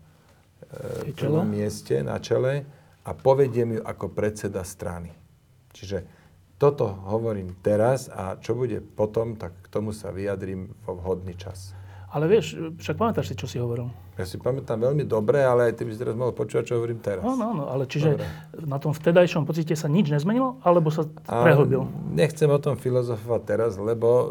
v 1.08 1.16
prvom 1.16 1.48
mieste, 1.48 2.04
na 2.04 2.20
čele 2.20 2.68
a 3.08 3.16
povediem 3.16 3.80
ju 3.80 3.82
ako 3.82 4.12
predseda 4.12 4.68
strany. 4.68 5.16
Čiže 5.72 6.03
toto 6.60 6.91
hovorím 7.08 7.55
teraz 7.64 8.12
a 8.12 8.36
čo 8.36 8.58
bude 8.58 8.84
potom, 8.84 9.39
tak 9.39 9.55
k 9.64 9.68
tomu 9.72 9.95
sa 9.95 10.12
vyjadrím 10.12 10.76
vo 10.84 10.99
vhodný 10.99 11.38
čas. 11.39 11.72
Ale 12.08 12.24
vieš, 12.32 12.55
však 12.80 12.95
pamätáš 12.95 13.32
si, 13.32 13.36
čo 13.36 13.51
si 13.51 13.60
hovoril? 13.60 13.91
Ja 14.16 14.24
si 14.24 14.39
pamätám 14.39 14.80
veľmi 14.80 15.03
dobre, 15.03 15.43
ale 15.43 15.70
aj 15.70 15.74
ty 15.78 15.84
by 15.84 15.91
si 15.91 15.99
teraz 15.99 16.16
mohol 16.16 16.32
počúvať, 16.32 16.64
čo 16.72 16.80
hovorím 16.80 17.03
teraz. 17.03 17.22
Áno, 17.22 17.43
áno, 17.51 17.64
ale 17.68 17.84
čiže 17.84 18.16
dobre. 18.16 18.28
na 18.64 18.80
tom 18.80 18.95
vtedajšom 18.95 19.43
pocite 19.43 19.76
sa 19.76 19.91
nič 19.91 20.08
nezmenilo, 20.10 20.58
alebo 20.64 20.88
sa 20.88 21.03
prehlbil? 21.28 21.86
Nechcem 22.16 22.47
o 22.47 22.60
tom 22.64 22.80
filozofovať 22.80 23.41
teraz, 23.43 23.72
lebo 23.76 24.10
uh, 24.10 24.28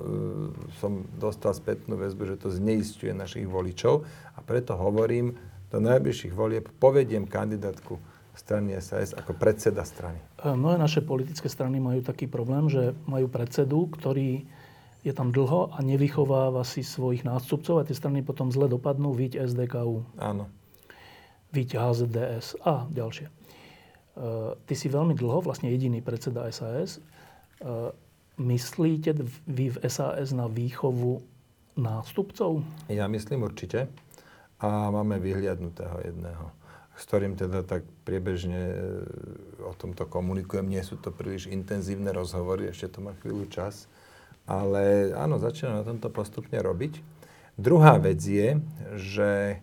som 0.81 1.05
dostal 1.21 1.53
spätnú 1.53 2.01
väzbu, 2.01 2.35
že 2.35 2.37
to 2.41 2.49
zneistuje 2.49 3.13
našich 3.13 3.45
voličov 3.45 4.09
a 4.35 4.39
preto 4.41 4.75
hovorím, 4.75 5.37
do 5.71 5.83
najbližších 5.83 6.33
volieb 6.33 6.71
povediem 6.81 7.27
kandidátku 7.27 7.99
strany 8.37 8.77
SAS 8.79 9.17
ako 9.17 9.33
predseda 9.35 9.83
strany. 9.83 10.21
Mnohé 10.45 10.77
naše 10.77 11.01
politické 11.01 11.49
strany 11.49 11.81
majú 11.81 12.05
taký 12.05 12.29
problém, 12.29 12.69
že 12.69 12.93
majú 13.09 13.27
predsedu, 13.33 13.89
ktorý 13.91 14.45
je 15.07 15.13
tam 15.15 15.31
dlho 15.31 15.71
a 15.71 15.79
nevychováva 15.87 16.67
si 16.67 16.83
svojich 16.83 17.23
nástupcov 17.23 17.81
a 17.81 17.87
tie 17.87 17.95
strany 17.95 18.27
potom 18.27 18.51
zle 18.51 18.67
dopadnú, 18.67 19.15
viť 19.15 19.39
SDKU. 19.39 20.03
Áno. 20.19 20.51
Viť 21.55 21.79
HZDS 21.79 22.59
a 22.67 22.91
ďalšie. 22.91 23.31
Uh, 24.17 24.59
ty 24.67 24.75
si 24.75 24.91
veľmi 24.91 25.15
dlho, 25.15 25.47
vlastne 25.47 25.71
jediný 25.71 26.03
predseda 26.03 26.51
SAS. 26.51 26.99
Uh, 27.63 27.95
myslíte 28.43 29.15
vy 29.47 29.73
v 29.73 29.77
SAS 29.87 30.35
na 30.35 30.51
výchovu 30.51 31.23
nástupcov? 31.79 32.67
Ja 32.91 33.07
myslím 33.07 33.47
určite. 33.47 33.87
A 34.57 34.89
máme 34.89 35.21
vyhliadnutého 35.21 36.01
jedného, 36.01 36.49
s 36.97 37.03
ktorým 37.05 37.37
teda 37.37 37.61
tak 37.63 37.85
priebežne 38.09 38.63
e, 38.73 38.77
o 39.63 39.73
tomto 39.77 40.09
komunikujem. 40.09 40.65
Nie 40.65 40.81
sú 40.81 40.97
to 40.97 41.13
príliš 41.13 41.47
intenzívne 41.47 42.11
rozhovory, 42.11 42.73
ešte 42.73 42.97
to 42.97 42.99
má 43.05 43.13
chvíľu 43.21 43.47
čas 43.53 43.87
ale 44.47 45.11
áno, 45.13 45.43
začínam 45.43 45.83
na 45.83 45.85
tomto 45.85 46.09
postupne 46.09 46.57
robiť. 46.63 47.03
Druhá 47.59 47.99
vec 47.99 48.23
je, 48.23 48.63
že 48.95 49.59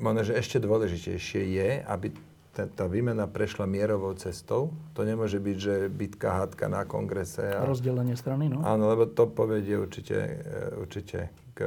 možno, 0.00 0.24
že 0.24 0.40
ešte 0.40 0.56
dôležitejšie 0.56 1.42
je, 1.52 1.70
aby 1.84 2.16
tá 2.58 2.90
výmena 2.90 3.30
prešla 3.30 3.70
mierovou 3.70 4.18
cestou. 4.18 4.74
To 4.98 5.06
nemôže 5.06 5.38
byť, 5.38 5.56
že 5.62 5.74
bitka, 5.86 6.42
hádka 6.42 6.66
na 6.66 6.82
kongrese. 6.82 7.54
A... 7.54 7.62
Rozdelenie 7.62 8.18
strany, 8.18 8.50
no? 8.50 8.66
Áno, 8.66 8.90
lebo 8.90 9.06
to 9.06 9.30
povedie 9.30 9.78
určite, 9.78 10.16
e, 10.42 10.58
určite 10.74 11.30
k, 11.54 11.60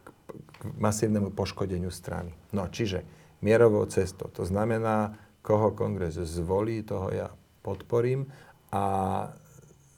k, 0.00 0.08
k 0.40 0.62
masívnemu 0.80 1.28
poškodeniu 1.36 1.92
strany. 1.92 2.32
No, 2.56 2.64
čiže 2.72 3.04
mierovou 3.44 3.84
cestou. 3.84 4.32
To 4.32 4.48
znamená, 4.48 5.12
koho 5.44 5.76
kongres 5.76 6.16
zvolí, 6.16 6.80
toho 6.80 7.12
ja 7.12 7.28
podporím 7.60 8.24
a 8.72 9.28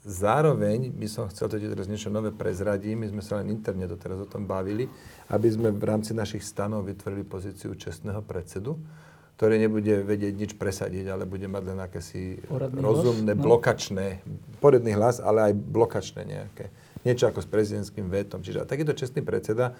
Zároveň 0.07 0.95
by 0.95 1.07
som 1.11 1.27
chcel, 1.27 1.51
to 1.51 1.59
teraz 1.59 1.91
niečo 1.91 2.07
nové 2.07 2.31
prezradím, 2.31 3.03
my 3.03 3.11
sme 3.11 3.19
sa 3.19 3.43
len 3.43 3.51
interne 3.51 3.83
doteraz 3.91 4.23
o 4.23 4.27
tom 4.31 4.47
bavili, 4.47 4.87
aby 5.27 5.47
sme 5.51 5.75
v 5.75 5.83
rámci 5.83 6.15
našich 6.15 6.47
stanov 6.47 6.87
vytvorili 6.87 7.27
pozíciu 7.27 7.75
čestného 7.75 8.23
predsedu, 8.23 8.79
ktorý 9.35 9.59
nebude 9.59 10.07
vedieť 10.07 10.33
nič 10.39 10.51
presadiť, 10.55 11.11
ale 11.11 11.27
bude 11.27 11.51
mať 11.51 11.63
len 11.67 11.79
akési 11.83 12.39
Poradný 12.39 12.79
rozumné, 12.79 13.35
hlas, 13.35 13.43
no. 13.43 13.45
blokačné, 13.51 14.07
poradný 14.63 14.91
hlas, 14.95 15.19
ale 15.19 15.51
aj 15.51 15.53
blokačné 15.59 16.21
nejaké. 16.23 16.71
Niečo 17.03 17.27
ako 17.27 17.43
s 17.43 17.47
prezidentským 17.51 18.07
vetom. 18.07 18.39
Čiže 18.39 18.63
takýto 18.63 18.95
čestný 18.95 19.27
predseda, 19.27 19.75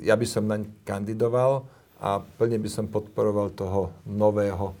ja 0.00 0.16
by 0.16 0.24
som 0.24 0.48
naň 0.48 0.64
kandidoval 0.88 1.68
a 2.00 2.20
plne 2.20 2.60
by 2.60 2.70
som 2.70 2.86
podporoval 2.90 3.56
toho 3.56 3.92
nového 4.04 4.76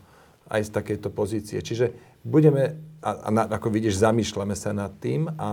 aj 0.46 0.62
z 0.62 0.70
takejto 0.70 1.08
pozície. 1.10 1.58
Čiže 1.58 2.18
budeme 2.22 2.76
a, 3.02 3.10
a 3.26 3.28
na, 3.30 3.42
ako 3.46 3.70
vidíš, 3.70 4.02
zamýšľame 4.02 4.54
sa 4.58 4.74
nad 4.74 4.90
tým 4.98 5.30
a 5.38 5.50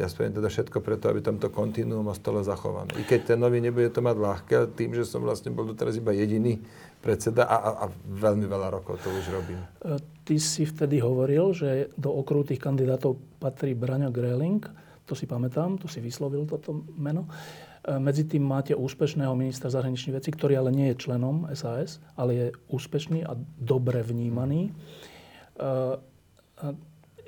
ja 0.00 0.08
spravím 0.08 0.40
teda 0.40 0.48
všetko 0.48 0.80
preto, 0.80 1.12
aby 1.12 1.20
tamto 1.20 1.52
kontinuum 1.52 2.08
ostalo 2.08 2.40
zachované. 2.40 2.96
I 2.96 3.04
keď 3.04 3.34
ten 3.34 3.38
nový 3.38 3.60
nebude 3.60 3.92
to 3.92 4.00
mať 4.00 4.16
ľahké, 4.16 4.54
tým, 4.72 4.96
že 4.96 5.04
som 5.04 5.20
vlastne 5.20 5.52
bol 5.52 5.68
doteraz 5.68 6.00
iba 6.00 6.16
jediný 6.16 6.56
predseda 7.04 7.44
a, 7.44 7.56
a, 7.60 7.70
a 7.84 7.86
veľmi 8.08 8.48
veľa 8.48 8.68
rokov 8.72 8.96
to 9.04 9.12
už 9.12 9.28
robím. 9.28 9.60
E, 9.84 10.00
ty 10.24 10.40
si 10.40 10.64
vtedy 10.64 11.04
hovoril, 11.04 11.52
že 11.52 11.92
do 12.00 12.16
okruhu 12.16 12.48
tých 12.48 12.64
kandidátov 12.64 13.20
patrí 13.36 13.76
Braňo 13.76 14.08
Greling, 14.08 14.64
to 15.04 15.12
si 15.12 15.28
pamätám, 15.28 15.76
to 15.76 15.84
si 15.84 16.00
vyslovil 16.00 16.48
toto 16.48 16.88
meno. 16.96 17.28
E, 17.28 17.67
medzi 17.86 18.26
tým 18.26 18.42
máte 18.42 18.74
úspešného 18.74 19.32
ministra 19.38 19.70
zahraničných 19.70 20.18
vecí, 20.18 20.30
ktorý 20.34 20.58
ale 20.58 20.70
nie 20.74 20.86
je 20.92 21.00
členom 21.00 21.46
SAS, 21.54 22.02
ale 22.18 22.30
je 22.34 22.46
úspešný 22.68 23.22
a 23.24 23.38
dobre 23.56 24.02
vnímaný. 24.02 24.68
E, 24.68 24.72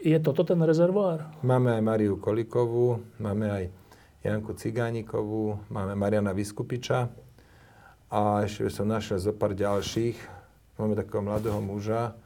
je 0.00 0.18
toto 0.20 0.42
ten 0.42 0.60
rezervoár? 0.60 1.28
Máme 1.44 1.76
aj 1.76 1.82
Mariu 1.84 2.16
Kolikovú, 2.18 3.00
máme 3.20 3.46
aj 3.46 3.64
Janku 4.20 4.52
Cigánikovú, 4.52 5.60
máme 5.72 5.96
Mariana 5.96 6.36
Vyskupiča 6.36 7.08
a 8.10 8.44
ešte 8.44 8.68
som 8.68 8.90
našiel 8.90 9.22
zo 9.22 9.32
pár 9.32 9.56
ďalších. 9.56 10.18
Máme 10.80 10.96
takého 10.96 11.20
mladého 11.20 11.60
muža, 11.60 12.16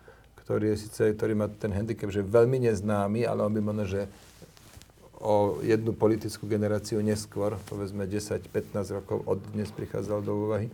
ktorý 0.42 0.74
je 0.74 0.86
síce, 0.86 1.02
ktorý 1.18 1.34
má 1.34 1.46
ten 1.50 1.74
handicap, 1.74 2.10
že 2.10 2.22
je 2.22 2.30
veľmi 2.30 2.62
neznámy, 2.70 3.26
ale 3.26 3.42
on 3.42 3.52
by 3.52 3.60
možno, 3.62 3.84
že 3.86 4.06
o 5.24 5.58
jednu 5.64 5.96
politickú 5.96 6.44
generáciu 6.44 7.00
neskôr, 7.00 7.56
povedzme 7.64 8.04
10-15 8.04 9.00
rokov 9.00 9.24
od 9.24 9.40
dnes 9.56 9.72
prichádzal 9.72 10.20
do 10.20 10.32
úvahy, 10.36 10.68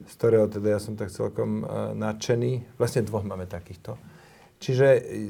z 0.00 0.12
ktorého 0.16 0.48
teda 0.48 0.74
ja 0.74 0.80
som 0.80 0.96
tak 0.96 1.12
celkom 1.12 1.62
uh, 1.62 1.92
nadšený. 1.92 2.80
Vlastne 2.80 3.04
dvoch 3.04 3.28
máme 3.28 3.44
takýchto. 3.44 4.00
Čiže 4.64 4.86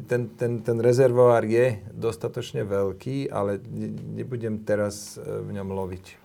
ten, 0.07 0.31
ten, 0.39 0.63
ten 0.63 0.79
rezervoár 0.79 1.43
je 1.43 1.83
dostatočne 1.91 2.63
veľký, 2.63 3.35
ale 3.35 3.59
nebudem 4.15 4.63
teraz 4.63 5.19
e, 5.19 5.27
v 5.43 5.59
ňom 5.59 5.75
loviť. 5.75 6.24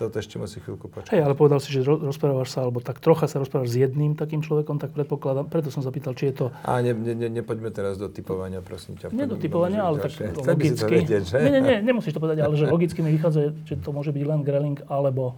Toto 0.00 0.16
ešte 0.16 0.40
musí 0.40 0.64
chvíľku 0.64 0.88
počkať. 0.88 1.12
Hej, 1.12 1.28
ale 1.28 1.36
povedal 1.36 1.60
si, 1.60 1.68
že 1.76 1.84
rozprávaš 1.84 2.56
sa, 2.56 2.64
alebo 2.64 2.80
tak 2.80 3.04
trocha 3.04 3.28
sa 3.28 3.36
rozprávaš 3.36 3.76
s 3.76 3.84
jedným 3.84 4.16
takým 4.16 4.40
človekom, 4.40 4.80
tak 4.80 4.96
predpokladám, 4.96 5.52
preto 5.52 5.68
som 5.68 5.84
zapýtal, 5.84 6.16
či 6.16 6.32
je 6.32 6.34
to... 6.40 6.44
A 6.64 6.80
ne, 6.80 6.96
ne, 6.96 7.12
ne, 7.12 7.28
nepoďme 7.28 7.68
teraz 7.68 8.00
do 8.00 8.08
typovania, 8.08 8.64
prosím 8.64 8.96
ťa. 8.96 9.12
Nie 9.12 9.28
do 9.28 9.36
typovania, 9.36 9.84
ale 9.84 10.00
tak 10.00 10.16
logicky. 10.40 11.04
Vedieť, 11.04 11.24
že? 11.28 11.36
Nie, 11.36 11.52
nie, 11.52 11.60
nie, 11.60 11.76
nemusíš 11.84 12.16
to 12.16 12.20
povedať, 12.24 12.40
ale 12.40 12.56
že 12.56 12.64
logicky 12.64 13.04
mi 13.04 13.12
vychádza, 13.12 13.52
že 13.68 13.76
to 13.76 13.92
môže 13.92 14.08
byť 14.16 14.24
len 14.24 14.40
Greling 14.40 14.80
alebo 14.88 15.36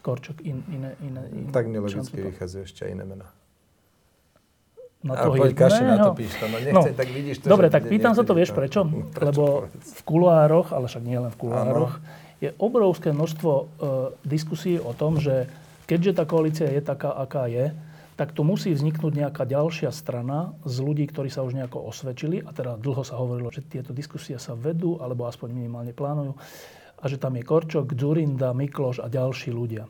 Korčok, 0.00 0.40
in, 0.40 0.64
iné, 0.72 0.96
iné, 1.04 1.28
iné. 1.28 1.52
Tak 1.52 1.68
nelogicky 1.68 2.32
vychádzajú 2.32 2.62
ešte 2.64 2.88
aj 2.88 2.90
iné 2.96 3.04
mená 3.04 3.28
na 4.98 5.14
toho 5.14 5.38
poď, 5.38 5.54
kaši 5.54 5.82
na 5.86 5.96
to 6.02 6.10
píš 6.10 6.34
to, 6.34 6.46
no 6.50 6.58
nechce, 6.58 6.90
no. 6.90 6.98
tak 6.98 7.08
vidíš 7.14 7.36
to, 7.38 7.46
Dobre, 7.46 7.70
tak 7.70 7.86
pýtam 7.86 8.18
sa 8.18 8.26
to, 8.26 8.34
vieš 8.34 8.50
prečo? 8.50 8.82
prečo? 8.82 9.22
Lebo 9.30 9.70
v 9.70 10.00
kuloároch, 10.02 10.74
ale 10.74 10.90
však 10.90 11.02
nie 11.06 11.18
len 11.22 11.30
v 11.30 11.38
kuloároch, 11.38 12.02
ano. 12.02 12.26
Je 12.38 12.54
obrovské 12.58 13.10
množstvo 13.10 13.52
uh, 13.52 13.66
diskusí 14.22 14.78
o 14.78 14.94
tom, 14.94 15.18
že 15.18 15.50
keďže 15.90 16.22
tá 16.22 16.24
koalícia 16.28 16.68
je 16.70 16.82
taká, 16.84 17.10
aká 17.14 17.50
je, 17.50 17.74
tak 18.18 18.34
tu 18.34 18.42
musí 18.42 18.74
vzniknúť 18.74 19.14
nejaká 19.14 19.46
ďalšia 19.46 19.94
strana 19.94 20.50
z 20.66 20.82
ľudí, 20.82 21.06
ktorí 21.06 21.30
sa 21.30 21.46
už 21.46 21.54
nejako 21.54 21.86
osvedčili, 21.86 22.42
a 22.42 22.50
teda 22.50 22.74
dlho 22.74 23.06
sa 23.06 23.14
hovorilo, 23.14 23.46
že 23.54 23.62
tieto 23.62 23.94
diskusie 23.94 24.34
sa 24.42 24.58
vedú, 24.58 24.98
alebo 24.98 25.30
aspoň 25.30 25.54
minimálne 25.54 25.94
plánujú, 25.94 26.34
a 26.98 27.04
že 27.06 27.14
tam 27.14 27.38
je 27.38 27.46
Korčok, 27.46 27.94
Dzurinda, 27.94 28.50
Mikloš 28.50 28.98
a 28.98 29.06
ďalší 29.06 29.54
ľudia. 29.54 29.86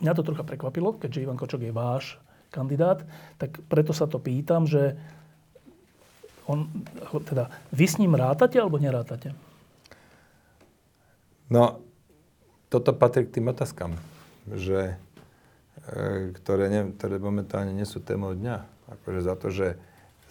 Mňa 0.00 0.12
to 0.16 0.24
trocha 0.24 0.40
prekvapilo, 0.40 0.96
keďže 0.96 1.20
Ivan 1.20 1.36
Korčok 1.36 1.68
je 1.68 1.72
váš 1.76 2.16
kandidát, 2.48 3.04
tak 3.36 3.60
preto 3.68 3.92
sa 3.92 4.08
to 4.08 4.16
pýtam, 4.16 4.64
že 4.64 4.96
on, 6.48 6.64
teda, 7.28 7.52
vy 7.76 7.84
s 7.84 8.00
ním 8.00 8.16
rátate 8.16 8.56
alebo 8.56 8.80
nerátate? 8.80 9.36
No, 11.52 11.84
toto 12.72 12.96
patrí 12.96 13.28
k 13.28 13.36
tým 13.36 13.52
otázkam, 13.52 13.92
že, 14.48 14.96
e, 15.84 16.32
ktoré, 16.40 16.72
ne, 16.72 16.96
ktoré 16.96 17.20
momentálne 17.20 17.76
nie 17.76 17.84
sú 17.84 18.00
témou 18.00 18.32
dňa. 18.32 18.64
Akože 18.96 19.20
za 19.20 19.36
to, 19.36 19.52
že 19.52 19.76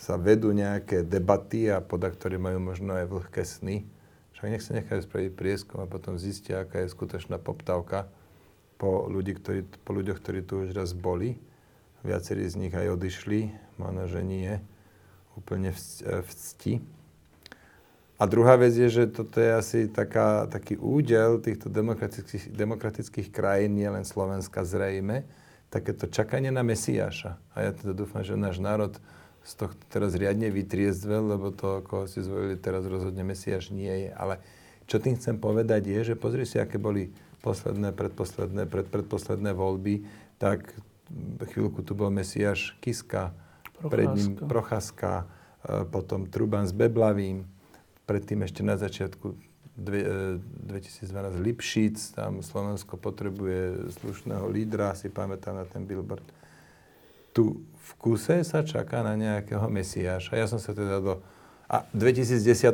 sa 0.01 0.17
vedú 0.17 0.49
nejaké 0.49 1.05
debaty 1.05 1.69
a 1.69 1.77
poda, 1.77 2.09
ktorí 2.09 2.41
majú 2.41 2.57
možno 2.57 2.97
aj 2.97 3.05
vlhké 3.05 3.45
sny. 3.45 3.85
Však 4.33 4.49
nech 4.49 4.65
sa 4.65 4.73
nechajú 4.73 5.05
spraviť 5.05 5.31
prieskum 5.37 5.85
a 5.85 5.85
potom 5.85 6.17
zistia, 6.17 6.65
aká 6.65 6.81
je 6.81 6.89
skutočná 6.89 7.37
poptávka 7.37 8.09
po, 8.81 9.05
ľudí, 9.05 9.37
ktorí, 9.37 9.61
po 9.85 9.93
ľuďoch, 9.93 10.17
ktorí 10.17 10.41
tu 10.41 10.65
už 10.65 10.73
raz 10.73 10.97
boli 10.97 11.37
Viacerí 12.01 12.49
z 12.49 12.57
nich 12.57 12.73
aj 12.73 12.97
odišli, 12.97 13.53
možno, 13.77 14.09
že 14.09 14.25
nie 14.25 14.57
úplne 15.37 15.69
v 15.69 16.29
cti. 16.33 16.81
A 18.21 18.29
druhá 18.29 18.53
vec 18.53 18.77
je, 18.77 18.85
že 18.85 19.09
toto 19.09 19.41
je 19.41 19.49
asi 19.49 19.79
taká, 19.89 20.45
taký 20.45 20.77
údel 20.77 21.41
týchto 21.41 21.73
demokratických, 21.73 22.53
demokratických 22.53 23.33
krajín, 23.33 23.81
nie 23.81 23.89
len 23.89 24.05
Slovenska 24.05 24.61
zrejme, 24.61 25.25
takéto 25.73 26.05
čakanie 26.05 26.53
na 26.53 26.61
Mesiáša. 26.61 27.41
A 27.57 27.65
ja 27.65 27.71
teda 27.73 27.97
dúfam, 27.97 28.21
že 28.21 28.37
náš 28.37 28.61
národ 28.61 28.93
z 29.41 29.51
toho 29.57 29.73
teraz 29.89 30.13
riadne 30.13 30.53
vytriezvel, 30.53 31.33
lebo 31.33 31.49
to, 31.49 31.81
ako 31.81 32.05
si 32.05 32.21
zvolili 32.21 32.61
teraz 32.61 32.85
rozhodne 32.85 33.25
Mesiáš, 33.25 33.73
nie 33.73 33.89
je. 33.89 34.09
Ale 34.13 34.37
čo 34.85 35.01
tým 35.01 35.17
chcem 35.17 35.41
povedať 35.41 35.89
je, 35.89 36.13
že 36.13 36.19
pozri 36.19 36.45
si, 36.45 36.61
aké 36.61 36.77
boli 36.77 37.09
posledné, 37.41 37.89
predposledné, 37.89 38.69
predpredposledné 38.69 39.49
voľby, 39.57 40.05
tak 40.37 40.77
chvíľku 41.41 41.81
tu 41.81 41.97
bol 41.97 42.13
Mesiáš 42.13 42.77
Kiska, 42.85 43.33
Procházka. 43.81 43.89
pred 43.89 44.07
ním 44.13 44.31
Procházka, 44.37 45.11
e, 45.17 45.25
potom 45.89 46.29
Truban 46.29 46.69
s 46.69 46.73
Beblavým, 46.77 47.49
predtým 48.11 48.43
ešte 48.43 48.59
na 48.59 48.75
začiatku 48.75 49.39
dve, 49.79 50.03
2012 50.67 51.07
e, 51.07 51.39
Lipšic, 51.39 51.95
tam 52.11 52.43
Slovensko 52.43 52.99
potrebuje 52.99 53.95
slušného 54.03 54.51
lídra, 54.51 54.91
si 54.99 55.07
pamätám 55.07 55.55
na 55.55 55.63
ten 55.63 55.87
billboard. 55.87 56.27
Tu 57.31 57.55
v 57.63 57.91
kuse 57.95 58.43
sa 58.43 58.67
čaká 58.67 58.99
na 58.99 59.15
nejakého 59.15 59.63
Mesiáša. 59.71 60.35
Ja 60.35 60.43
som 60.51 60.59
sa 60.59 60.75
teda 60.75 60.99
do... 60.99 61.23
A 61.71 61.87
v 61.95 62.11
2010 62.11 62.67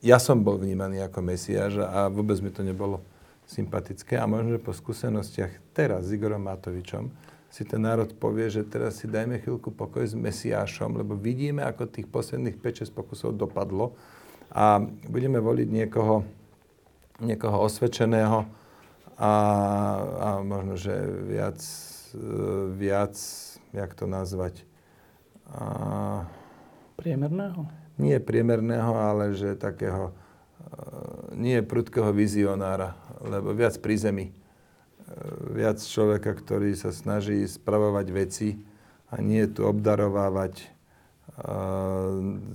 ja 0.00 0.16
som 0.16 0.40
bol 0.40 0.56
vnímaný 0.56 1.04
ako 1.04 1.20
Mesiáš 1.20 1.84
a 1.84 2.08
vôbec 2.08 2.40
mi 2.40 2.48
to 2.48 2.64
nebolo 2.64 3.04
sympatické. 3.44 4.16
A 4.16 4.24
možno, 4.24 4.56
že 4.56 4.64
po 4.64 4.72
skúsenostiach 4.72 5.76
teraz 5.76 6.08
s 6.08 6.16
Igorom 6.16 6.40
Matovičom 6.48 7.12
si 7.52 7.68
ten 7.68 7.84
národ 7.84 8.08
povie, 8.16 8.48
že 8.48 8.64
teraz 8.64 9.04
si 9.04 9.10
dajme 9.10 9.44
chvíľku 9.44 9.76
pokoj 9.76 10.08
s 10.08 10.16
Mesiášom, 10.16 10.96
lebo 10.96 11.20
vidíme, 11.20 11.60
ako 11.68 11.84
tých 11.84 12.08
posledných 12.08 12.56
5-6 12.56 12.96
pokusov 12.96 13.36
dopadlo 13.36 13.92
a 14.50 14.82
budeme 15.06 15.38
voliť 15.38 15.68
niekoho, 15.70 16.26
niekoho 17.22 17.62
osvedčeného 17.64 18.46
a, 19.16 19.32
a 20.20 20.28
možno, 20.42 20.74
že 20.74 20.94
viac, 21.26 21.58
viac, 22.74 23.14
jak 23.70 23.90
to 23.94 24.04
nazvať? 24.10 24.66
A, 25.50 26.26
priemerného? 26.98 27.66
Nie 28.00 28.18
priemerného, 28.18 28.92
ale 28.96 29.36
že 29.36 29.54
takého, 29.54 30.10
nie 31.36 31.60
prudkého 31.62 32.10
vizionára, 32.10 32.96
lebo 33.22 33.52
viac 33.54 33.76
pri 33.78 33.96
zemi 33.96 34.26
viac 35.50 35.82
človeka, 35.82 36.32
ktorý 36.34 36.74
sa 36.78 36.94
snaží 36.94 37.42
spravovať 37.46 38.06
veci 38.14 38.48
a 39.10 39.18
nie 39.18 39.42
tu 39.50 39.66
obdarovávať 39.66 40.70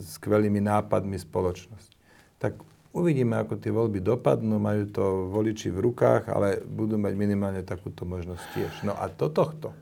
skvelými 0.02 0.62
nápadmi 0.62 1.18
spoločnosť. 1.18 1.90
Tak 2.38 2.54
uvidíme, 2.96 3.36
ako 3.42 3.60
tie 3.60 3.74
voľby 3.74 4.00
dopadnú, 4.00 4.56
majú 4.62 4.84
to 4.88 5.04
voliči 5.34 5.74
v 5.74 5.84
rukách, 5.92 6.32
ale 6.32 6.64
budú 6.64 6.96
mať 6.96 7.14
minimálne 7.18 7.62
takúto 7.66 8.08
možnosť 8.08 8.44
tiež. 8.56 8.74
No 8.88 8.96
a 8.96 9.12
to 9.12 9.28
tohto, 9.28 9.76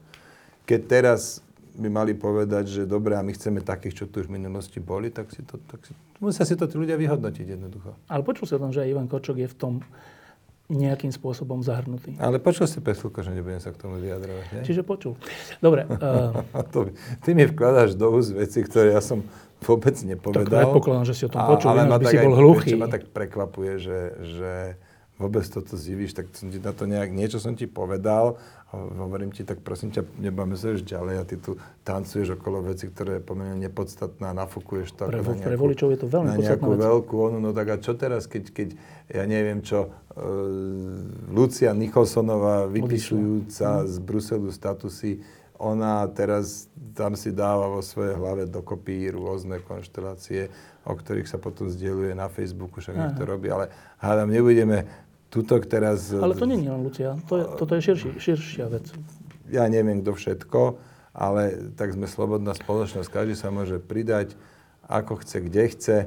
keď 0.66 0.82
teraz 0.88 1.44
by 1.74 1.90
mali 1.90 2.14
povedať, 2.14 2.70
že 2.70 2.82
dobre, 2.86 3.18
a 3.18 3.26
my 3.26 3.34
chceme 3.34 3.58
takých, 3.62 4.04
čo 4.04 4.06
tu 4.06 4.22
už 4.22 4.30
v 4.30 4.38
minulosti 4.38 4.78
boli, 4.78 5.10
tak 5.10 5.34
si 5.34 5.42
to, 5.42 5.58
tak 5.66 5.82
si, 5.90 5.94
musia 6.22 6.46
si 6.46 6.54
to 6.54 6.70
tí 6.70 6.78
ľudia 6.78 6.94
vyhodnotiť 7.02 7.46
jednoducho. 7.58 7.98
Ale 8.06 8.22
počul 8.22 8.46
si 8.46 8.54
o 8.54 8.62
tom, 8.62 8.70
že 8.70 8.86
aj 8.86 8.94
Ivan 8.94 9.10
Korčok 9.10 9.42
je 9.42 9.50
v 9.50 9.58
tom 9.58 9.74
nejakým 10.74 11.14
spôsobom 11.14 11.62
zahrnutý. 11.62 12.18
Ale 12.18 12.42
počul 12.42 12.66
si 12.66 12.82
Pesulko, 12.82 13.22
že 13.22 13.32
nebudem 13.32 13.62
sa 13.62 13.70
k 13.70 13.78
tomu 13.78 14.02
vyjadrovať, 14.02 14.46
nie? 14.58 14.62
Čiže 14.66 14.82
počul. 14.82 15.14
Dobre. 15.62 15.86
Uh... 15.88 16.42
to, 16.74 16.90
ty 17.22 17.38
mi 17.38 17.46
vkladáš 17.46 17.94
do 17.94 18.10
úst 18.12 18.34
veci, 18.34 18.66
ktoré 18.66 18.98
ja 18.98 19.02
som 19.02 19.22
vôbec 19.64 19.96
nepovedal. 20.04 20.50
Tak 20.50 20.60
predpokladám, 20.68 21.06
že 21.08 21.14
si 21.16 21.24
o 21.24 21.32
tom 21.32 21.42
počul, 21.48 21.68
ale 21.72 21.88
by 21.88 22.06
si 22.06 22.18
bol 22.20 22.36
hluchý. 22.36 22.70
ma 22.76 22.92
tak 22.92 23.08
prekvapuje, 23.14 23.72
že, 23.80 24.00
že 24.20 24.54
vôbec 25.16 25.46
toto 25.48 25.78
zdivíš, 25.78 26.18
tak 26.18 26.34
som 26.36 26.50
ti 26.50 26.60
na 26.60 26.74
to 26.76 26.90
nejak, 26.90 27.14
niečo 27.14 27.38
som 27.38 27.54
ti 27.54 27.70
povedal 27.70 28.42
hovorím 28.74 29.30
ti, 29.30 29.46
tak 29.46 29.62
prosím 29.62 29.94
ťa, 29.94 30.02
nebáme 30.18 30.58
sa 30.58 30.74
už 30.74 30.82
ďalej 30.82 31.16
a 31.22 31.24
ty 31.30 31.38
tu 31.38 31.62
tancuješ 31.86 32.42
okolo 32.42 32.66
veci, 32.74 32.90
ktoré 32.90 33.22
je 33.22 33.24
pomerne 33.24 33.58
nepodstatná 33.62 34.34
nafúkuješ 34.34 34.98
to 34.98 35.06
pre, 35.06 35.22
na 35.22 35.30
nejakú, 35.30 35.46
pre 35.46 35.58
voličov 35.58 35.88
je 35.94 36.00
to 36.02 36.08
veľmi 36.10 36.30
na 36.34 36.36
nejakú 36.42 36.70
vec. 36.74 36.82
veľkú 36.82 37.16
onu, 37.16 37.38
no 37.38 37.54
tak 37.54 37.68
a 37.70 37.76
čo 37.78 37.94
teraz, 37.94 38.26
keď, 38.26 38.44
keď 38.50 38.70
ja 39.14 39.24
neviem 39.30 39.62
čo, 39.62 39.88
uh, 39.88 39.94
Lucia 41.30 41.70
Nicholsonová 41.78 42.66
vypíšujúca 42.66 43.86
mm. 43.86 43.88
z 43.88 43.96
Bruselu 44.02 44.50
statusy, 44.50 45.22
ona 45.62 46.04
teraz 46.12 46.68
tam 46.98 47.16
si 47.16 47.32
dáva 47.32 47.70
vo 47.70 47.80
svojej 47.80 48.18
hlave 48.18 48.50
dokopy 48.50 49.14
rôzne 49.14 49.62
konštelácie, 49.64 50.50
o 50.84 50.94
ktorých 50.94 51.30
sa 51.30 51.40
potom 51.40 51.72
zdieľuje 51.72 52.12
na 52.18 52.28
Facebooku, 52.28 52.84
však 52.84 52.96
nech 52.98 53.16
to 53.16 53.24
robí, 53.24 53.48
ale 53.48 53.72
hádam, 54.02 54.28
nebudeme 54.28 54.84
tuto 55.34 55.58
teraz... 55.66 56.14
Ale 56.14 56.38
to 56.38 56.46
je 56.46 56.54
len 56.54 56.86
Lucia, 56.86 57.18
to 57.26 57.42
je, 57.42 57.46
toto 57.58 57.74
je 57.74 57.82
širší, 57.82 58.10
širšia 58.22 58.70
vec. 58.70 58.86
Ja 59.50 59.66
neviem, 59.66 60.06
kto 60.06 60.14
všetko, 60.14 60.62
ale 61.18 61.74
tak 61.74 61.98
sme 61.98 62.06
slobodná 62.06 62.54
spoločnosť, 62.54 63.10
každý 63.10 63.34
sa 63.34 63.50
môže 63.50 63.82
pridať, 63.82 64.38
ako 64.86 65.26
chce, 65.26 65.38
kde 65.50 65.64
chce. 65.74 65.98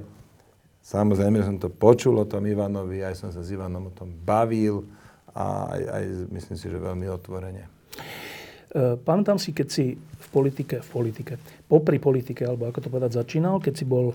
Samozrejme, 0.86 1.42
som 1.42 1.58
to 1.58 1.66
počul 1.66 2.22
o 2.22 2.26
tom 2.26 2.46
Ivanovi, 2.46 3.02
aj 3.02 3.18
som 3.18 3.30
sa 3.34 3.42
s 3.42 3.50
Ivanom 3.50 3.90
o 3.90 3.92
tom 3.92 4.14
bavil 4.14 4.86
a 5.34 5.74
aj, 5.74 5.82
aj 5.82 6.04
myslím 6.30 6.56
si, 6.56 6.66
že 6.70 6.78
veľmi 6.78 7.10
otvorene. 7.10 7.66
E, 7.66 8.94
pamätám 8.94 9.42
si, 9.42 9.50
keď 9.50 9.66
si 9.66 9.98
v 9.98 10.26
politike, 10.30 10.78
v 10.78 10.88
politike, 10.94 11.34
popri 11.66 11.98
politike, 11.98 12.46
alebo 12.46 12.70
ako 12.70 12.86
to 12.86 12.88
povedať, 12.94 13.18
začínal, 13.18 13.58
keď 13.58 13.74
si 13.74 13.82
bol, 13.82 14.14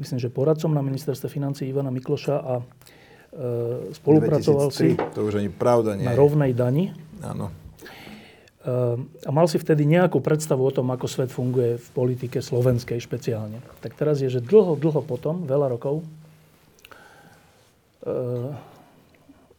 myslím, 0.00 0.16
že 0.16 0.32
poradcom 0.32 0.72
na 0.72 0.80
ministerstve 0.80 1.28
financí 1.28 1.68
Ivana 1.68 1.92
Mikloša 1.92 2.36
a 2.40 2.54
e, 2.60 2.64
spolupracoval 3.92 4.72
2003, 4.72 4.76
si 4.76 4.88
to 5.12 5.20
už 5.28 5.44
ani 5.44 5.50
pravda 5.52 5.92
nie 5.96 6.08
na 6.08 6.16
rovnej 6.16 6.56
dani. 6.56 6.96
Áno. 7.20 7.52
E, 8.66 8.72
a 8.98 9.30
mal 9.30 9.46
si 9.46 9.60
vtedy 9.60 9.84
nejakú 9.84 10.18
predstavu 10.24 10.64
o 10.64 10.72
tom, 10.72 10.88
ako 10.90 11.06
svet 11.06 11.30
funguje 11.30 11.78
v 11.78 11.88
politike 11.94 12.42
slovenskej 12.42 12.98
špeciálne. 12.98 13.62
Tak 13.84 13.94
teraz 13.94 14.18
je, 14.24 14.32
že 14.32 14.42
dlho, 14.42 14.74
dlho 14.74 15.04
potom, 15.04 15.44
veľa 15.44 15.68
rokov, 15.70 16.02
e, 18.02 18.14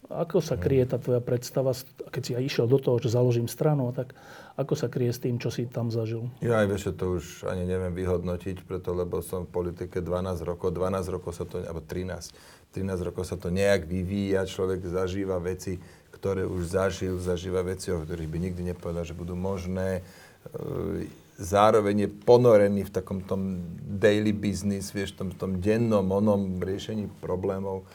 ako 0.08 0.40
sa 0.40 0.56
kryje 0.56 0.96
tá 0.96 0.98
tvoja 1.00 1.20
predstava, 1.20 1.76
keď 2.12 2.22
si 2.24 2.32
aj 2.32 2.44
išiel 2.48 2.68
do 2.68 2.80
toho, 2.80 2.96
že 3.04 3.12
založím 3.12 3.52
stranu, 3.52 3.92
tak 3.92 4.16
ako 4.56 4.74
sa 4.74 4.88
kryje 4.88 5.12
s 5.12 5.20
tým, 5.20 5.36
čo 5.36 5.52
si 5.52 5.68
tam 5.68 5.92
zažil? 5.92 6.32
Ja 6.40 6.64
aj 6.64 6.68
vieš, 6.72 6.84
to 6.96 7.20
už 7.20 7.46
ani 7.46 7.68
neviem 7.68 7.92
vyhodnotiť, 7.92 8.64
preto 8.64 8.96
lebo 8.96 9.20
som 9.20 9.44
v 9.44 9.52
politike 9.52 10.00
12 10.00 10.48
rokov, 10.48 10.72
12 10.74 11.14
rokov 11.14 11.32
sa 11.36 11.44
to, 11.44 11.60
alebo 11.60 11.84
13, 11.84 12.34
13 12.78 13.08
rokov 13.10 13.26
sa 13.26 13.38
to 13.42 13.50
nejak 13.50 13.90
vyvíja, 13.90 14.46
človek 14.46 14.86
zažíva 14.86 15.42
veci, 15.42 15.82
ktoré 16.14 16.46
už 16.46 16.78
zažil, 16.78 17.18
zažíva 17.18 17.66
veci, 17.66 17.90
o 17.90 18.02
ktorých 18.02 18.30
by 18.30 18.38
nikdy 18.38 18.62
nepovedal, 18.74 19.06
že 19.06 19.18
budú 19.18 19.34
možné. 19.34 20.02
E, 20.02 21.10
zároveň 21.38 22.06
je 22.06 22.10
ponorený 22.10 22.90
v 22.90 22.92
takom 22.94 23.22
tom 23.22 23.62
daily 23.86 24.34
business, 24.34 24.90
vieš, 24.94 25.14
tom, 25.18 25.34
tom 25.34 25.62
dennom 25.62 26.06
onom 26.06 26.62
riešení 26.62 27.10
problémov. 27.22 27.86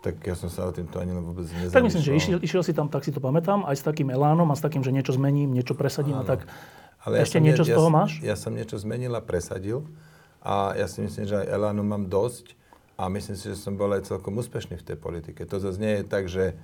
Tak 0.00 0.16
ja 0.24 0.32
som 0.32 0.48
sa 0.48 0.64
o 0.64 0.72
týmto 0.72 0.96
ani 0.96 1.12
vôbec 1.12 1.44
nezamýšľal. 1.44 1.76
Tak 1.76 1.84
myslím, 1.84 2.02
že 2.04 2.12
išiel, 2.16 2.38
išiel 2.40 2.62
si 2.64 2.72
tam, 2.72 2.88
tak 2.88 3.04
si 3.04 3.12
to 3.12 3.20
pamätám, 3.20 3.68
aj 3.68 3.76
s 3.76 3.84
takým 3.84 4.08
elánom 4.08 4.48
a 4.48 4.56
s 4.56 4.64
takým, 4.64 4.80
že 4.80 4.92
niečo 4.92 5.12
zmením, 5.12 5.52
niečo 5.52 5.76
presadím 5.76 6.16
a 6.16 6.24
tak. 6.24 6.48
Ale 7.00 7.20
Ešte 7.20 7.40
ja 7.40 7.44
niečo 7.44 7.64
ne, 7.64 7.68
z 7.68 7.76
toho 7.76 7.88
ja, 7.88 7.96
máš? 7.96 8.10
Ja 8.20 8.36
som 8.36 8.52
niečo 8.52 8.76
zmenil 8.76 9.12
a 9.16 9.20
presadil 9.24 9.84
a 10.40 10.72
ja 10.76 10.88
si 10.88 11.04
myslím, 11.04 11.24
že 11.28 11.36
aj 11.44 11.46
elánu 11.48 11.84
mám 11.84 12.08
dosť 12.08 12.59
a 13.00 13.08
myslím 13.08 13.36
si, 13.40 13.48
že 13.48 13.56
som 13.56 13.80
bol 13.80 13.88
aj 13.96 14.12
celkom 14.12 14.36
úspešný 14.36 14.76
v 14.76 14.86
tej 14.92 14.96
politike. 15.00 15.48
To 15.48 15.56
zase 15.56 15.80
nie 15.80 15.92
je 16.00 16.04
tak, 16.04 16.28
že 16.28 16.52
e, 16.52 16.54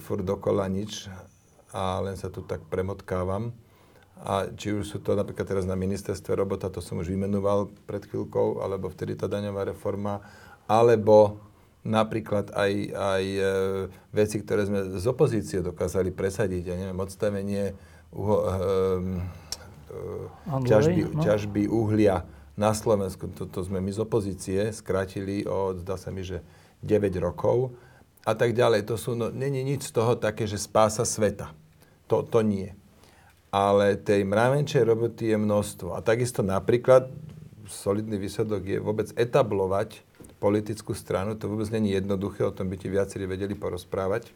furt 0.00 0.24
dokola 0.24 0.64
nič 0.72 1.12
a 1.68 2.00
len 2.00 2.16
sa 2.16 2.32
tu 2.32 2.40
tak 2.40 2.64
premotkávam. 2.72 3.52
A 4.24 4.48
či 4.48 4.72
už 4.72 4.88
sú 4.88 4.98
to 5.04 5.12
napríklad 5.12 5.44
teraz 5.44 5.68
na 5.68 5.76
ministerstve 5.76 6.32
robota, 6.32 6.72
to 6.72 6.80
som 6.80 7.04
už 7.04 7.12
vymenoval 7.12 7.68
pred 7.84 8.08
chvíľkou, 8.08 8.64
alebo 8.64 8.88
vtedy 8.88 9.20
tá 9.20 9.28
daňová 9.28 9.68
reforma, 9.68 10.24
alebo 10.64 11.44
napríklad 11.84 12.48
aj, 12.56 12.72
aj 12.96 13.24
e, 13.36 13.44
veci, 14.16 14.40
ktoré 14.40 14.64
sme 14.64 14.96
z 14.96 15.06
opozície 15.12 15.60
dokázali 15.60 16.08
presadiť, 16.08 16.72
ja 16.72 16.74
neviem, 16.74 16.96
odstavenie 16.96 17.76
uho, 18.16 18.36
e, 18.42 18.52
e, 19.92 20.66
ťažby, 20.72 21.00
no. 21.12 21.20
ťažby 21.20 21.62
uhlia 21.68 22.37
na 22.58 22.74
Slovensku. 22.74 23.30
Toto 23.30 23.62
sme 23.62 23.78
my 23.78 23.94
z 23.94 24.02
opozície 24.02 24.60
skrátili 24.74 25.46
o, 25.46 25.78
zdá 25.78 25.94
sa 25.94 26.10
mi, 26.10 26.26
že 26.26 26.42
9 26.82 27.14
rokov 27.22 27.70
a 28.26 28.34
tak 28.34 28.52
ďalej. 28.52 28.90
To 28.90 28.98
sú, 28.98 29.14
no, 29.14 29.30
není 29.30 29.62
nič 29.62 29.88
z 29.88 29.94
toho 29.94 30.18
také, 30.18 30.50
že 30.50 30.58
spása 30.58 31.06
sveta. 31.06 31.54
To, 32.10 32.26
to 32.26 32.42
nie. 32.42 32.74
Ale 33.48 33.96
tej 33.96 34.26
mravenčej 34.26 34.82
roboty 34.84 35.32
je 35.32 35.38
množstvo. 35.38 35.94
A 35.94 36.02
takisto 36.02 36.42
napríklad 36.42 37.08
solidný 37.70 38.18
výsledok 38.18 38.66
je 38.66 38.78
vôbec 38.82 39.08
etablovať 39.14 40.02
politickú 40.42 40.92
stranu. 40.98 41.38
To 41.38 41.46
vôbec 41.46 41.70
není 41.70 41.94
jednoduché, 41.94 42.42
o 42.42 42.52
tom 42.52 42.66
by 42.68 42.76
ti 42.76 42.90
viacerí 42.90 43.24
vedeli 43.24 43.54
porozprávať. 43.54 44.34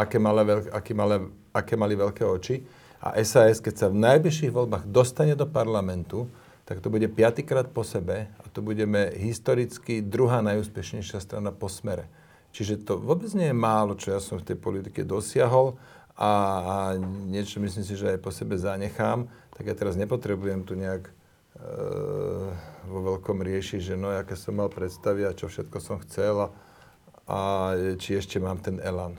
Aké, 0.00 0.16
malé, 0.16 0.64
aké, 0.72 0.96
malé, 0.96 1.28
aké 1.52 1.76
mali 1.76 1.92
veľké 1.92 2.24
oči. 2.24 2.64
A 3.00 3.16
SAS, 3.24 3.60
keď 3.60 3.74
sa 3.76 3.86
v 3.88 4.00
najbližších 4.00 4.52
voľbách 4.52 4.84
dostane 4.88 5.32
do 5.36 5.48
parlamentu, 5.48 6.28
tak 6.70 6.78
to 6.78 6.86
bude 6.86 7.10
piatýkrát 7.10 7.66
po 7.74 7.82
sebe 7.82 8.30
a 8.30 8.46
to 8.46 8.62
budeme 8.62 9.10
historicky 9.18 9.98
druhá 9.98 10.38
najúspešnejšia 10.38 11.18
strana 11.18 11.50
po 11.50 11.66
smere. 11.66 12.06
Čiže 12.54 12.86
to 12.86 12.94
vôbec 12.94 13.26
nie 13.34 13.50
je 13.50 13.56
málo, 13.58 13.98
čo 13.98 14.14
ja 14.14 14.22
som 14.22 14.38
v 14.38 14.46
tej 14.46 14.54
politike 14.54 15.02
dosiahol 15.02 15.74
a, 16.14 16.30
a 16.62 16.74
niečo 17.26 17.58
myslím 17.58 17.82
si, 17.82 17.98
že 17.98 18.14
aj 18.14 18.22
po 18.22 18.30
sebe 18.30 18.54
zanechám, 18.54 19.26
tak 19.50 19.66
ja 19.66 19.74
teraz 19.74 19.98
nepotrebujem 19.98 20.62
tu 20.62 20.78
nejak 20.78 21.10
e, 21.10 21.12
vo 22.86 22.98
veľkom 23.02 23.42
riešiť, 23.42 23.90
že 23.90 23.94
no, 23.98 24.14
aké 24.14 24.38
som 24.38 24.54
mal 24.54 24.70
predstavy 24.70 25.26
a 25.26 25.34
čo 25.34 25.50
všetko 25.50 25.78
som 25.82 25.98
chcel 26.06 26.38
a, 26.38 26.48
a 27.26 27.38
či 27.98 28.14
ešte 28.14 28.38
mám 28.38 28.62
ten 28.62 28.78
elan. 28.78 29.18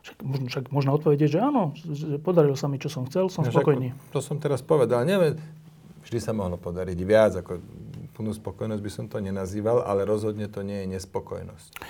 Však, 0.00 0.18
však 0.50 0.64
možno 0.72 0.96
odpovedieť, 0.96 1.28
že 1.28 1.40
áno, 1.44 1.76
že 1.76 2.16
podarilo 2.18 2.56
sa 2.56 2.66
mi, 2.66 2.80
čo 2.80 2.88
som 2.88 3.04
chcel, 3.04 3.28
som 3.28 3.44
No, 3.44 3.52
spokojný. 3.52 3.92
Ako, 3.92 4.18
to 4.18 4.20
som 4.24 4.40
teraz 4.40 4.64
povedal. 4.64 5.04
Neviem, 5.04 5.36
vždy 6.04 6.18
sa 6.20 6.32
mohlo 6.32 6.56
podariť 6.56 6.98
viac, 7.04 7.32
ako 7.40 7.60
plnú 8.16 8.32
spokojnosť 8.36 8.82
by 8.82 8.90
som 8.92 9.06
to 9.08 9.16
nenazýval, 9.22 9.80
ale 9.84 10.04
rozhodne 10.04 10.44
to 10.50 10.60
nie 10.60 10.84
je 10.84 10.92
nespokojnosť. 10.98 11.70
E, 11.76 11.80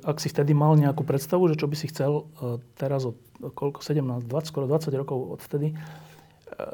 Ak 0.00 0.22
si 0.22 0.32
vtedy 0.32 0.56
mal 0.56 0.78
nejakú 0.78 1.04
predstavu, 1.04 1.50
že 1.52 1.60
čo 1.60 1.68
by 1.68 1.76
si 1.76 1.92
chcel 1.92 2.24
e, 2.40 2.62
teraz 2.80 3.04
od 3.04 3.20
koľko, 3.52 3.84
17, 3.84 4.24
20, 4.24 4.48
skoro 4.48 4.64
20 4.64 4.94
rokov 4.96 5.36
od 5.36 5.40
vtedy, 5.44 5.72
e, 5.72 5.76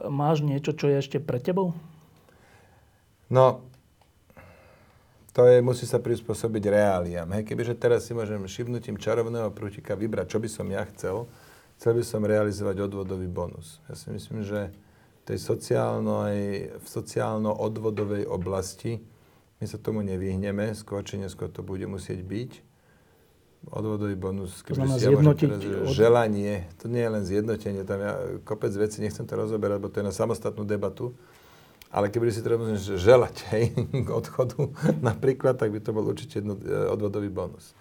máš 0.06 0.46
niečo, 0.46 0.76
čo 0.76 0.86
je 0.86 1.02
ešte 1.02 1.18
pred 1.18 1.42
tebou? 1.42 1.74
No, 3.32 3.64
to 5.32 5.48
je, 5.48 5.64
musí 5.64 5.88
sa 5.88 5.96
prispôsobiť 5.96 6.68
reáliám. 6.68 7.32
Hej, 7.32 7.48
kebyže 7.48 7.80
teraz 7.80 8.04
si 8.04 8.12
môžem 8.12 8.44
šibnutím 8.44 9.00
čarovného 9.00 9.48
prútika 9.48 9.96
vybrať, 9.96 10.28
čo 10.28 10.38
by 10.38 10.48
som 10.52 10.68
ja 10.68 10.84
chcel, 10.92 11.24
chcel 11.80 11.92
by 11.96 12.04
som 12.04 12.20
realizovať 12.20 12.84
odvodový 12.84 13.32
bonus. 13.32 13.80
Ja 13.88 13.96
si 13.96 14.12
myslím, 14.12 14.44
že 14.44 14.68
tej 15.24 15.38
v 16.82 16.86
sociálno-odvodovej 16.86 18.26
oblasti 18.26 19.02
my 19.62 19.70
sa 19.70 19.78
tomu 19.78 20.02
nevyhneme, 20.02 20.74
skôr 20.74 21.06
či 21.06 21.22
neskôr 21.22 21.46
to 21.46 21.62
bude 21.62 21.86
musieť 21.86 22.18
byť. 22.26 22.50
Odvodový 23.70 24.18
bonus, 24.18 24.58
znamená 24.66 24.98
si 24.98 25.06
ja 25.06 25.14
že 25.14 25.22
od- 25.22 25.94
želanie, 25.94 26.66
to 26.82 26.90
nie 26.90 26.98
je 26.98 27.10
len 27.14 27.22
zjednotenie, 27.22 27.86
tam 27.86 28.02
ja 28.02 28.18
kopec 28.42 28.74
vecí, 28.74 28.98
nechcem 28.98 29.22
to 29.22 29.38
rozoberať, 29.38 29.78
bo 29.78 29.86
to 29.86 30.02
je 30.02 30.10
na 30.10 30.10
samostatnú 30.10 30.66
debatu, 30.66 31.14
ale 31.94 32.10
keby 32.10 32.34
si 32.34 32.42
treba 32.42 32.66
že 32.74 32.98
želať 32.98 33.36
hej, 33.54 33.70
k 34.02 34.08
odchodu 34.10 34.66
napríklad, 34.98 35.62
tak 35.62 35.70
by 35.70 35.78
to 35.78 35.94
bol 35.94 36.10
určite 36.10 36.42
jedno, 36.42 36.58
odvodový 36.90 37.30
bonus. 37.30 37.78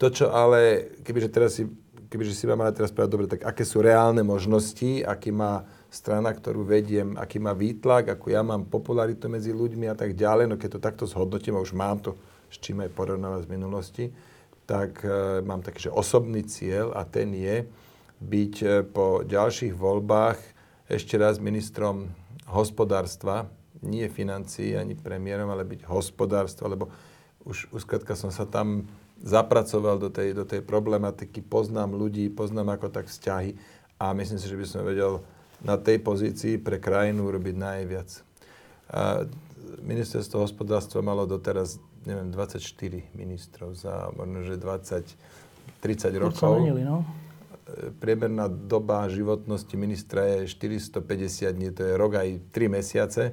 To, 0.00 0.08
čo 0.08 0.32
ale, 0.32 0.96
kebyže 1.04 1.28
teraz 1.28 1.60
si, 1.60 1.68
kebyže 2.08 2.32
si 2.32 2.48
mám 2.48 2.64
ale 2.64 2.72
teraz 2.72 2.88
povedať, 2.88 3.12
dobre, 3.12 3.28
tak 3.28 3.44
aké 3.44 3.68
sú 3.68 3.84
reálne 3.84 4.24
možnosti, 4.24 5.04
aký 5.04 5.28
má 5.28 5.68
strana, 5.88 6.36
ktorú 6.36 6.68
vediem, 6.68 7.16
aký 7.16 7.40
má 7.40 7.56
výtlak, 7.56 8.12
ako 8.12 8.26
ja 8.28 8.44
mám 8.44 8.68
popularitu 8.68 9.26
medzi 9.32 9.56
ľuďmi 9.56 9.88
a 9.88 9.96
tak 9.96 10.12
ďalej, 10.12 10.46
no 10.52 10.60
keď 10.60 10.76
to 10.76 10.84
takto 10.84 11.04
zhodnotím 11.08 11.56
a 11.56 11.64
už 11.64 11.72
mám 11.72 12.00
to 12.00 12.16
s 12.48 12.56
čím 12.60 12.80
aj 12.80 12.92
porovnávať 12.96 13.44
z 13.44 13.52
minulosti, 13.52 14.04
tak 14.64 15.04
e, 15.04 15.40
mám 15.44 15.60
taký, 15.60 15.88
že 15.88 15.94
osobný 15.96 16.44
cieľ 16.44 16.96
a 16.96 17.04
ten 17.04 17.32
je 17.32 17.64
byť 18.20 18.54
e, 18.64 18.66
po 18.88 19.24
ďalších 19.24 19.72
voľbách 19.76 20.40
ešte 20.88 21.20
raz 21.20 21.36
ministrom 21.36 22.08
hospodárstva, 22.48 23.48
nie 23.84 24.08
financií 24.08 24.74
ani 24.74 24.96
premiérom, 24.96 25.52
ale 25.52 25.68
byť 25.68 25.84
hospodárstva, 25.86 26.72
lebo 26.72 26.88
už, 27.44 27.68
už 27.72 27.84
som 28.16 28.32
sa 28.32 28.48
tam 28.48 28.88
zapracoval 29.20 30.00
do 30.00 30.08
tej, 30.08 30.32
do 30.32 30.44
tej 30.48 30.64
problematiky, 30.64 31.44
poznám 31.44 31.94
ľudí, 31.94 32.32
poznám 32.32 32.80
ako 32.80 32.88
tak 32.88 33.06
vzťahy 33.08 33.56
a 34.00 34.14
myslím 34.16 34.38
si, 34.40 34.46
že 34.48 34.58
by 34.58 34.66
som 34.66 34.82
vedel 34.86 35.20
na 35.62 35.74
tej 35.76 35.98
pozícii 35.98 36.58
pre 36.62 36.78
krajinu 36.78 37.26
urobiť 37.28 37.56
najviac. 37.58 38.08
A 38.94 39.26
ministerstvo 39.82 40.42
hospodárstva 40.42 41.04
malo 41.04 41.26
doteraz, 41.26 41.82
neviem, 42.06 42.30
24 42.32 42.62
ministrov 43.12 43.74
za 43.76 44.08
možno, 44.14 44.46
že 44.46 44.54
20, 44.56 45.82
30 45.82 46.14
Už 46.14 46.18
rokov 46.18 46.52
menili, 46.62 46.82
no. 46.86 47.04
e, 47.04 47.92
priemerná 47.98 48.48
doba 48.48 49.10
životnosti 49.10 49.74
ministra 49.76 50.24
je 50.40 50.50
450 50.50 51.52
dní, 51.52 51.68
to 51.74 51.84
je 51.84 51.92
rok 51.98 52.16
aj 52.16 52.28
3 52.54 52.76
mesiace. 52.78 53.24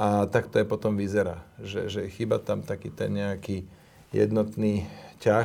A 0.00 0.24
tak 0.24 0.48
to 0.48 0.56
je 0.56 0.64
potom 0.64 0.96
vyzerá, 0.96 1.44
že, 1.60 1.92
že 1.92 2.08
chyba 2.08 2.40
tam 2.40 2.64
taký 2.64 2.88
ten 2.88 3.20
nejaký 3.20 3.68
jednotný 4.16 4.88
ťah 5.20 5.44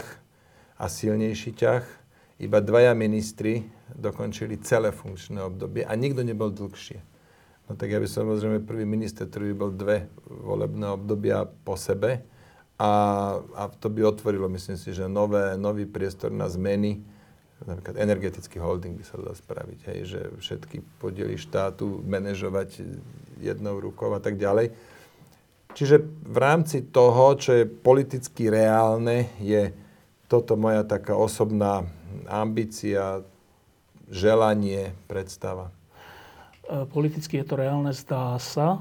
a 0.80 0.86
silnejší 0.88 1.52
ťah. 1.60 1.84
Iba 2.36 2.60
dvaja 2.60 2.92
ministri 2.92 3.64
dokončili 3.96 4.60
celé 4.60 4.92
funkčné 4.92 5.40
obdobie 5.40 5.88
a 5.88 5.96
nikto 5.96 6.20
nebol 6.20 6.52
dlhšie. 6.52 7.00
No 7.66 7.80
tak 7.80 7.96
ja 7.96 7.98
by 7.98 8.06
som 8.06 8.28
samozrejme 8.28 8.68
prvý 8.68 8.86
minister, 8.86 9.26
ktorý 9.26 9.54
by 9.54 9.58
bol 9.58 9.72
dve 9.74 10.12
volebné 10.28 10.86
obdobia 10.92 11.48
po 11.48 11.80
sebe 11.80 12.22
a, 12.76 12.92
a 13.40 13.64
to 13.72 13.88
by 13.88 14.04
otvorilo, 14.04 14.52
myslím 14.52 14.76
si, 14.76 14.92
že 14.92 15.08
nové, 15.08 15.56
nový 15.56 15.88
priestor 15.88 16.30
na 16.30 16.52
zmeny. 16.52 17.00
Napríklad 17.64 17.96
energetický 17.98 18.60
holding 18.60 19.00
by 19.00 19.04
sa 19.08 19.16
dal 19.16 19.32
spraviť, 19.32 19.80
hej, 19.90 20.00
že 20.04 20.22
všetky 20.44 20.84
podiely 21.00 21.40
štátu 21.40 22.04
manažovať 22.04 22.84
jednou 23.40 23.80
rukou 23.80 24.12
a 24.12 24.20
tak 24.20 24.36
ďalej. 24.36 24.76
Čiže 25.72 26.04
v 26.04 26.38
rámci 26.38 26.84
toho, 26.84 27.34
čo 27.40 27.56
je 27.56 27.66
politicky 27.66 28.52
reálne, 28.52 29.32
je 29.40 29.72
toto 30.28 30.60
moja 30.60 30.84
taká 30.84 31.16
osobná 31.16 31.88
ambícia, 32.30 33.22
želanie, 34.08 34.96
predstava. 35.10 35.74
E, 36.66 36.86
Politicky 36.88 37.42
je 37.42 37.46
to 37.46 37.56
reálne, 37.60 37.92
zdá 37.92 38.38
sa. 38.40 38.80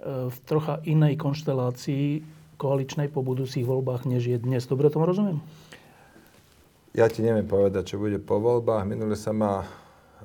E, 0.00 0.30
V 0.30 0.36
trocha 0.48 0.80
inej 0.88 1.20
konštelácii 1.20 2.24
koaličnej 2.56 3.10
po 3.10 3.26
budúcich 3.26 3.66
voľbách, 3.66 4.06
než 4.06 4.30
je 4.30 4.38
dnes. 4.38 4.62
Dobre 4.64 4.86
tomu 4.88 5.04
rozumiem? 5.04 5.42
Ja 6.92 7.08
ti 7.08 7.24
neviem 7.24 7.48
povedať, 7.48 7.94
čo 7.94 7.96
bude 7.98 8.20
po 8.20 8.38
voľbách. 8.38 8.84
Minule 8.84 9.16
sa 9.16 9.32
ma 9.32 9.64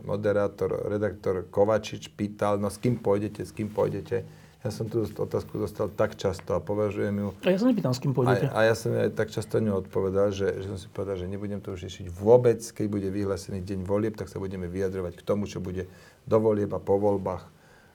moderátor, 0.04 0.86
redaktor 0.86 1.48
Kovačič 1.50 2.14
pýtal, 2.14 2.62
no 2.62 2.70
s 2.70 2.78
kým 2.78 3.00
pôjdete, 3.02 3.42
s 3.42 3.56
kým 3.56 3.72
pôjdete. 3.72 4.28
Ja 4.66 4.74
som 4.74 4.90
tú 4.90 5.06
otázku 5.06 5.62
dostal 5.62 5.86
tak 5.94 6.18
často 6.18 6.58
a 6.58 6.60
považujem 6.60 7.14
ju... 7.14 7.28
A 7.46 7.54
ja 7.54 7.58
sa 7.62 7.70
nepýtam, 7.70 7.94
s 7.94 8.02
kým 8.02 8.18
pôjdete. 8.18 8.50
A, 8.50 8.66
a 8.66 8.68
ja 8.68 8.74
som 8.74 8.90
aj 8.90 9.14
tak 9.14 9.30
často 9.30 9.62
ňu 9.62 9.86
odpovedal, 9.86 10.34
že, 10.34 10.50
že 10.66 10.68
som 10.74 10.82
si 10.82 10.90
povedal, 10.90 11.14
že 11.14 11.30
nebudem 11.30 11.62
to 11.62 11.78
už 11.78 11.86
riešiť 11.86 12.10
vôbec. 12.10 12.58
Keď 12.60 12.86
bude 12.90 13.06
vyhlásený 13.06 13.62
deň 13.62 13.86
volieb, 13.86 14.18
tak 14.18 14.34
sa 14.34 14.42
budeme 14.42 14.66
vyjadrovať 14.66 15.14
k 15.14 15.22
tomu, 15.22 15.46
čo 15.46 15.62
bude 15.62 15.86
do 16.26 16.38
volieb 16.42 16.74
a 16.74 16.82
po 16.82 16.98
voľbách. 16.98 17.46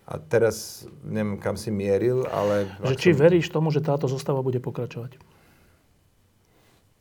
A 0.07 0.23
teraz 0.23 0.87
neviem, 1.03 1.35
kam 1.43 1.59
si 1.59 1.75
mieril, 1.75 2.31
ale... 2.31 2.71
Že 2.87 2.95
či 2.95 3.11
som- 3.11 3.21
veríš 3.27 3.47
tomu, 3.51 3.75
že 3.75 3.83
táto 3.83 4.07
zostava 4.07 4.39
bude 4.47 4.63
pokračovať? 4.63 5.19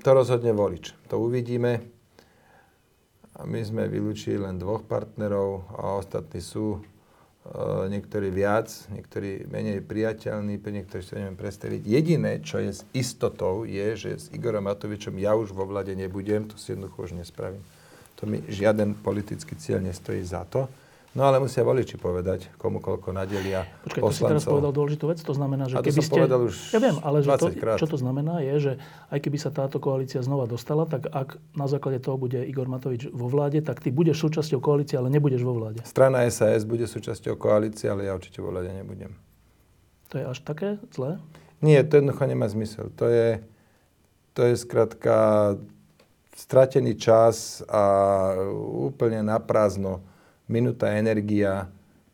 To 0.01 0.09
rozhodne 0.09 0.57
volič. 0.57 0.97
To 1.13 1.21
uvidíme. 1.21 1.85
A 3.37 3.45
my 3.45 3.61
sme 3.61 3.85
vylúčili 3.85 4.41
len 4.41 4.57
dvoch 4.57 4.81
partnerov 4.85 5.69
a 5.77 6.01
ostatní 6.01 6.41
sú 6.41 6.81
niektorí 7.89 8.29
viac, 8.29 8.69
niektorí 8.93 9.49
menej 9.49 9.81
priateľní, 9.81 10.61
pre 10.61 10.71
niektorí 10.77 11.01
si 11.01 11.17
neviem 11.17 11.33
predstaviť. 11.33 11.81
Jediné, 11.81 12.37
čo 12.45 12.61
je 12.61 12.69
s 12.69 12.85
istotou, 12.93 13.65
je, 13.65 13.97
že 13.97 14.09
s 14.13 14.25
Igorom 14.29 14.69
Matovičom 14.69 15.17
ja 15.17 15.33
už 15.33 15.49
vo 15.49 15.65
vlade 15.65 15.97
nebudem, 15.97 16.45
to 16.45 16.55
si 16.61 16.77
jednoducho 16.77 17.09
už 17.09 17.17
nespravím. 17.17 17.65
To 18.21 18.29
mi 18.29 18.45
žiaden 18.45 18.93
politický 18.93 19.57
cieľ 19.57 19.81
nestojí 19.81 20.21
za 20.21 20.45
to. 20.45 20.69
No 21.11 21.27
ale 21.27 21.43
musia 21.43 21.59
voliči 21.67 21.99
povedať, 21.99 22.55
komu 22.55 22.79
koľko 22.79 23.11
nadelia 23.11 23.67
Počkaj, 23.83 23.99
to 23.99 24.15
si 24.15 24.23
teraz 24.23 24.47
poslancov. 24.47 24.51
povedal 24.55 24.71
dôležitú 24.71 25.05
vec, 25.11 25.19
to 25.19 25.33
znamená, 25.35 25.67
že 25.67 25.75
A 25.75 25.83
to 25.83 25.91
keby 25.91 25.99
som 25.99 26.05
ste... 26.07 26.15
povedal 26.15 26.39
už 26.47 26.55
ja 26.71 26.79
viem, 26.79 26.97
ale 27.03 27.17
že 27.19 27.27
to, 27.35 27.47
20 27.51 27.59
krát. 27.59 27.75
čo 27.75 27.87
to 27.91 27.97
znamená 27.99 28.35
je, 28.39 28.55
že 28.63 28.71
aj 29.11 29.19
keby 29.19 29.37
sa 29.43 29.51
táto 29.51 29.83
koalícia 29.83 30.23
znova 30.23 30.47
dostala, 30.47 30.87
tak 30.87 31.11
ak 31.11 31.35
na 31.51 31.67
základe 31.67 31.99
toho 31.99 32.15
bude 32.15 32.39
Igor 32.47 32.71
Matovič 32.71 33.11
vo 33.11 33.27
vláde, 33.27 33.59
tak 33.59 33.83
ty 33.83 33.91
budeš 33.91 34.23
súčasťou 34.23 34.63
koalície, 34.63 34.95
ale 34.95 35.11
nebudeš 35.11 35.43
vo 35.43 35.51
vláde. 35.51 35.83
Strana 35.83 36.23
SAS 36.31 36.63
bude 36.63 36.87
súčasťou 36.87 37.35
koalície, 37.35 37.91
ale 37.91 38.07
ja 38.07 38.15
určite 38.15 38.39
vo 38.39 38.55
vláde 38.55 38.71
nebudem. 38.71 39.11
To 40.15 40.19
je 40.19 40.23
až 40.23 40.39
také 40.47 40.79
zlé? 40.95 41.19
Nie, 41.59 41.83
to 41.83 41.99
jednoducho 41.99 42.23
nemá 42.23 42.47
zmysel. 42.47 42.87
To 42.95 43.11
je, 43.11 43.43
to 44.31 44.47
je 44.47 44.55
skrátka 44.55 45.15
stratený 46.39 46.95
čas 46.95 47.59
a 47.67 47.83
úplne 48.63 49.21
na 49.27 49.43
prázdno. 49.43 49.99
Minúta 50.47 50.93
energia. 50.95 51.69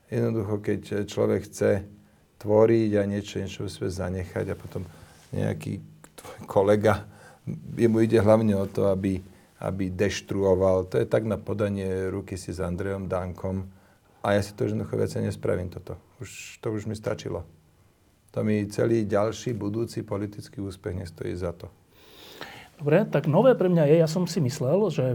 Jednoducho, 0.08 0.64
keď 0.64 0.82
človek 1.08 1.48
chce 1.48 1.86
tvoriť 2.40 2.92
a 3.00 3.04
niečo, 3.04 3.44
niečo 3.44 3.68
si 3.68 3.84
zanechať 3.84 4.46
a 4.52 4.56
potom 4.56 4.88
nejaký 5.36 5.84
tvoj 6.16 6.40
kolega, 6.48 7.04
jemu 7.76 8.04
ide 8.04 8.20
hlavne 8.20 8.56
o 8.56 8.68
to, 8.68 8.92
aby, 8.92 9.20
aby 9.64 9.92
deštruoval. 9.92 10.88
To 10.92 10.96
je 11.00 11.08
tak 11.08 11.24
na 11.28 11.36
podanie 11.40 12.08
ruky 12.12 12.36
si 12.36 12.52
s 12.52 12.60
Andrejom 12.60 13.08
Dankom. 13.08 13.68
A 14.24 14.36
ja 14.36 14.42
si 14.44 14.52
to 14.52 14.68
jednoducho 14.68 15.00
viacej 15.00 15.24
nespravím 15.24 15.72
toto. 15.72 15.96
Už, 16.20 16.60
to 16.60 16.74
už 16.74 16.90
mi 16.90 16.96
stačilo. 16.96 17.48
To 18.36 18.44
mi 18.44 18.68
celý 18.68 19.08
ďalší 19.08 19.56
budúci 19.56 20.04
politický 20.04 20.60
úspech 20.60 20.94
nestojí 20.94 21.34
za 21.34 21.56
to. 21.56 21.72
Dobre, 22.78 23.08
tak 23.10 23.26
nové 23.26 23.58
pre 23.58 23.72
mňa 23.72 23.90
je, 23.90 23.96
ja 23.98 24.06
som 24.06 24.30
si 24.30 24.38
myslel, 24.38 24.78
že 24.94 25.06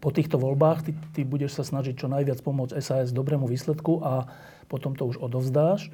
po 0.00 0.08
týchto 0.08 0.40
voľbách 0.40 0.88
ty, 0.88 0.92
ty 1.12 1.20
budeš 1.22 1.60
sa 1.60 1.64
snažiť 1.64 1.94
čo 1.94 2.08
najviac 2.08 2.40
pomôcť 2.40 2.80
SAS 2.80 3.12
dobrému 3.12 3.44
výsledku 3.44 4.00
a 4.00 4.26
potom 4.66 4.96
to 4.96 5.04
už 5.04 5.20
odovzdáš. 5.20 5.88
E, 5.88 5.90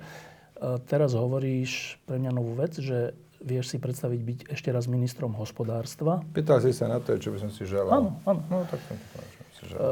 teraz 0.87 1.13
hovoríš 1.13 1.99
pre 2.07 2.23
mňa 2.23 2.31
novú 2.31 2.55
vec, 2.55 2.79
že 2.79 3.19
vieš 3.43 3.75
si 3.75 3.79
predstaviť 3.83 4.21
byť 4.23 4.39
ešte 4.55 4.71
raz 4.71 4.89
ministrom 4.89 5.35
hospodárstva. 5.37 6.25
Pýtal 6.33 6.63
si 6.63 6.73
sa 6.73 6.89
na 6.89 7.03
to, 7.03 7.19
čo 7.19 7.35
by 7.35 7.39
som 7.43 7.51
si 7.53 7.69
želal. 7.69 7.93
Áno, 7.93 8.11
áno. 8.25 8.41
No, 8.49 8.65
tak 8.65 8.81
som 8.87 8.97
to 8.97 9.07
povedal, 9.13 9.47
si 9.53 9.63
želal. 9.71 9.91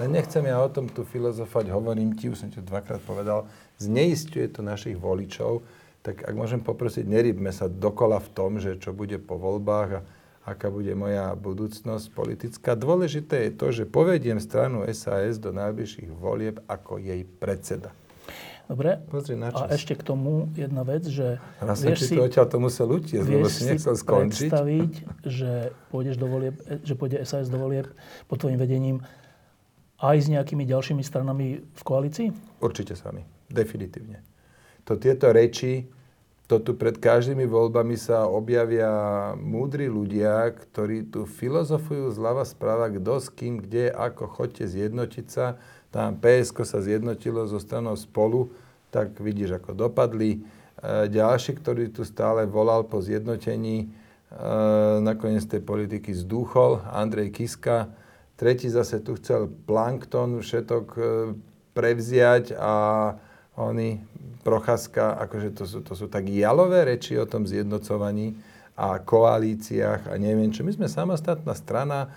Ale 0.00 0.06
nechcem 0.10 0.44
ja 0.44 0.56
o 0.58 0.68
tom 0.72 0.86
tu 0.90 1.06
filozofať, 1.06 1.70
hovorím 1.70 2.16
ti, 2.18 2.32
už 2.32 2.44
som 2.44 2.48
ti 2.50 2.58
dvakrát 2.64 3.00
povedal, 3.04 3.46
zneistuje 3.78 4.48
to 4.50 4.64
našich 4.64 4.98
voličov, 4.98 5.62
tak 6.04 6.20
ak 6.20 6.34
môžem 6.36 6.60
poprosiť, 6.60 7.08
nerybme 7.08 7.48
sa 7.48 7.64
dokola 7.64 8.20
v 8.20 8.28
tom, 8.36 8.50
že 8.60 8.76
čo 8.76 8.92
bude 8.92 9.16
po 9.16 9.40
voľbách 9.40 9.90
a 9.96 10.04
aká 10.44 10.68
bude 10.68 10.92
moja 10.92 11.32
budúcnosť 11.34 12.12
politická. 12.12 12.76
Dôležité 12.76 13.48
je 13.48 13.52
to, 13.56 13.66
že 13.72 13.84
povediem 13.88 14.36
stranu 14.38 14.84
SAS 14.92 15.40
do 15.40 15.50
najbližších 15.56 16.12
volieb 16.12 16.60
ako 16.68 17.00
jej 17.00 17.24
predseda. 17.24 17.96
Dobre. 18.64 18.96
Pozri 19.12 19.36
na 19.36 19.52
čas. 19.52 19.68
A 19.68 19.76
ešte 19.76 19.92
k 19.92 20.00
tomu 20.04 20.48
jedna 20.56 20.88
vec, 20.88 21.04
že 21.04 21.36
Raz 21.60 21.84
vieš 21.84 22.08
si 22.08 22.16
to 22.16 22.24
odtiaľ 22.24 22.48
to 22.48 22.56
musel 22.56 22.88
utiesť, 22.88 23.28
lebo 23.28 23.48
si 23.52 23.68
nechcel 23.68 23.92
skončiť. 23.92 24.48
predstaviť, 24.48 24.92
že 25.28 25.50
pôjdeš 25.92 26.16
do 26.16 26.26
volieb, 26.28 26.56
že 26.80 26.96
pôjde 26.96 27.20
SAS 27.28 27.52
do 27.52 27.60
volieb 27.60 27.92
pod 28.24 28.40
tvojim 28.40 28.56
vedením 28.56 29.04
aj 30.00 30.16
s 30.16 30.26
nejakými 30.32 30.64
ďalšími 30.64 31.04
stranami 31.04 31.60
v 31.60 31.82
koalícii? 31.84 32.28
Určite 32.64 32.96
s 32.96 33.04
vami. 33.04 33.24
Definitívne. 33.52 34.24
To 34.88 34.96
tieto 34.96 35.28
reči, 35.28 35.84
to 36.44 36.60
tu 36.60 36.76
pred 36.76 37.00
každými 37.00 37.48
voľbami 37.48 37.96
sa 37.96 38.28
objavia 38.28 39.32
múdri 39.40 39.88
ľudia, 39.88 40.52
ktorí 40.52 41.08
tu 41.08 41.24
filozofujú 41.24 42.12
zľava 42.12 42.44
správa, 42.44 42.92
kto 42.92 43.16
s 43.16 43.32
kým, 43.32 43.64
kde, 43.64 43.88
ako, 43.88 44.28
chodte 44.28 44.68
zjednotiť 44.68 45.26
sa 45.28 45.56
tam 45.94 46.18
PSK 46.18 46.66
sa 46.66 46.82
zjednotilo 46.82 47.46
zo 47.46 47.62
stranou 47.62 47.94
spolu, 47.94 48.50
tak 48.90 49.14
vidíš, 49.22 49.62
ako 49.62 49.78
dopadli. 49.78 50.42
E, 50.42 51.06
ďalší, 51.06 51.54
ktorý 51.62 51.94
tu 51.94 52.02
stále 52.02 52.50
volal 52.50 52.82
po 52.82 52.98
zjednotení, 52.98 53.86
e, 53.86 53.88
nakoniec 54.98 55.46
tej 55.46 55.62
politiky 55.62 56.10
zdúchol, 56.10 56.82
Andrej 56.90 57.30
Kiska. 57.38 57.94
Tretí 58.34 58.66
zase 58.66 58.98
tu 59.06 59.14
chcel 59.14 59.46
plankton 59.46 60.42
všetok 60.42 60.86
e, 60.98 61.02
prevziať 61.78 62.58
a 62.58 62.74
oni, 63.56 64.02
Procházka, 64.44 65.16
akože 65.24 65.56
to 65.56 65.64
sú, 65.64 65.80
to 65.80 65.96
sú 65.96 66.04
tak 66.04 66.28
jalové 66.28 66.84
reči 66.84 67.16
o 67.16 67.24
tom 67.24 67.48
zjednocovaní 67.48 68.36
a 68.76 69.00
koalíciách 69.00 70.12
a 70.12 70.14
neviem 70.20 70.52
čo. 70.52 70.60
My 70.60 70.76
sme 70.76 70.84
samostatná 70.84 71.56
strana, 71.56 72.12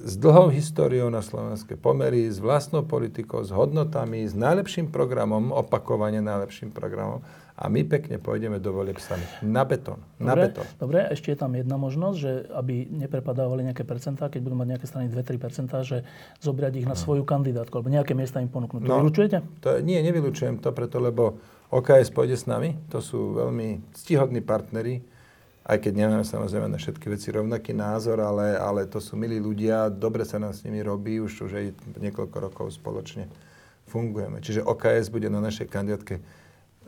s 0.00 0.16
dlhou 0.16 0.48
históriou 0.48 1.12
na 1.12 1.20
slovenské 1.20 1.76
pomery, 1.76 2.24
s 2.24 2.40
vlastnou 2.40 2.80
politikou, 2.88 3.44
s 3.44 3.52
hodnotami, 3.52 4.24
s 4.24 4.32
najlepším 4.32 4.88
programom, 4.88 5.52
opakovane 5.52 6.24
najlepším 6.24 6.72
programom 6.72 7.20
a 7.52 7.68
my 7.68 7.84
pekne 7.84 8.16
pôjdeme 8.16 8.56
do 8.56 8.72
volieb 8.72 8.96
sami. 8.96 9.22
Na 9.44 9.62
betón. 9.68 10.00
Na 10.16 10.32
dobre, 10.32 10.50
betón. 10.50 10.66
Dobre, 10.80 10.98
ešte 11.12 11.32
je 11.32 11.38
tam 11.38 11.52
jedna 11.52 11.76
možnosť, 11.76 12.16
že 12.16 12.30
aby 12.56 12.88
neprepadávali 12.88 13.68
nejaké 13.68 13.84
percentá, 13.84 14.32
keď 14.32 14.40
budú 14.40 14.56
mať 14.56 14.68
nejaké 14.76 14.86
strany 14.88 15.06
2-3%, 15.12 15.68
že 15.84 15.98
zobrať 16.40 16.72
ich 16.80 16.88
na 16.88 16.96
no. 16.96 17.00
svoju 17.00 17.28
kandidátku, 17.28 17.76
alebo 17.76 17.92
nejaké 17.92 18.16
miesta 18.16 18.40
im 18.40 18.48
ponúknuť. 18.48 18.88
No, 18.88 19.04
vylučujete? 19.04 19.44
To, 19.62 19.68
nie, 19.84 20.00
nevylučujem 20.00 20.64
to 20.64 20.72
preto, 20.72 20.96
lebo 20.96 21.36
OKS 21.68 22.08
pôjde 22.08 22.40
s 22.40 22.48
nami. 22.48 22.76
To 22.88 23.04
sú 23.04 23.36
veľmi 23.36 23.94
stihodní 23.96 24.40
partneri 24.40 25.04
aj 25.62 25.78
keď 25.78 25.92
nemáme 25.94 26.26
samozrejme 26.26 26.66
na 26.66 26.78
všetky 26.78 27.06
veci 27.06 27.30
rovnaký 27.30 27.70
názor, 27.70 28.18
ale, 28.18 28.58
ale 28.58 28.82
to 28.90 28.98
sú 28.98 29.14
milí 29.14 29.38
ľudia, 29.38 29.94
dobre 29.94 30.26
sa 30.26 30.42
nám 30.42 30.50
s 30.50 30.66
nimi 30.66 30.82
robí, 30.82 31.22
už 31.22 31.46
už 31.46 31.52
aj 31.54 31.66
niekoľko 32.02 32.36
rokov 32.50 32.66
spoločne 32.74 33.30
fungujeme. 33.86 34.42
Čiže 34.42 34.66
OKS 34.66 35.06
bude 35.14 35.30
na 35.30 35.38
našej 35.38 35.70
kandidátke. 35.70 36.18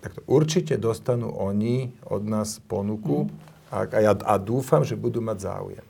Takto 0.05 0.21
určite 0.29 0.77
dostanú 0.77 1.33
oni 1.33 1.89
od 2.13 2.29
nás 2.29 2.61
ponuku 2.61 3.25
mm. 3.25 3.31
a, 3.73 3.79
a, 3.89 3.99
ja, 4.05 4.13
a 4.13 4.35
dúfam, 4.37 4.85
že 4.85 5.01
budú 5.01 5.25
mať 5.25 5.39
záujem. 5.49 5.87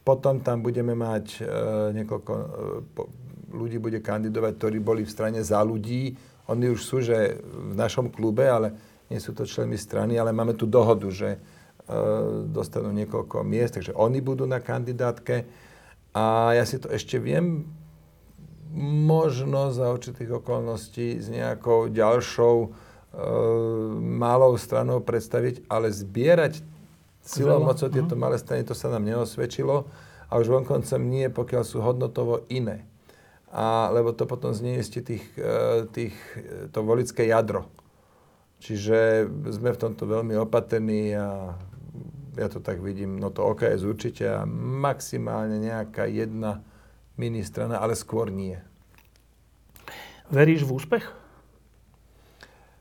Potom 0.00 0.40
tam 0.40 0.64
budeme 0.64 0.96
mať 0.96 1.26
e, 1.38 1.40
niekoľko 2.00 2.32
e, 2.32 2.44
po, 2.96 3.02
ľudí 3.52 3.76
bude 3.76 4.00
kandidovať, 4.00 4.52
ktorí 4.56 4.78
boli 4.80 5.04
v 5.04 5.12
strane 5.12 5.44
za 5.44 5.60
ľudí. 5.60 6.16
Oni 6.48 6.72
už 6.72 6.80
sú 6.80 7.04
že 7.04 7.36
v 7.44 7.76
našom 7.76 8.08
klube, 8.08 8.48
ale 8.48 8.72
nie 9.12 9.20
sú 9.20 9.36
to 9.36 9.44
členmi 9.44 9.76
strany, 9.76 10.16
ale 10.16 10.32
máme 10.32 10.56
tu 10.56 10.64
dohodu, 10.64 11.04
že 11.12 11.36
E, 11.90 11.98
dostanú 12.46 12.94
niekoľko 12.94 13.42
miest, 13.42 13.82
takže 13.82 13.96
oni 13.98 14.22
budú 14.22 14.46
na 14.46 14.62
kandidátke. 14.62 15.42
A 16.14 16.54
ja 16.54 16.62
si 16.62 16.78
to 16.78 16.86
ešte 16.86 17.18
viem 17.18 17.66
možno 19.10 19.74
za 19.74 19.90
určitých 19.90 20.38
okolností 20.38 21.18
s 21.18 21.26
nejakou 21.26 21.90
ďalšou 21.90 22.70
malou 24.00 24.54
stranou 24.54 25.02
predstaviť, 25.02 25.66
ale 25.66 25.90
zbierať 25.90 26.62
silou 27.20 27.60
mocou 27.60 27.90
tieto 27.90 28.14
mhm. 28.16 28.20
malé 28.20 28.36
strany, 28.38 28.62
to 28.62 28.74
sa 28.74 28.88
nám 28.88 29.04
neosvedčilo. 29.04 29.86
A 30.30 30.38
už 30.38 30.46
vonkoncom 30.46 31.02
nie, 31.10 31.26
pokiaľ 31.26 31.62
sú 31.66 31.82
hodnotovo 31.82 32.46
iné. 32.46 32.86
A, 33.50 33.90
lebo 33.90 34.14
to 34.14 34.30
potom 34.30 34.54
zniestie 34.54 35.02
tých, 35.02 35.26
e, 35.34 35.90
tých, 35.90 36.14
to 36.70 36.86
volické 36.86 37.26
jadro. 37.26 37.66
Čiže 38.62 39.26
sme 39.50 39.74
v 39.74 39.80
tomto 39.82 40.06
veľmi 40.06 40.38
opatrní 40.38 41.18
a 41.18 41.58
ja 42.38 42.46
to 42.46 42.62
tak 42.62 42.78
vidím, 42.78 43.18
no 43.18 43.34
to 43.34 43.42
OKS 43.42 43.82
určite 43.82 44.22
a 44.30 44.46
maximálne 44.46 45.58
nejaká 45.58 46.06
jedna 46.06 46.62
ministrana, 47.18 47.82
ale 47.82 47.98
skôr 47.98 48.30
nie. 48.30 48.54
Veríš 50.30 50.62
v 50.62 50.78
úspech? 50.78 51.19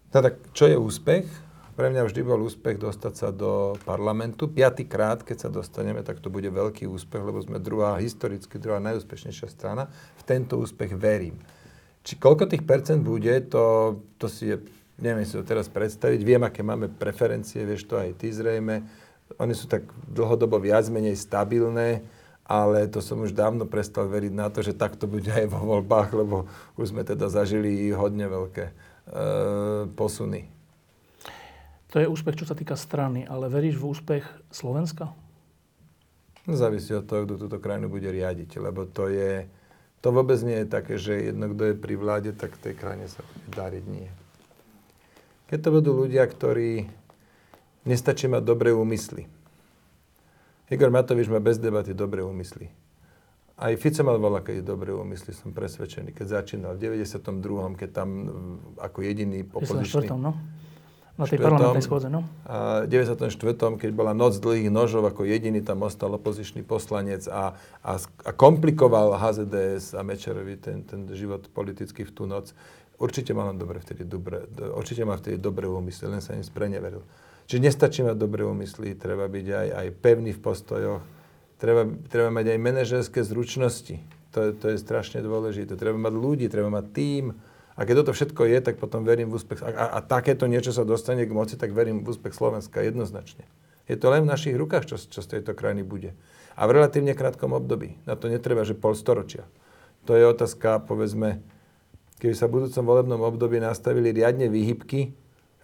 Tak 0.09 0.53
čo 0.57 0.65
je 0.65 0.77
úspech? 0.77 1.25
Pre 1.77 1.87
mňa 1.87 2.09
vždy 2.09 2.21
bol 2.27 2.43
úspech 2.43 2.75
dostať 2.75 3.13
sa 3.15 3.29
do 3.31 3.79
parlamentu. 3.87 4.51
Piatýkrát, 4.51 5.23
keď 5.23 5.47
sa 5.47 5.49
dostaneme, 5.49 6.03
tak 6.03 6.19
to 6.19 6.27
bude 6.27 6.49
veľký 6.49 6.89
úspech, 6.89 7.23
lebo 7.23 7.39
sme 7.39 7.61
druhá, 7.61 7.95
historicky 8.01 8.59
druhá 8.59 8.83
najúspešnejšia 8.83 9.47
strana. 9.47 9.87
V 10.19 10.23
tento 10.27 10.59
úspech 10.59 10.91
verím. 10.97 11.39
Či 12.03 12.19
koľko 12.19 12.51
tých 12.51 12.67
percent 12.67 12.99
bude, 12.99 13.31
to, 13.47 13.95
to 14.19 14.27
si 14.27 14.51
je, 14.51 14.57
neviem 14.99 15.23
si 15.23 15.39
to 15.39 15.45
teraz 15.47 15.71
predstaviť. 15.71 16.19
Viem, 16.25 16.43
aké 16.43 16.65
máme 16.65 16.91
preferencie, 16.91 17.63
vieš 17.63 17.87
to 17.87 17.95
aj 17.95 18.17
ty 18.19 18.33
zrejme 18.33 19.07
oni 19.37 19.53
sú 19.53 19.69
tak 19.69 19.85
dlhodobo 20.09 20.57
viac 20.57 20.89
menej 20.89 21.13
stabilné, 21.13 22.01
ale 22.49 22.89
to 22.89 22.97
som 22.97 23.21
už 23.21 23.37
dávno 23.37 23.69
prestal 23.69 24.09
veriť 24.09 24.33
na 24.33 24.49
to, 24.49 24.65
že 24.65 24.73
takto 24.73 25.05
bude 25.05 25.29
aj 25.29 25.45
vo 25.53 25.61
voľbách, 25.77 26.09
lebo 26.17 26.49
už 26.81 26.97
sme 26.97 27.05
teda 27.05 27.29
zažili 27.29 27.93
hodne 27.93 28.25
veľké 28.25 28.73
posuny. 29.97 30.45
To 31.89 31.97
je 31.97 32.05
úspech, 32.05 32.37
čo 32.37 32.45
sa 32.45 32.53
týka 32.53 32.77
strany, 32.77 33.25
ale 33.25 33.49
veríš 33.49 33.81
v 33.81 33.89
úspech 33.89 34.25
Slovenska? 34.53 35.09
No, 36.45 36.53
závisí 36.53 36.93
od 36.93 37.09
toho, 37.09 37.25
kto 37.25 37.49
túto 37.49 37.57
krajinu 37.57 37.89
bude 37.89 38.09
riadiť, 38.09 38.61
lebo 38.61 38.85
to 38.85 39.09
je, 39.09 39.49
to 40.01 40.13
vôbec 40.13 40.37
nie 40.45 40.61
je 40.61 40.67
také, 40.69 41.01
že 41.01 41.33
jedno, 41.33 41.49
kto 41.49 41.73
je 41.73 41.75
pri 41.77 41.95
vláde, 41.97 42.31
tak 42.37 42.53
tej 42.61 42.77
krajine 42.77 43.09
sa 43.09 43.25
bude 43.25 43.57
dariť. 43.57 43.83
Nie. 43.89 44.09
Keď 45.49 45.59
to 45.65 45.69
budú 45.73 45.91
ľudia, 46.05 46.21
ktorí 46.29 46.99
Nestačí 47.87 48.27
mať 48.27 48.43
dobré 48.43 48.75
úmysly. 48.75 49.25
Igor 50.69 50.91
Matovič 50.91 51.31
má 51.31 51.39
bez 51.39 51.57
debaty 51.57 51.95
dobré 51.95 52.21
úmysly. 52.21 52.69
Aj 53.59 53.75
Fico 53.75 54.01
mal 54.07 54.15
veľa 54.15 54.39
keď 54.39 54.63
dobré 54.63 54.95
úmysly, 54.95 55.35
som 55.35 55.51
presvedčený, 55.51 56.15
keď 56.15 56.41
začínal 56.41 56.79
v 56.79 56.95
92., 56.95 57.19
keď 57.75 57.89
tam 57.91 58.09
ako 58.79 59.03
jediný 59.03 59.43
opozičný... 59.43 60.15
no? 60.15 60.31
Na 61.19 61.27
tej 61.27 61.43
parlamentnej 61.43 61.83
schôdze, 61.83 62.07
no? 62.07 62.23
A 62.47 62.87
v 62.87 62.95
94., 62.95 63.27
keď 63.75 63.91
bola 63.91 64.15
noc 64.15 64.39
dlhých 64.39 64.71
nožov, 64.71 65.03
ako 65.03 65.27
jediný 65.27 65.59
tam 65.59 65.83
ostal 65.83 66.15
opozičný 66.15 66.63
poslanec 66.63 67.27
a, 67.27 67.59
a, 67.83 67.91
a 67.99 68.31
komplikoval 68.31 69.19
HZDS 69.19 69.99
a 69.99 70.07
Mečerovi 70.07 70.55
ten, 70.55 70.87
ten 70.87 71.03
život 71.11 71.51
politický 71.51 72.07
v 72.07 72.15
tú 72.15 72.23
noc. 72.23 72.55
Určite 72.95 73.35
mal 73.35 73.51
dobre 73.59 73.83
vtedy 73.83 74.07
dobre, 74.07 74.47
určite 74.71 75.03
mal 75.03 75.19
vtedy 75.19 75.35
dobré 75.35 75.67
úmysly, 75.67 76.07
len 76.07 76.23
sa 76.23 76.31
im 76.31 76.43
spreneveril. 76.47 77.03
Čiže 77.51 77.59
nestačí 77.67 77.99
mať 78.07 78.15
dobré 78.15 78.47
úmysly, 78.47 78.95
treba 78.95 79.27
byť 79.27 79.47
aj, 79.51 79.67
aj 79.75 79.87
pevný 79.99 80.31
v 80.31 80.39
postojoch, 80.39 81.03
treba, 81.59 81.85
treba 82.07 82.31
mať 82.31 82.55
aj 82.55 82.59
manažerské 82.63 83.19
zručnosti. 83.21 83.99
To, 84.33 84.55
to 84.55 84.73
je 84.73 84.77
strašne 84.79 85.19
dôležité. 85.19 85.75
Treba 85.75 85.99
mať 85.99 86.13
ľudí, 86.15 86.45
treba 86.47 86.71
mať 86.71 86.85
tím. 86.95 87.37
A 87.79 87.87
keď 87.87 88.03
toto 88.03 88.11
všetko 88.15 88.41
je, 88.47 88.57
tak 88.59 88.75
potom 88.79 89.03
verím 89.03 89.31
v 89.31 89.39
úspech. 89.39 89.63
A, 89.63 89.69
a, 89.71 89.85
a 89.95 89.99
takéto 90.03 90.47
niečo 90.47 90.71
sa 90.71 90.87
dostane 90.87 91.27
k 91.27 91.35
moci, 91.35 91.55
tak 91.59 91.75
verím 91.75 92.03
v 92.03 92.11
úspech 92.11 92.35
Slovenska 92.35 92.83
jednoznačne. 92.83 93.43
Je 93.87 93.97
to 93.97 94.11
len 94.13 94.27
v 94.27 94.31
našich 94.31 94.53
rukách, 94.53 94.85
čo, 94.85 94.95
čo 94.99 95.19
z 95.19 95.39
tejto 95.39 95.57
krajiny 95.57 95.81
bude. 95.81 96.13
A 96.59 96.67
v 96.67 96.77
relatívne 96.77 97.15
krátkom 97.15 97.55
období. 97.55 97.97
Na 98.03 98.19
to 98.19 98.27
netreba, 98.27 98.67
že 98.67 98.77
pol 98.77 98.93
storočia. 98.93 99.47
To 100.05 100.13
je 100.13 100.27
otázka, 100.27 100.83
povedzme, 100.85 101.41
keby 102.19 102.35
sa 102.35 102.45
v 102.45 102.61
budúcom 102.61 102.83
volebnom 102.83 103.21
období 103.23 103.57
nastavili 103.57 104.11
riadne 104.13 104.51
výhybky, 104.51 105.15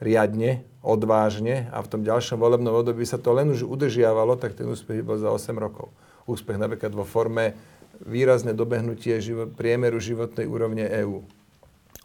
riadne, 0.04 0.68
odvážne 0.86 1.72
a 1.72 1.80
v 1.82 1.90
tom 1.90 2.02
ďalšom 2.04 2.38
volebnom 2.38 2.76
období 2.76 3.08
sa 3.08 3.18
to 3.18 3.32
len 3.32 3.52
už 3.52 3.64
udržiavalo, 3.64 4.36
tak 4.36 4.54
ten 4.54 4.68
úspech 4.68 5.02
bol 5.02 5.18
za 5.18 5.32
8 5.32 5.56
rokov. 5.56 5.90
Úspech 6.28 6.60
napríklad 6.60 6.92
vo 6.92 7.08
forme 7.08 7.56
výrazné 8.04 8.52
dobehnutie 8.52 9.18
život, 9.24 9.56
priemeru 9.56 9.98
životnej 10.02 10.46
úrovne 10.46 10.84
EÚ. 10.84 11.24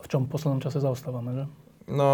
V 0.01 0.07
čom 0.09 0.31
poslednom 0.31 0.63
čase 0.63 0.81
zaostávame, 0.81 1.35
že? 1.35 1.45
No, 1.91 2.07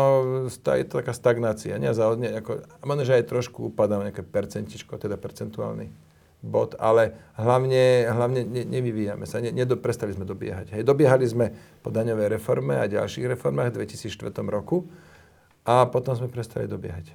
je 0.48 0.86
to 0.88 1.04
taká 1.04 1.12
stagnácia. 1.12 1.76
Nie, 1.76 1.92
za, 1.92 2.08
nie, 2.16 2.32
ako, 2.32 2.64
možno, 2.80 3.02
že 3.04 3.20
aj 3.20 3.28
trošku 3.28 3.68
upadá 3.68 4.00
nejaké 4.00 4.24
percentičko, 4.24 4.96
teda 4.96 5.20
percentuálny 5.20 5.92
bod, 6.40 6.78
ale 6.78 7.16
hlavne, 7.36 8.06
hlavne 8.08 8.46
ne, 8.46 8.62
nevyvíjame 8.64 9.26
sa, 9.26 9.42
ne, 9.42 9.52
nedo, 9.52 9.76
prestali 9.76 10.14
sme 10.14 10.24
dobiehať. 10.24 10.78
Hej, 10.78 10.82
dobiehali 10.86 11.26
sme 11.26 11.52
po 11.82 11.92
daňovej 11.92 12.38
reforme 12.38 12.78
a 12.78 12.88
ďalších 12.88 13.36
reformách 13.36 13.74
v 13.76 13.84
2004 13.84 14.32
roku, 14.48 14.88
a 15.66 15.82
potom 15.90 16.14
sme 16.14 16.30
prestali 16.30 16.70
dobiehať. 16.70 17.10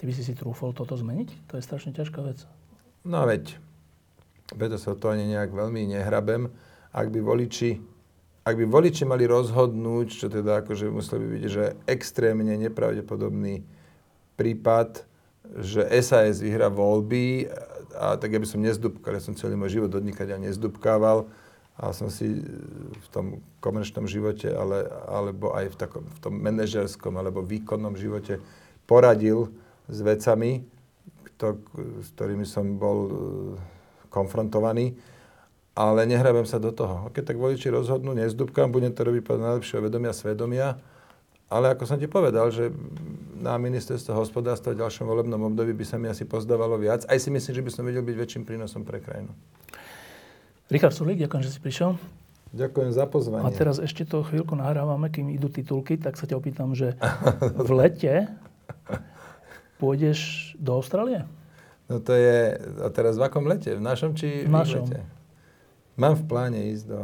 Ty 0.00 0.02
by 0.08 0.12
si 0.16 0.24
si 0.24 0.32
trúfol 0.32 0.72
toto 0.72 0.96
zmeniť? 0.96 1.52
To 1.52 1.60
je 1.60 1.62
strašne 1.62 1.92
ťažká 1.92 2.24
vec. 2.24 2.40
No 3.04 3.28
veď, 3.28 3.60
preto 4.56 4.80
sa 4.80 4.96
to 4.96 5.12
ani 5.12 5.28
nejak 5.28 5.52
veľmi 5.52 5.84
nehrabem. 5.92 6.48
Ak 6.88 7.12
by 7.12 7.20
voliči, 7.20 7.78
ak 8.48 8.56
by 8.56 8.64
voliči 8.64 9.04
mali 9.04 9.28
rozhodnúť, 9.28 10.08
čo 10.08 10.26
teda 10.32 10.64
akože 10.64 10.88
museli 10.88 11.24
by 11.24 11.30
byť, 11.36 11.44
že 11.52 11.64
extrémne 11.84 12.56
nepravdepodobný 12.56 13.64
prípad, 14.40 15.04
že 15.60 15.84
SAS 16.00 16.40
vyhrá 16.40 16.72
voľby, 16.72 17.52
a 17.94 18.16
tak 18.16 18.34
ja 18.34 18.40
by 18.40 18.48
som 18.48 18.64
nezdúbkal, 18.64 19.14
ja 19.14 19.22
som 19.22 19.36
celý 19.36 19.54
môj 19.54 19.78
život 19.78 19.92
odnikať 19.92 20.34
a 20.34 20.42
nezdúbkával, 20.42 21.28
a 21.74 21.90
som 21.90 22.06
si 22.06 22.38
v 22.94 23.08
tom 23.10 23.42
komerčnom 23.58 24.06
živote, 24.06 24.46
ale, 24.46 24.86
alebo 25.10 25.58
aj 25.58 25.74
v, 25.74 25.76
takom, 25.76 26.04
v 26.06 26.18
tom 26.22 26.34
manažerskom 26.38 27.18
alebo 27.18 27.42
výkonnom 27.42 27.98
živote 27.98 28.38
poradil 28.86 29.50
s 29.90 29.98
vecami, 29.98 30.62
kto, 31.34 31.58
s 31.98 32.08
ktorými 32.14 32.46
som 32.46 32.78
bol 32.78 32.98
e, 33.04 33.12
konfrontovaný, 34.06 34.94
ale 35.74 36.06
nehrabem 36.06 36.46
sa 36.46 36.62
do 36.62 36.70
toho. 36.70 37.10
Keď 37.10 37.34
tak 37.34 37.42
voliči 37.42 37.74
rozhodnú, 37.74 38.14
nezdúbkam, 38.14 38.70
budem 38.70 38.94
to 38.94 39.02
robiť 39.02 39.26
podľa 39.26 39.42
najlepšieho 39.58 39.82
vedomia, 39.82 40.14
svedomia, 40.14 40.78
ale 41.50 41.74
ako 41.74 41.90
som 41.90 41.98
ti 41.98 42.06
povedal, 42.06 42.54
že 42.54 42.70
na 43.42 43.58
ministerstvo 43.58 44.14
hospodárstva 44.14 44.72
v 44.72 44.80
ďalšom 44.86 45.10
volebnom 45.10 45.50
období 45.50 45.74
by 45.74 45.84
sa 45.84 45.98
mi 45.98 46.06
asi 46.06 46.22
pozdávalo 46.22 46.78
viac. 46.78 47.02
Aj 47.10 47.18
si 47.18 47.28
myslím, 47.34 47.52
že 47.52 47.64
by 47.66 47.70
som 47.74 47.82
vedel 47.84 48.06
byť 48.06 48.16
väčším 48.16 48.42
prínosom 48.46 48.86
pre 48.86 49.02
krajinu. 49.02 49.34
Richard 50.72 50.96
Sulík, 50.96 51.20
ďakujem, 51.20 51.42
že 51.44 51.50
si 51.52 51.60
prišiel. 51.60 52.00
Ďakujem 52.54 52.90
za 52.94 53.04
pozvanie. 53.10 53.44
A 53.44 53.50
teraz 53.50 53.82
ešte 53.82 54.06
to 54.06 54.22
chvíľku 54.24 54.54
nahrávame, 54.56 55.10
kým 55.10 55.28
idú 55.28 55.50
titulky, 55.50 55.98
tak 55.98 56.16
sa 56.16 56.24
ťa 56.24 56.38
opýtam, 56.38 56.72
že 56.72 56.94
v 57.52 57.70
lete 57.84 58.30
pôjdeš 59.76 60.54
do 60.56 60.78
Austrálie? 60.78 61.26
No 61.90 62.00
to 62.00 62.16
je, 62.16 62.56
a 62.80 62.88
teraz 62.94 63.20
v 63.20 63.26
akom 63.28 63.44
lete? 63.44 63.76
V 63.76 63.82
našom 63.82 64.16
či 64.16 64.48
v 64.48 64.54
našom. 64.54 64.88
lete? 64.88 65.04
Mám 66.00 66.14
v 66.16 66.24
pláne 66.24 66.60
ísť 66.72 66.84
do 66.88 67.00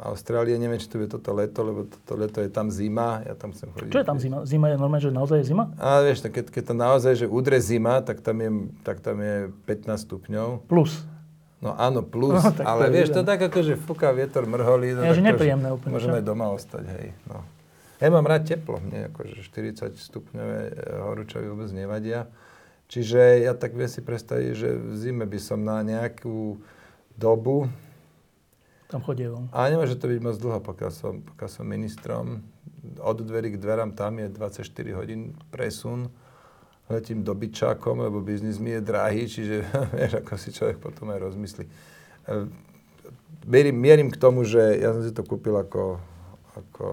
Austrálie, 0.00 0.56
neviem, 0.56 0.80
či 0.80 0.88
to 0.88 0.96
je 1.02 1.10
toto 1.10 1.36
leto, 1.36 1.60
lebo 1.60 1.84
toto 1.84 2.16
leto 2.16 2.40
je 2.40 2.48
tam 2.48 2.72
zima, 2.72 3.20
ja 3.28 3.36
tam 3.36 3.52
chcem 3.52 3.68
chodiť. 3.76 3.92
Čo 3.92 4.00
je 4.00 4.08
tam 4.08 4.18
zima? 4.18 4.38
Zima 4.48 4.66
je 4.72 4.76
normálne, 4.80 5.04
že 5.04 5.12
naozaj 5.12 5.44
je 5.44 5.46
zima? 5.52 5.68
A 5.76 6.00
vieš, 6.00 6.24
keď, 6.24 6.48
keď 6.48 6.62
to 6.72 6.74
naozaj, 6.74 7.12
že 7.20 7.26
udre 7.28 7.60
zima, 7.60 8.00
tak 8.00 8.24
tam 8.24 8.40
je, 8.40 8.50
tak 8.86 9.04
tam 9.04 9.20
je 9.20 9.52
15 9.68 10.06
stupňov. 10.08 10.48
Plus. 10.64 11.04
No 11.62 11.78
áno, 11.78 12.02
plus, 12.02 12.42
no, 12.42 12.50
ale 12.66 12.90
vieš, 12.90 13.14
to 13.14 13.22
tak 13.22 13.38
ako, 13.38 13.62
že 13.62 13.78
fúka 13.78 14.10
vietor, 14.10 14.50
mrholí. 14.50 14.98
No, 14.98 15.06
je, 15.06 15.22
že 15.22 15.22
nepríjemné 15.22 15.70
úplne. 15.70 15.94
Môžeme 15.94 16.18
aj 16.18 16.26
doma 16.26 16.50
ostať, 16.50 16.84
hej. 16.90 17.14
No. 17.30 17.46
Ja 18.02 18.10
mám 18.10 18.26
rád 18.26 18.50
teplo, 18.50 18.82
mne 18.82 19.14
akože 19.14 19.46
40 19.46 19.94
stupňové 19.94 20.60
eh, 20.66 20.72
horúčavy 21.06 21.46
vôbec 21.46 21.70
nevadia. 21.70 22.26
Čiže 22.90 23.46
ja 23.46 23.54
tak 23.54 23.78
viem 23.78 23.86
si 23.86 24.02
predstaviť, 24.02 24.50
že 24.58 24.68
v 24.74 24.94
zime 24.98 25.24
by 25.24 25.38
som 25.38 25.62
na 25.62 25.80
nejakú 25.86 26.58
dobu... 27.14 27.70
Tam 28.90 29.00
chodieval. 29.00 29.46
A 29.54 29.70
nemôže 29.70 29.96
to 29.96 30.10
byť 30.10 30.20
moc 30.20 30.36
dlho, 30.36 30.60
pokiaľ 30.60 30.90
som, 30.92 31.24
pokiaľ 31.24 31.48
som 31.48 31.64
ministrom. 31.64 32.44
Od 33.00 33.18
dverí 33.22 33.54
k 33.54 33.62
dverám 33.62 33.94
tam 33.96 34.18
je 34.18 34.28
24 34.28 34.66
hodín 34.98 35.32
presun 35.48 36.12
letím 36.90 37.22
dobyčákom, 37.22 38.02
lebo 38.02 38.18
biznis 38.24 38.58
mi 38.58 38.74
je 38.74 38.80
drahý, 38.82 39.28
čiže 39.28 39.62
vieš, 39.96 40.12
ako 40.22 40.32
si 40.38 40.50
človek 40.50 40.78
potom 40.82 41.10
aj 41.14 41.18
rozmyslí. 41.30 41.64
E, 41.66 41.70
mierim, 43.46 43.76
mierim 43.76 44.08
k 44.10 44.18
tomu, 44.18 44.42
že 44.42 44.78
ja 44.82 44.90
som 44.90 45.02
si 45.02 45.14
to 45.14 45.22
kúpil 45.22 45.54
ako, 45.58 46.02
ako 46.58 46.86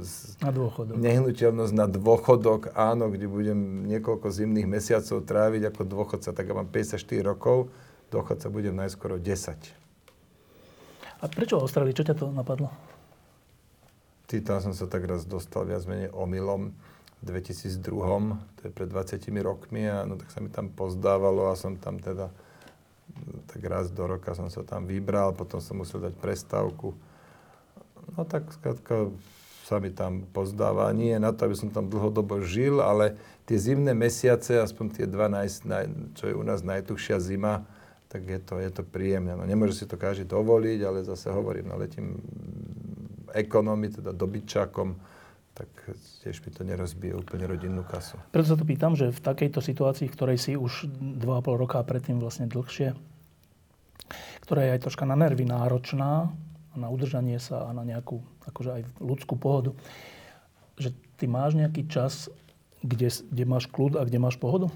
z, 0.00 0.40
na 0.40 0.50
dôchodok. 0.50 0.94
nehnuteľnosť 0.96 1.74
na 1.76 1.86
dôchodok, 1.86 2.72
áno, 2.74 3.12
kde 3.12 3.26
budem 3.28 3.86
niekoľko 3.86 4.32
zimných 4.32 4.68
mesiacov 4.68 5.24
tráviť 5.24 5.62
ako 5.68 5.82
dôchodca, 5.84 6.30
tak 6.32 6.44
ja 6.48 6.54
mám 6.56 6.68
54 6.68 6.98
rokov, 7.22 7.68
dôchodca 8.08 8.46
budem 8.48 8.74
najskoro 8.74 9.20
10. 9.20 9.78
A 11.18 11.26
prečo 11.26 11.58
Austrálii? 11.58 11.94
Čo 11.94 12.06
ťa 12.06 12.14
to 12.14 12.30
napadlo? 12.30 12.70
Ty, 14.28 14.38
tam 14.44 14.60
som 14.60 14.76
sa 14.76 14.86
tak 14.86 15.08
raz 15.08 15.26
dostal 15.26 15.66
viac 15.66 15.82
menej 15.88 16.14
omylom 16.14 16.70
2002, 17.22 17.82
to 18.58 18.60
je 18.66 18.70
pred 18.70 18.88
20 18.88 19.26
rokmi 19.42 19.90
a 19.90 20.06
no, 20.06 20.14
tak 20.14 20.30
sa 20.30 20.38
mi 20.38 20.50
tam 20.50 20.70
pozdávalo 20.70 21.50
a 21.50 21.58
som 21.58 21.74
tam 21.74 21.98
teda 21.98 22.30
tak 23.48 23.64
raz 23.64 23.90
do 23.90 24.04
roka 24.06 24.36
som 24.36 24.52
sa 24.52 24.62
tam 24.62 24.86
vybral, 24.86 25.34
potom 25.34 25.58
som 25.58 25.80
musel 25.80 25.98
dať 25.98 26.14
prestávku. 26.20 26.94
No 28.14 28.22
tak 28.24 28.52
skrátka 28.52 29.10
sa 29.68 29.76
mi 29.82 29.92
tam 29.92 30.24
pozdáva. 30.32 30.88
Nie 30.96 31.20
na 31.20 31.32
to, 31.36 31.44
aby 31.44 31.56
som 31.56 31.68
tam 31.68 31.92
dlhodobo 31.92 32.40
žil, 32.40 32.80
ale 32.80 33.20
tie 33.44 33.60
zimné 33.60 33.92
mesiace, 33.92 34.60
aspoň 34.64 34.86
tie 34.96 35.06
dva, 35.08 35.28
naj, 35.28 35.64
naj, 35.68 35.84
čo 36.16 36.32
je 36.32 36.34
u 36.36 36.44
nás 36.44 36.64
najtuchšia 36.64 37.20
zima, 37.20 37.68
tak 38.08 38.24
je 38.24 38.40
to, 38.40 38.56
je 38.56 38.70
to 38.72 38.82
príjemné. 38.84 39.36
No, 39.36 39.44
nemôže 39.44 39.76
si 39.76 39.84
to 39.84 40.00
každý 40.00 40.24
dovoliť, 40.24 40.80
ale 40.80 41.04
zase 41.04 41.28
hovorím, 41.28 41.68
no 41.68 41.76
letím 41.76 42.16
ekonomi, 43.36 43.92
teda 43.92 44.16
dobyčákom, 44.16 44.96
tak 45.58 45.70
tiež 46.22 46.38
mi 46.46 46.54
to 46.54 46.62
nerozbije 46.62 47.18
úplne 47.18 47.50
rodinnú 47.50 47.82
kasu. 47.82 48.14
Preto 48.30 48.54
sa 48.54 48.58
to 48.58 48.62
pýtam, 48.62 48.94
že 48.94 49.10
v 49.10 49.18
takejto 49.18 49.58
situácii, 49.58 50.06
v 50.06 50.14
ktorej 50.14 50.38
si 50.38 50.52
už 50.54 50.86
2,5 51.18 51.58
roka 51.58 51.82
a 51.82 51.88
predtým 51.88 52.22
vlastne 52.22 52.46
dlhšie, 52.46 52.94
ktorá 54.46 54.60
je 54.62 54.74
aj 54.78 54.82
troška 54.86 55.02
na 55.02 55.18
nervy 55.18 55.42
náročná, 55.42 56.30
na 56.78 56.86
udržanie 56.86 57.42
sa 57.42 57.66
a 57.66 57.74
na 57.74 57.82
nejakú 57.82 58.22
akože 58.46 58.70
aj 58.70 58.82
ľudskú 59.02 59.34
pohodu, 59.34 59.74
že 60.78 60.94
ty 61.18 61.26
máš 61.26 61.58
nejaký 61.58 61.90
čas, 61.90 62.30
kde, 62.86 63.10
kde 63.10 63.44
máš 63.44 63.66
kľud 63.66 63.98
a 63.98 64.06
kde 64.06 64.22
máš 64.22 64.38
pohodu? 64.38 64.70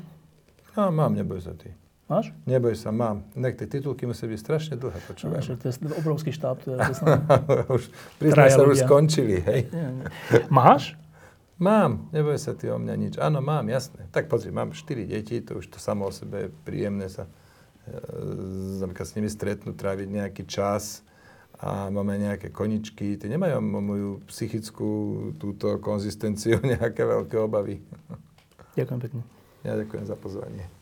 No, 0.75 0.91
mám, 0.91 1.15
neboj 1.15 1.39
sa 1.39 1.55
ty. 1.55 1.71
Máš? 2.13 2.29
Neboj 2.45 2.77
sa, 2.77 2.93
mám. 2.93 3.25
Inak 3.33 3.57
tie 3.57 3.65
titulky 3.65 4.05
musí 4.05 4.29
byť 4.29 4.37
strašne 4.37 4.75
dlhé, 4.77 5.01
počúvaj. 5.09 5.49
No, 5.49 5.57
to 5.57 5.65
je 5.65 5.97
obrovský 5.97 6.29
štáb. 6.29 6.61
To 6.61 6.77
je, 6.77 6.79
už, 7.81 7.89
priznaj 8.21 8.53
sa, 8.53 8.69
už 8.69 8.85
skončili, 8.85 9.41
hej. 9.41 9.73
Nie, 9.73 9.89
nie. 9.97 10.05
Máš? 10.53 10.93
Mám, 11.57 12.13
neboj 12.13 12.37
sa 12.37 12.53
ty 12.53 12.69
o 12.69 12.77
mňa 12.77 12.95
nič. 13.01 13.15
Áno, 13.17 13.41
mám, 13.41 13.65
jasné. 13.73 14.05
Tak 14.13 14.29
pozri, 14.29 14.53
mám 14.53 14.77
4 14.77 15.09
deti, 15.09 15.41
to 15.41 15.65
už 15.65 15.73
to 15.73 15.81
samo 15.81 16.05
o 16.05 16.13
sebe 16.13 16.45
je 16.45 16.49
príjemné 16.69 17.09
sa 17.09 17.25
e, 17.89 18.85
s 18.85 19.13
nimi 19.17 19.33
stretnúť, 19.33 19.73
tráviť 19.73 20.09
nejaký 20.13 20.45
čas 20.45 21.01
a 21.65 21.89
máme 21.89 22.21
nejaké 22.21 22.53
koničky. 22.53 23.17
Ty 23.17 23.33
nemajú 23.33 23.57
moju 23.65 24.11
psychickú 24.29 24.91
túto 25.41 25.81
konzistenciu 25.81 26.61
nejaké 26.77 27.09
veľké 27.09 27.41
obavy. 27.41 27.81
Ďakujem 28.77 29.01
pekne. 29.01 29.23
Ja 29.65 29.81
ďakujem 29.81 30.05
za 30.05 30.19
pozvanie. 30.21 30.82